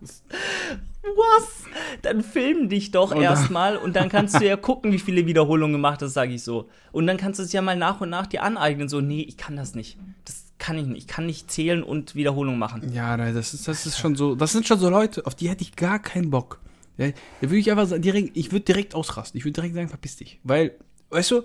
Was? 1.04 1.64
Dann 2.02 2.24
film 2.24 2.70
dich 2.70 2.92
doch 2.92 3.14
erstmal 3.14 3.78
und 3.78 3.96
dann 3.96 4.10
kannst 4.10 4.40
du 4.40 4.46
ja 4.46 4.58
gucken, 4.58 4.92
wie 4.92 5.00
viele 5.00 5.26
Wiederholungen 5.26 5.74
gemacht 5.74 6.02
hast, 6.02 6.14
sage 6.14 6.34
ich 6.34 6.44
so. 6.44 6.70
Und 6.92 7.08
dann 7.08 7.18
kannst 7.18 7.40
du 7.40 7.44
es 7.44 7.54
ja 7.54 7.62
mal 7.62 7.76
nach 7.76 8.02
und 8.02 8.10
nach 8.10 8.28
dir 8.28 8.44
aneignen. 8.44 8.90
So, 8.90 9.02
nee, 9.02 9.22
ich 9.22 9.38
kann 9.38 9.56
das 9.56 9.74
nicht. 9.76 9.98
Das 10.26 10.47
kann 10.60 10.78
ich 10.78 10.86
nicht. 10.86 10.98
Ich 10.98 11.08
kann 11.08 11.26
nicht 11.26 11.52
zählen 11.52 11.84
und 11.84 12.16
Wiederholungen 12.16 12.60
machen. 12.60 12.92
Ja, 12.94 13.16
nein, 13.18 13.34
das 13.34 13.54
ist, 13.54 13.68
das 13.68 13.86
ist 13.86 13.98
schon 13.98 14.16
so, 14.16 14.36
das 14.36 14.52
sind 14.52 14.68
schon 14.68 14.80
so 14.80 14.90
Leute, 14.90 15.26
auf 15.26 15.36
die 15.36 15.50
hätte 15.50 15.62
ich 15.62 15.76
gar 15.76 16.00
keinen 16.00 16.30
Bock. 16.30 16.60
Ja, 16.98 17.10
da 17.10 17.16
würde 17.42 17.58
ich 17.58 17.70
einfach 17.70 17.88
sagen, 17.88 18.02
direkt, 18.02 18.36
ich 18.36 18.52
würde 18.52 18.66
direkt 18.66 18.96
ausrasten. 18.96 19.38
Ich 19.38 19.46
würde 19.46 19.54
direkt 19.54 19.76
sagen, 19.76 19.90
verpiss 19.90 20.16
dich. 20.16 20.40
Weil, 20.44 20.76
weißt 21.12 21.32
du, 21.32 21.44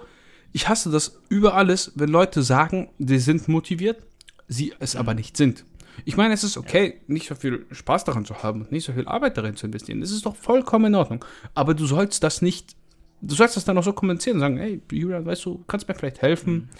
ich 0.52 0.68
hasse 0.68 0.90
das 0.90 1.20
über 1.28 1.54
alles, 1.54 1.92
wenn 1.94 2.08
Leute 2.08 2.42
sagen, 2.42 2.90
sie 2.98 3.18
sind 3.18 3.48
motiviert, 3.48 4.02
sie 4.48 4.72
es 4.78 4.96
aber 4.96 5.14
nicht 5.14 5.36
sind. 5.36 5.64
Ich 6.04 6.16
meine, 6.16 6.32
es 6.32 6.42
ist 6.42 6.56
okay, 6.56 7.00
nicht 7.06 7.28
so 7.28 7.34
viel 7.34 7.66
Spaß 7.70 8.04
daran 8.04 8.24
zu 8.24 8.42
haben 8.42 8.62
und 8.62 8.72
nicht 8.72 8.84
so 8.84 8.92
viel 8.92 9.06
Arbeit 9.06 9.36
darin 9.36 9.56
zu 9.56 9.66
investieren. 9.66 10.00
Das 10.00 10.10
ist 10.10 10.24
doch 10.24 10.36
vollkommen 10.36 10.86
in 10.86 10.94
Ordnung. 10.94 11.24
Aber 11.54 11.74
du 11.74 11.86
sollst 11.86 12.22
das 12.22 12.40
nicht, 12.40 12.76
du 13.20 13.34
sollst 13.34 13.56
das 13.56 13.64
dann 13.64 13.76
auch 13.76 13.84
so 13.84 13.92
kommunizieren 13.92 14.36
und 14.36 14.40
sagen, 14.40 14.56
hey, 14.56 14.80
Julian, 14.90 15.26
weißt 15.26 15.44
du, 15.44 15.62
kannst 15.66 15.88
mir 15.88 15.94
vielleicht 15.94 16.22
helfen. 16.22 16.70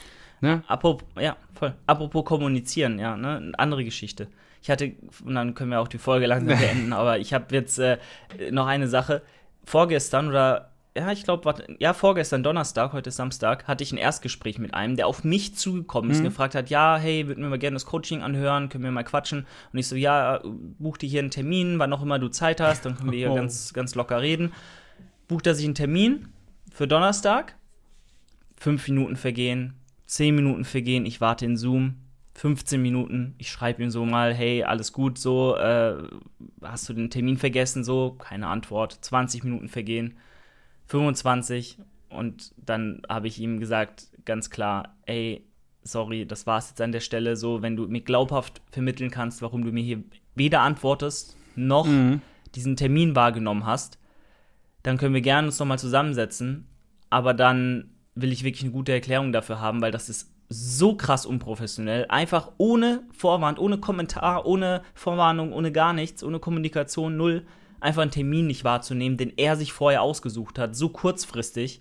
Ne? 0.42 0.62
Apropos, 0.66 1.08
ja, 1.18 1.36
voll. 1.54 1.72
Apropos 1.86 2.24
kommunizieren, 2.24 2.98
ja, 2.98 3.16
ne, 3.16 3.36
eine 3.36 3.58
andere 3.58 3.84
Geschichte. 3.84 4.28
Ich 4.60 4.70
hatte, 4.70 4.92
und 5.24 5.34
dann 5.34 5.54
können 5.54 5.70
wir 5.70 5.80
auch 5.80 5.88
die 5.88 5.98
Folge 5.98 6.26
langsam 6.26 6.58
beenden, 6.60 6.92
aber 6.92 7.18
ich 7.18 7.32
habe 7.32 7.54
jetzt 7.54 7.78
äh, 7.78 7.98
noch 8.50 8.66
eine 8.66 8.88
Sache. 8.88 9.22
Vorgestern 9.64 10.28
oder, 10.28 10.72
ja, 10.96 11.12
ich 11.12 11.22
glaube, 11.22 11.54
ja, 11.78 11.94
vorgestern, 11.94 12.42
Donnerstag, 12.42 12.92
heute 12.92 13.08
ist 13.10 13.16
Samstag, 13.16 13.68
hatte 13.68 13.84
ich 13.84 13.92
ein 13.92 13.98
Erstgespräch 13.98 14.58
mit 14.58 14.74
einem, 14.74 14.96
der 14.96 15.06
auf 15.06 15.22
mich 15.22 15.54
zugekommen 15.54 16.10
ist 16.10 16.18
und 16.18 16.24
gefragt 16.24 16.56
hat, 16.56 16.68
ja, 16.70 16.96
hey, 16.96 17.28
würden 17.28 17.44
wir 17.44 17.48
mal 17.50 17.58
gerne 17.60 17.76
das 17.76 17.86
Coaching 17.86 18.22
anhören, 18.22 18.68
können 18.68 18.82
wir 18.82 18.90
mal 18.90 19.04
quatschen? 19.04 19.46
Und 19.72 19.78
ich 19.78 19.86
so, 19.86 19.94
ja, 19.94 20.40
buch 20.78 20.96
dir 20.96 21.08
hier 21.08 21.20
einen 21.20 21.30
Termin, 21.30 21.78
wann 21.78 21.92
auch 21.92 22.02
immer 22.02 22.18
du 22.18 22.28
Zeit 22.28 22.60
hast, 22.60 22.84
dann 22.84 22.96
können 22.96 23.12
wir 23.12 23.18
hier 23.18 23.30
Oh. 23.30 23.36
ganz, 23.36 23.72
ganz 23.72 23.94
locker 23.94 24.20
reden. 24.20 24.52
Bucht 25.28 25.46
er 25.46 25.54
sich 25.54 25.64
einen 25.64 25.76
Termin 25.76 26.28
für 26.72 26.88
Donnerstag, 26.88 27.54
fünf 28.56 28.86
Minuten 28.88 29.14
vergehen, 29.16 29.74
zehn 30.12 30.34
Minuten 30.34 30.64
vergehen, 30.64 31.06
ich 31.06 31.22
warte 31.22 31.46
in 31.46 31.56
Zoom, 31.56 31.94
15 32.34 32.80
Minuten, 32.82 33.34
ich 33.38 33.50
schreibe 33.50 33.82
ihm 33.82 33.90
so 33.90 34.04
mal, 34.04 34.34
hey, 34.34 34.62
alles 34.62 34.92
gut, 34.92 35.16
so, 35.16 35.56
äh, 35.56 36.02
hast 36.60 36.86
du 36.88 36.92
den 36.92 37.08
Termin 37.08 37.38
vergessen, 37.38 37.82
so, 37.82 38.12
keine 38.18 38.48
Antwort, 38.48 38.92
20 39.00 39.42
Minuten 39.42 39.70
vergehen, 39.70 40.18
25 40.86 41.78
und 42.10 42.52
dann 42.58 43.00
habe 43.08 43.26
ich 43.26 43.40
ihm 43.40 43.58
gesagt, 43.58 44.08
ganz 44.26 44.50
klar, 44.50 44.96
ey, 45.06 45.46
sorry, 45.82 46.26
das 46.26 46.46
war's 46.46 46.68
jetzt 46.68 46.82
an 46.82 46.92
der 46.92 47.00
Stelle, 47.00 47.34
so, 47.34 47.62
wenn 47.62 47.76
du 47.76 47.86
mir 47.88 48.02
glaubhaft 48.02 48.60
vermitteln 48.70 49.10
kannst, 49.10 49.40
warum 49.40 49.64
du 49.64 49.72
mir 49.72 49.82
hier 49.82 50.02
weder 50.34 50.60
antwortest, 50.60 51.38
noch 51.56 51.88
diesen 52.54 52.76
Termin 52.76 53.16
wahrgenommen 53.16 53.64
hast, 53.64 53.98
dann 54.82 54.98
können 54.98 55.14
wir 55.14 55.22
gerne 55.22 55.48
uns 55.48 55.58
nochmal 55.58 55.78
zusammensetzen, 55.78 56.66
aber 57.08 57.32
dann 57.32 57.91
will 58.14 58.32
ich 58.32 58.44
wirklich 58.44 58.62
eine 58.64 58.72
gute 58.72 58.92
Erklärung 58.92 59.32
dafür 59.32 59.60
haben, 59.60 59.80
weil 59.80 59.90
das 59.92 60.08
ist 60.08 60.30
so 60.48 60.96
krass 60.96 61.24
unprofessionell. 61.24 62.06
Einfach 62.08 62.52
ohne 62.58 63.04
Vorwand, 63.12 63.58
ohne 63.58 63.78
Kommentar, 63.78 64.44
ohne 64.46 64.82
Vorwarnung, 64.94 65.52
ohne 65.52 65.72
gar 65.72 65.92
nichts, 65.94 66.22
ohne 66.22 66.38
Kommunikation, 66.40 67.16
null. 67.16 67.46
Einfach 67.80 68.02
einen 68.02 68.10
Termin 68.10 68.46
nicht 68.46 68.62
wahrzunehmen, 68.64 69.16
den 69.16 69.32
er 69.36 69.56
sich 69.56 69.72
vorher 69.72 70.02
ausgesucht 70.02 70.58
hat, 70.58 70.76
so 70.76 70.90
kurzfristig. 70.90 71.80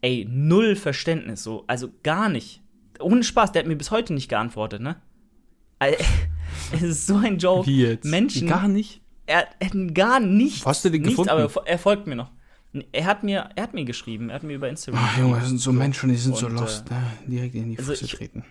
Ey, 0.00 0.26
null 0.28 0.76
Verständnis, 0.76 1.42
so. 1.42 1.64
Also 1.66 1.88
gar 2.02 2.28
nicht. 2.28 2.62
Ohne 3.00 3.22
Spaß, 3.22 3.52
der 3.52 3.60
hat 3.62 3.68
mir 3.68 3.76
bis 3.76 3.90
heute 3.90 4.12
nicht 4.14 4.28
geantwortet, 4.28 4.80
ne? 4.80 4.96
Es 6.72 6.82
ist 6.82 7.06
so 7.06 7.16
ein 7.16 7.38
Joke. 7.38 7.66
Wie 7.66 7.82
jetzt? 7.82 8.04
Menschen. 8.04 8.48
Gar 8.48 8.68
nicht. 8.68 9.00
Er 9.26 9.46
er 9.58 9.66
hat 9.68 9.94
gar 9.94 10.20
nichts. 10.20 10.64
Wo 10.64 10.70
hast 10.70 10.84
du 10.84 10.90
den 10.90 11.02
gefunden? 11.02 11.30
aber 11.30 11.42
er 11.42 11.48
fo- 11.50 11.64
er 11.64 11.78
folgt 11.78 12.06
mir 12.06 12.14
noch. 12.16 12.30
Er 12.92 13.04
hat 13.06 13.22
mir, 13.22 13.50
er 13.54 13.62
hat 13.62 13.74
mir 13.74 13.84
geschrieben, 13.84 14.30
er 14.30 14.36
hat 14.36 14.42
mir 14.42 14.54
über 14.54 14.68
Instagram. 14.68 15.00
Ach, 15.04 15.18
Junge, 15.18 15.38
das 15.38 15.48
sind 15.48 15.58
so 15.58 15.72
Menschen, 15.72 16.10
die 16.10 16.16
sind 16.16 16.36
so 16.36 16.46
Und, 16.46 16.54
lost, 16.54 16.90
ne? 16.90 17.02
direkt 17.26 17.54
in 17.54 17.70
die 17.70 17.78
also 17.78 17.92
Füße 17.92 18.04
ich- 18.06 18.12
treten. 18.12 18.44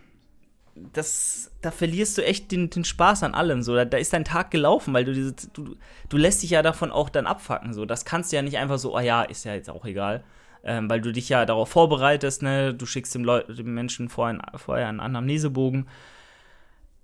das, 0.93 1.51
da 1.61 1.71
verlierst 1.71 2.17
du 2.17 2.25
echt 2.25 2.51
den, 2.51 2.69
den 2.69 2.83
Spaß 2.85 3.23
an 3.23 3.33
allem. 3.35 3.61
So, 3.61 3.75
da, 3.75 3.85
da 3.85 3.97
ist 3.97 4.13
dein 4.13 4.25
Tag 4.25 4.49
gelaufen, 4.51 4.93
weil 4.93 5.03
du, 5.05 5.13
diese, 5.13 5.33
du 5.53 5.75
du 6.09 6.17
lässt 6.17 6.41
dich 6.41 6.49
ja 6.51 6.61
davon 6.61 6.91
auch 6.91 7.09
dann 7.09 7.27
abfacken. 7.27 7.73
So, 7.73 7.85
das 7.85 8.05
kannst 8.05 8.31
du 8.31 8.35
ja 8.37 8.41
nicht 8.41 8.57
einfach 8.57 8.79
so, 8.79 8.95
ah 8.95 9.01
ja, 9.01 9.23
ist 9.23 9.43
ja 9.45 9.53
jetzt 9.53 9.69
auch 9.69 9.85
egal, 9.85 10.23
ähm, 10.63 10.89
weil 10.89 11.01
du 11.01 11.11
dich 11.11 11.27
ja 11.29 11.45
darauf 11.45 11.69
vorbereitest. 11.69 12.41
Ne, 12.43 12.73
du 12.73 12.85
schickst 12.85 13.13
dem, 13.15 13.23
Leu 13.23 13.43
dem 13.43 13.73
Menschen 13.73 14.09
vorher, 14.09 14.39
vorher 14.55 14.87
einen 14.87 14.99
Anamnesebogen. 14.99 15.87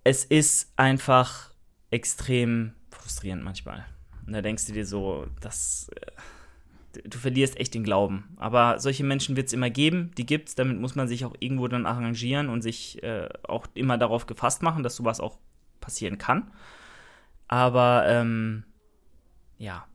Es 0.03 0.23
ist 0.25 0.71
einfach 0.77 1.51
extrem 1.91 2.73
frustrierend 2.91 3.43
manchmal. 3.43 3.85
Und 4.25 4.33
da 4.33 4.41
denkst 4.41 4.65
du 4.67 4.73
dir 4.73 4.85
so, 4.85 5.27
das 5.41 5.89
äh, 5.95 6.05
du 6.93 7.17
verlierst 7.17 7.59
echt 7.59 7.73
den 7.73 7.83
Glauben. 7.83 8.35
Aber 8.37 8.79
solche 8.79 9.03
Menschen 9.03 9.35
wird 9.35 9.47
es 9.47 9.53
immer 9.53 9.69
geben, 9.69 10.11
die 10.17 10.25
gibt's. 10.25 10.55
Damit 10.55 10.79
muss 10.79 10.95
man 10.95 11.07
sich 11.07 11.25
auch 11.25 11.35
irgendwo 11.39 11.67
dann 11.67 11.85
arrangieren 11.85 12.49
und 12.49 12.61
sich 12.61 13.01
äh, 13.03 13.29
auch 13.47 13.65
immer 13.73 13.97
darauf 13.97 14.25
gefasst 14.25 14.63
machen, 14.63 14.83
dass 14.83 14.95
sowas 14.95 15.19
auch 15.19 15.37
passieren 15.79 16.17
kann. 16.17 16.51
Aber 17.47 18.05
ähm, 18.07 18.63
ja, 19.57 19.85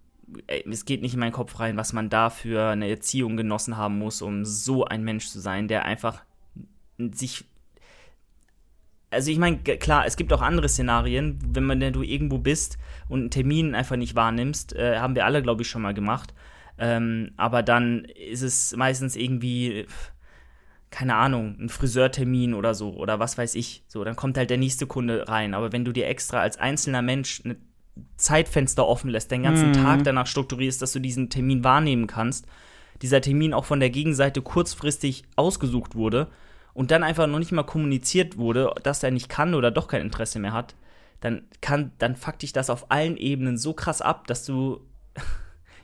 es 0.71 0.85
geht 0.85 1.03
nicht 1.03 1.15
in 1.15 1.21
meinen 1.21 1.33
Kopf 1.33 1.59
rein, 1.61 1.77
was 1.77 1.93
man 1.93 2.11
da 2.11 2.31
für 2.31 2.71
eine 2.71 2.89
Erziehung 2.89 3.37
genossen 3.37 3.77
haben 3.77 3.99
muss, 3.99 4.23
um 4.23 4.45
so 4.45 4.85
ein 4.85 5.05
Mensch 5.05 5.29
zu 5.29 5.41
sein, 5.41 5.69
der 5.69 5.85
einfach 5.85 6.25
sich. 6.99 7.45
Also 9.11 9.31
ich 9.31 9.39
meine, 9.39 9.59
klar, 9.59 10.07
es 10.07 10.17
gibt 10.17 10.33
auch 10.33 10.43
andere 10.43 10.69
Szenarien, 10.69 11.39
wenn 11.47 11.65
man 11.65 11.79
denn 11.79 11.93
du 11.93 12.03
irgendwo 12.03 12.39
bist 12.39 12.79
und 13.09 13.21
einen 13.21 13.31
Termin 13.31 13.75
einfach 13.77 13.97
nicht 13.97 14.17
wahrnimmst, 14.17 14.75
äh, 14.75 14.99
haben 14.99 15.15
wir 15.15 15.25
alle, 15.25 15.41
glaube 15.41 15.63
ich, 15.63 15.69
schon 15.69 15.83
mal 15.83 15.95
gemacht. 15.95 16.35
Ähm, 16.79 17.33
aber 17.37 17.63
dann 17.63 18.05
ist 18.05 18.43
es 18.43 18.75
meistens 18.77 19.17
irgendwie, 19.17 19.87
keine 20.91 21.15
Ahnung, 21.17 21.57
ein 21.61 21.69
Friseurtermin 21.69 22.55
oder 22.55 22.75
so 22.75 22.95
oder 22.95 23.19
was 23.19 23.39
weiß 23.39 23.55
ich. 23.55 23.85
So, 23.89 24.05
dann 24.05 24.17
kommt 24.17 24.37
halt 24.37 24.51
der 24.51 24.59
nächste 24.59 24.87
Kunde 24.87 25.29
rein. 25.29 25.55
Aber 25.55 25.73
wenn 25.73 25.85
du 25.85 25.93
dir 25.93 26.07
extra 26.07 26.41
als 26.41 26.57
einzelner 26.57 27.03
Mensch 27.03 27.43
eine 27.45 27.57
Zeitfenster 28.17 28.87
offen 28.87 29.11
lässt, 29.11 29.31
den 29.31 29.45
ganzen 29.45 29.69
mhm. 29.69 29.75
Tag 29.75 30.05
danach 30.05 30.27
strukturierst, 30.27 30.83
dass 30.83 30.93
du 30.93 30.99
diesen 30.99 31.31
Termin 31.31 31.63
wahrnehmen 31.63 32.07
kannst, 32.07 32.47
dieser 33.03 33.21
Termin 33.21 33.55
auch 33.55 33.65
von 33.65 33.81
der 33.81 33.91
Gegenseite 33.91 34.43
kurzfristig 34.43 35.25
ausgesucht 35.37 35.95
wurde 35.95 36.29
und 36.73 36.91
dann 36.91 37.03
einfach 37.03 37.27
noch 37.27 37.39
nicht 37.39 37.53
mal 37.53 37.63
kommuniziert 37.65 38.37
wurde, 38.37 38.73
dass 38.83 39.03
er 39.03 39.11
nicht 39.11 39.29
kann 39.29 39.55
oder 39.55 39.71
doch 39.71 39.89
kein 39.89 40.03
Interesse 40.03 40.39
mehr 40.39 40.53
hat, 40.53 40.75
dann 41.21 41.43
kann, 41.61 41.93
dann 41.99 42.17
fuck 42.17 42.39
dich 42.39 42.53
das 42.53 42.71
auf 42.71 42.91
allen 42.91 43.17
Ebenen 43.17 43.57
so 43.57 43.73
krass 43.73 44.03
ab, 44.03 44.27
dass 44.27 44.45
du 44.45 44.81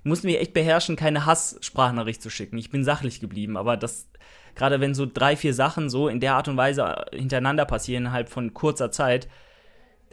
ich 0.00 0.04
musste 0.04 0.26
mich 0.26 0.40
echt 0.40 0.54
beherrschen, 0.54 0.96
keine 0.96 1.26
Hass-Sprachnachricht 1.26 2.22
zu 2.22 2.30
schicken. 2.30 2.58
Ich 2.58 2.70
bin 2.70 2.84
sachlich 2.84 3.20
geblieben, 3.20 3.56
aber 3.56 3.76
das, 3.76 4.08
gerade 4.54 4.80
wenn 4.80 4.94
so 4.94 5.06
drei, 5.06 5.36
vier 5.36 5.54
Sachen 5.54 5.90
so 5.90 6.08
in 6.08 6.20
der 6.20 6.34
Art 6.34 6.48
und 6.48 6.56
Weise 6.56 7.06
hintereinander 7.12 7.66
passieren, 7.66 8.04
innerhalb 8.04 8.28
von 8.28 8.54
kurzer 8.54 8.90
Zeit, 8.90 9.28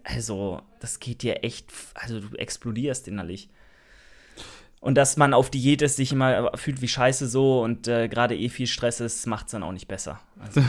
also, 0.03 0.61
das 0.79 0.99
geht 0.99 1.21
dir 1.21 1.43
echt, 1.43 1.69
also 1.93 2.21
du 2.21 2.37
explodierst 2.37 3.07
innerlich. 3.09 3.49
Und 4.79 4.95
dass 4.95 5.17
man 5.17 5.33
auf 5.33 5.49
Diät 5.49 5.81
ist, 5.81 5.95
sich 5.95 6.11
immer 6.11 6.51
fühlt 6.55 6.81
wie 6.81 6.87
scheiße 6.87 7.27
so 7.27 7.63
und 7.63 7.87
äh, 7.87 8.07
gerade 8.07 8.37
eh 8.37 8.47
viel 8.47 8.67
Stress 8.67 8.99
ist, 8.99 9.25
macht 9.25 9.47
es 9.47 9.51
dann 9.51 9.63
auch 9.63 9.71
nicht 9.71 9.87
besser. 9.87 10.19
Also, 10.39 10.61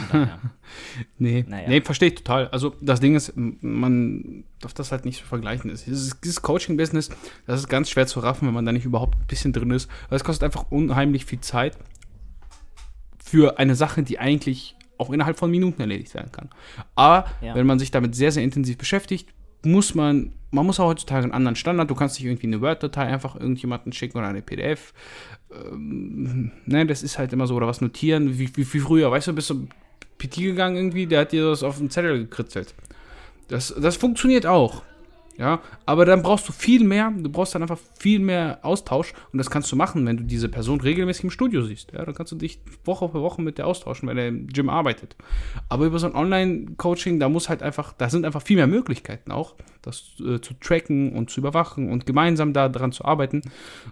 nee, 1.19 1.45
naja. 1.47 1.69
nee, 1.69 1.81
verstehe 1.81 2.09
ich 2.09 2.15
total. 2.15 2.47
Also 2.47 2.75
das 2.81 2.99
Ding 2.99 3.15
ist, 3.15 3.33
man 3.35 4.43
darf 4.61 4.73
das 4.73 4.91
halt 4.91 5.05
nicht 5.05 5.19
so 5.19 5.25
vergleichen. 5.25 5.69
Dieses, 5.69 6.19
dieses 6.21 6.41
Coaching-Business, 6.41 7.09
das 7.45 7.59
ist 7.59 7.69
ganz 7.69 7.91
schwer 7.91 8.07
zu 8.07 8.19
raffen, 8.19 8.47
wenn 8.47 8.53
man 8.53 8.65
da 8.65 8.71
nicht 8.71 8.85
überhaupt 8.85 9.15
ein 9.15 9.27
bisschen 9.27 9.53
drin 9.53 9.71
ist. 9.71 9.89
Weil 10.09 10.17
es 10.17 10.23
kostet 10.23 10.43
einfach 10.43 10.71
unheimlich 10.71 11.25
viel 11.25 11.41
Zeit 11.41 11.77
für 13.23 13.59
eine 13.59 13.75
Sache, 13.75 14.01
die 14.01 14.17
eigentlich 14.17 14.75
auch 14.97 15.11
innerhalb 15.11 15.37
von 15.37 15.51
Minuten 15.51 15.81
erledigt 15.81 16.13
werden 16.15 16.31
kann. 16.31 16.49
Aber 16.95 17.29
ja. 17.41 17.53
wenn 17.53 17.67
man 17.67 17.77
sich 17.77 17.91
damit 17.91 18.15
sehr, 18.15 18.31
sehr 18.31 18.43
intensiv 18.43 18.77
beschäftigt, 18.77 19.29
muss 19.63 19.95
man, 19.95 20.33
man 20.51 20.65
muss 20.65 20.79
auch 20.79 20.87
heutzutage 20.87 21.23
einen 21.23 21.33
anderen 21.33 21.55
Standard, 21.55 21.89
du 21.89 21.95
kannst 21.95 22.17
nicht 22.17 22.25
irgendwie 22.25 22.47
eine 22.47 22.61
Word-Datei 22.61 23.03
einfach 23.03 23.35
irgendjemanden 23.35 23.93
schicken 23.93 24.17
oder 24.17 24.27
eine 24.27 24.41
PDF. 24.41 24.93
Ähm, 25.51 26.51
ne, 26.65 26.85
das 26.85 27.03
ist 27.03 27.17
halt 27.17 27.33
immer 27.33 27.47
so, 27.47 27.55
oder 27.55 27.67
was 27.67 27.81
notieren, 27.81 28.37
wie, 28.39 28.55
wie, 28.55 28.73
wie 28.73 28.79
früher, 28.79 29.11
weißt 29.11 29.27
du, 29.27 29.33
bist 29.33 29.49
du 29.49 29.67
PT 30.17 30.35
gegangen 30.37 30.75
irgendwie, 30.75 31.07
der 31.07 31.21
hat 31.21 31.31
dir 31.31 31.49
das 31.49 31.63
auf 31.63 31.77
den 31.77 31.89
Zettel 31.89 32.19
gekritzelt. 32.19 32.73
Das, 33.47 33.73
das 33.79 33.95
funktioniert 33.95 34.45
auch. 34.45 34.83
Ja, 35.39 35.61
aber 35.85 36.03
dann 36.03 36.21
brauchst 36.21 36.49
du 36.49 36.51
viel 36.51 36.83
mehr, 36.83 37.13
du 37.15 37.29
brauchst 37.29 37.55
dann 37.55 37.61
einfach 37.61 37.79
viel 37.97 38.19
mehr 38.19 38.59
Austausch 38.61 39.13
und 39.31 39.37
das 39.37 39.49
kannst 39.49 39.71
du 39.71 39.77
machen, 39.77 40.05
wenn 40.05 40.17
du 40.17 40.23
diese 40.25 40.49
Person 40.49 40.81
regelmäßig 40.81 41.23
im 41.23 41.31
Studio 41.31 41.61
siehst. 41.61 41.93
Ja, 41.93 42.03
dann 42.03 42.13
kannst 42.13 42.33
du 42.33 42.35
dich 42.35 42.59
Woche 42.83 43.07
für 43.07 43.21
Woche 43.21 43.41
mit 43.41 43.57
der 43.57 43.65
austauschen, 43.65 44.09
wenn 44.09 44.17
er 44.17 44.27
im 44.27 44.47
Gym 44.47 44.67
arbeitet. 44.69 45.15
Aber 45.69 45.85
über 45.85 45.97
so 45.97 46.07
ein 46.07 46.15
Online-Coaching, 46.15 47.21
da 47.21 47.29
muss 47.29 47.47
halt 47.47 47.63
einfach, 47.63 47.93
da 47.93 48.09
sind 48.09 48.25
einfach 48.25 48.41
viel 48.41 48.57
mehr 48.57 48.67
Möglichkeiten 48.67 49.31
auch, 49.31 49.55
das 49.81 50.11
äh, 50.19 50.41
zu 50.41 50.55
tracken 50.59 51.13
und 51.13 51.29
zu 51.29 51.39
überwachen 51.39 51.89
und 51.89 52.05
gemeinsam 52.05 52.51
daran 52.51 52.91
zu 52.91 53.05
arbeiten, 53.05 53.41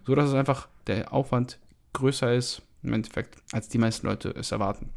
sodass 0.05 0.27
es 0.27 0.35
einfach 0.35 0.67
der 0.87 1.13
Aufwand 1.13 1.59
größer 1.93 2.35
ist, 2.35 2.61
im 2.83 2.91
Endeffekt, 2.91 3.37
als 3.53 3.69
die 3.69 3.77
meisten 3.77 4.05
Leute 4.05 4.35
es 4.37 4.51
erwarten. 4.51 4.89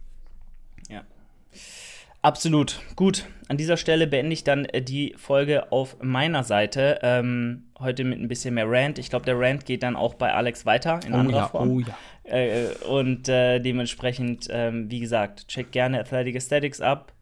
Absolut. 2.23 2.81
Gut, 2.97 3.25
an 3.49 3.57
dieser 3.57 3.79
Stelle 3.79 4.07
beende 4.07 4.35
ich 4.35 4.45
dann 4.45 4.67
äh, 4.67 4.83
die 4.83 5.15
Folge 5.17 5.73
auf 5.73 5.97
meiner 6.03 6.45
Seite. 6.45 6.99
Ähm, 7.03 7.65
heute 7.79 8.05
mit 8.05 8.21
ein 8.21 8.29
bisschen 8.29 8.55
mehr 8.55 8.71
Rant. 8.71 8.99
Ich 8.99 9.09
glaube, 9.09 9.25
der 9.25 9.39
Rant 9.39 9.65
geht 9.65 9.83
dann 9.83 9.97
auch 9.97 10.15
bei 10.15 10.33
Alex 10.33 10.67
weiter 10.67 11.01
in 11.07 11.15
oh 11.15 11.17
anderer 11.17 11.39
ja, 11.39 11.49
Form. 11.49 11.71
Oh 11.71 11.81
ja. 11.81 11.97
Äh, 12.25 12.67
und 12.89 13.29
äh, 13.29 13.59
dementsprechend, 13.59 14.49
ähm, 14.51 14.91
wie 14.91 15.01
gesagt, 15.01 15.49
check 15.49 15.73
gerne 15.73 15.99
Athletic 15.99 16.37
Aesthetics 16.37 16.81
ab. 16.81 17.13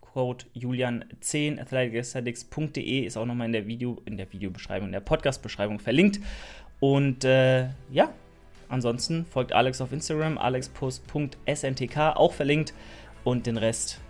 Code 0.00 0.44
Julian10 0.56 1.60
athleticesthetics.de 1.60 3.00
ist 3.00 3.16
auch 3.16 3.26
nochmal 3.26 3.46
in 3.46 3.52
der 3.52 3.66
Video, 3.66 4.02
in 4.06 4.16
der 4.16 4.32
Videobeschreibung, 4.32 4.88
in 4.88 4.92
der 4.92 5.00
Podcast-Beschreibung 5.00 5.78
verlinkt. 5.78 6.18
Und 6.80 7.24
äh, 7.24 7.68
ja, 7.92 8.12
ansonsten 8.68 9.26
folgt 9.26 9.52
Alex 9.52 9.80
auf 9.80 9.92
Instagram, 9.92 10.38
alexpost.sntk, 10.38 11.98
auch 12.16 12.32
verlinkt. 12.32 12.74
Und 13.22 13.46
den 13.46 13.58
Rest 13.58 14.00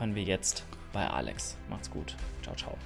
hören 0.00 0.14
wir 0.14 0.22
jetzt 0.22 0.64
bei 0.92 1.06
Alex. 1.06 1.56
Macht's 1.68 1.90
gut. 1.90 2.16
Ciao, 2.42 2.56
ciao. 2.56 2.76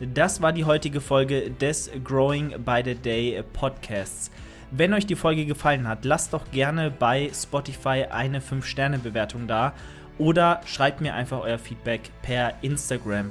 Das 0.00 0.42
war 0.42 0.52
die 0.52 0.64
heutige 0.64 1.00
Folge 1.00 1.50
des 1.50 1.90
Growing 2.02 2.64
by 2.64 2.82
the 2.84 2.94
Day 2.94 3.42
Podcasts. 3.52 4.30
Wenn 4.70 4.92
euch 4.92 5.06
die 5.06 5.14
Folge 5.14 5.46
gefallen 5.46 5.86
hat, 5.86 6.04
lasst 6.04 6.32
doch 6.32 6.50
gerne 6.50 6.90
bei 6.90 7.30
Spotify 7.32 8.06
eine 8.10 8.40
5-Sterne-Bewertung 8.40 9.46
da 9.46 9.72
oder 10.18 10.60
schreibt 10.66 11.00
mir 11.00 11.14
einfach 11.14 11.40
euer 11.40 11.58
Feedback 11.58 12.10
per 12.22 12.54
Instagram. 12.62 13.30